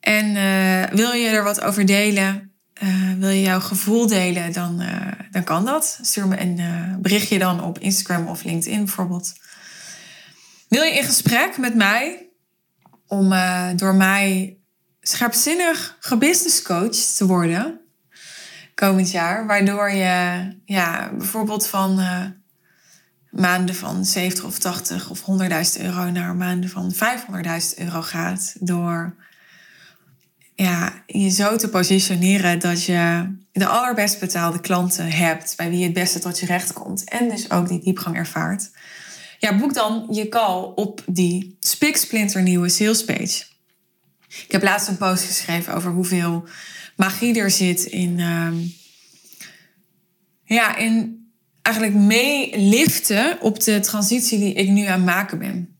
En 0.00 0.26
uh, 0.26 0.98
wil 0.98 1.12
je 1.12 1.28
er 1.28 1.44
wat 1.44 1.60
over 1.60 1.86
delen? 1.86 2.52
Uh, 2.82 3.12
wil 3.18 3.28
je 3.28 3.42
jouw 3.42 3.60
gevoel 3.60 4.06
delen? 4.06 4.52
Dan, 4.52 4.82
uh, 4.82 5.06
dan 5.30 5.44
kan 5.44 5.64
dat. 5.64 5.98
Stuur 6.02 6.28
me 6.28 6.40
een 6.40 6.60
berichtje 7.00 7.38
dan 7.38 7.62
op 7.62 7.78
Instagram 7.78 8.26
of 8.26 8.44
LinkedIn 8.44 8.84
bijvoorbeeld. 8.84 9.32
Wil 10.68 10.82
je 10.82 10.94
in 10.94 11.04
gesprek 11.04 11.58
met 11.58 11.74
mij 11.74 12.28
om 13.06 13.34
door 13.76 13.94
mij 13.94 14.56
scherpzinnig 15.00 15.96
gebusinesscoach 16.00 16.96
te 17.16 17.26
worden 17.26 17.80
komend 18.74 19.10
jaar? 19.10 19.46
Waardoor 19.46 19.90
je 19.90 20.46
ja, 20.64 21.12
bijvoorbeeld 21.12 21.66
van 21.66 22.00
maanden 23.32 23.74
van 23.74 24.04
70 24.04 24.44
of 24.44 24.58
80 24.58 25.10
of 25.10 25.20
100.000 25.20 25.80
euro 25.80 26.10
naar 26.10 26.34
maanden 26.34 26.70
van 26.70 26.94
500.000 26.94 27.78
euro 27.78 28.02
gaat. 28.02 28.54
Door 28.60 29.14
ja, 30.54 31.02
je 31.06 31.28
zo 31.28 31.56
te 31.56 31.68
positioneren 31.68 32.58
dat 32.58 32.84
je 32.84 33.32
de 33.52 33.66
allerbest 33.66 34.20
betaalde 34.20 34.60
klanten 34.60 35.10
hebt, 35.10 35.56
bij 35.56 35.68
wie 35.68 35.78
je 35.78 35.84
het 35.84 35.92
beste 35.92 36.18
tot 36.18 36.38
je 36.38 36.46
recht 36.46 36.72
komt 36.72 37.04
en 37.04 37.28
dus 37.28 37.50
ook 37.50 37.68
die 37.68 37.80
diepgang 37.80 38.16
ervaart. 38.16 38.70
Ja, 39.38 39.58
boek 39.58 39.74
dan 39.74 40.06
je 40.10 40.28
call 40.28 40.72
op 40.74 41.02
die 41.06 41.56
spiksplinternieuwe 41.60 42.68
sales 42.68 43.04
page. 43.04 43.44
Ik 44.28 44.52
heb 44.52 44.62
laatst 44.62 44.88
een 44.88 44.96
post 44.96 45.24
geschreven 45.24 45.74
over 45.74 45.90
hoeveel 45.90 46.48
magie 46.96 47.38
er 47.38 47.50
zit 47.50 47.82
in, 47.82 48.18
uh, 48.18 48.52
ja, 50.44 50.76
in 50.76 51.21
eigenlijk 51.62 51.96
meeliften 51.96 53.40
op 53.40 53.60
de 53.60 53.80
transitie 53.80 54.38
die 54.38 54.54
ik 54.54 54.68
nu 54.68 54.84
aan 54.84 54.92
het 54.92 55.04
maken 55.04 55.38
ben. 55.38 55.76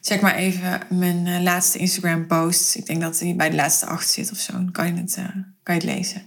Check 0.00 0.20
maar 0.20 0.34
even 0.34 0.80
mijn 0.88 1.26
uh, 1.26 1.42
laatste 1.42 1.78
Instagram 1.78 2.26
post. 2.26 2.74
Ik 2.74 2.86
denk 2.86 3.00
dat 3.00 3.18
hij 3.18 3.36
bij 3.36 3.50
de 3.50 3.56
laatste 3.56 3.86
acht 3.86 4.10
zit 4.10 4.30
of 4.30 4.38
zo. 4.38 4.52
Dan 4.52 4.70
kan 4.70 4.86
je 4.86 5.00
het, 5.00 5.16
uh, 5.18 5.24
kan 5.62 5.74
je 5.74 5.80
het 5.80 5.96
lezen. 5.96 6.22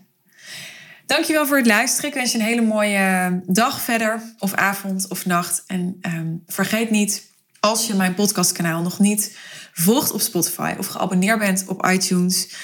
Dankjewel 1.05 1.47
voor 1.47 1.57
het 1.57 1.65
luisteren. 1.65 2.09
Ik 2.09 2.15
wens 2.15 2.31
je 2.31 2.37
een 2.37 2.45
hele 2.45 2.61
mooie 2.61 3.41
dag 3.45 3.81
verder. 3.81 4.21
Of 4.39 4.53
avond 4.53 5.07
of 5.07 5.25
nacht. 5.25 5.63
En 5.67 5.97
um, 6.01 6.43
vergeet 6.45 6.89
niet, 6.89 7.23
als 7.59 7.87
je 7.87 7.93
mijn 7.93 8.13
podcastkanaal 8.13 8.81
nog 8.81 8.99
niet 8.99 9.37
volgt 9.73 10.11
op 10.11 10.21
Spotify... 10.21 10.75
of 10.77 10.87
geabonneerd 10.87 11.39
bent 11.39 11.63
op 11.67 11.85
iTunes... 11.85 12.55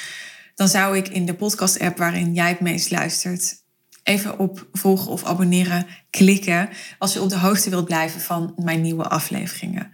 dan 0.56 0.68
zou 0.68 0.98
ik 0.98 1.08
in 1.08 1.26
de 1.26 1.34
podcast-app 1.34 1.98
waarin 1.98 2.34
jij 2.34 2.50
het 2.50 2.60
meest 2.60 2.92
luistert... 2.92 3.59
even 4.10 4.40
op 4.40 4.68
volgen 4.72 5.12
of 5.12 5.24
abonneren 5.24 5.88
klikken... 6.10 6.70
als 6.98 7.14
je 7.14 7.22
op 7.22 7.30
de 7.30 7.38
hoogte 7.38 7.70
wilt 7.70 7.86
blijven 7.86 8.22
van 8.22 8.54
mijn 8.56 8.82
nieuwe 8.82 9.08
afleveringen. 9.08 9.92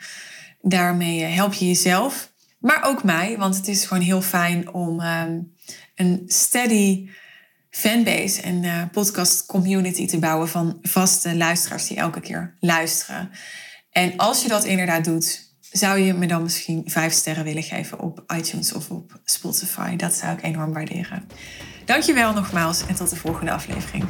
Daarmee 0.61 1.23
eh, 1.23 1.35
help 1.35 1.53
je 1.53 1.67
jezelf, 1.67 2.31
maar 2.59 2.83
ook 2.83 3.03
mij. 3.03 3.37
Want 3.37 3.55
het 3.55 3.67
is 3.67 3.85
gewoon 3.85 4.03
heel 4.03 4.21
fijn 4.21 4.73
om 4.73 4.99
um, 4.99 5.53
een 5.95 6.23
steady 6.25 7.09
fanbase 7.69 8.41
en 8.41 8.63
uh, 8.63 8.81
podcast 8.91 9.45
community 9.45 10.07
te 10.07 10.19
bouwen 10.19 10.49
van 10.49 10.77
vaste 10.81 11.35
luisteraars 11.35 11.87
die 11.87 11.97
elke 11.97 12.19
keer 12.19 12.55
luisteren. 12.59 13.29
En 13.91 14.17
als 14.17 14.41
je 14.41 14.47
dat 14.47 14.65
inderdaad 14.65 15.03
doet, 15.03 15.53
zou 15.71 15.99
je 15.99 16.13
me 16.13 16.27
dan 16.27 16.43
misschien 16.43 16.83
vijf 16.85 17.13
sterren 17.13 17.43
willen 17.43 17.63
geven 17.63 17.99
op 17.99 18.23
iTunes 18.35 18.73
of 18.73 18.89
op 18.89 19.19
Spotify? 19.23 19.95
Dat 19.95 20.13
zou 20.13 20.37
ik 20.37 20.43
enorm 20.43 20.73
waarderen. 20.73 21.27
Dankjewel 21.85 22.33
nogmaals 22.33 22.85
en 22.85 22.95
tot 22.95 23.09
de 23.09 23.15
volgende 23.15 23.51
aflevering. 23.51 24.05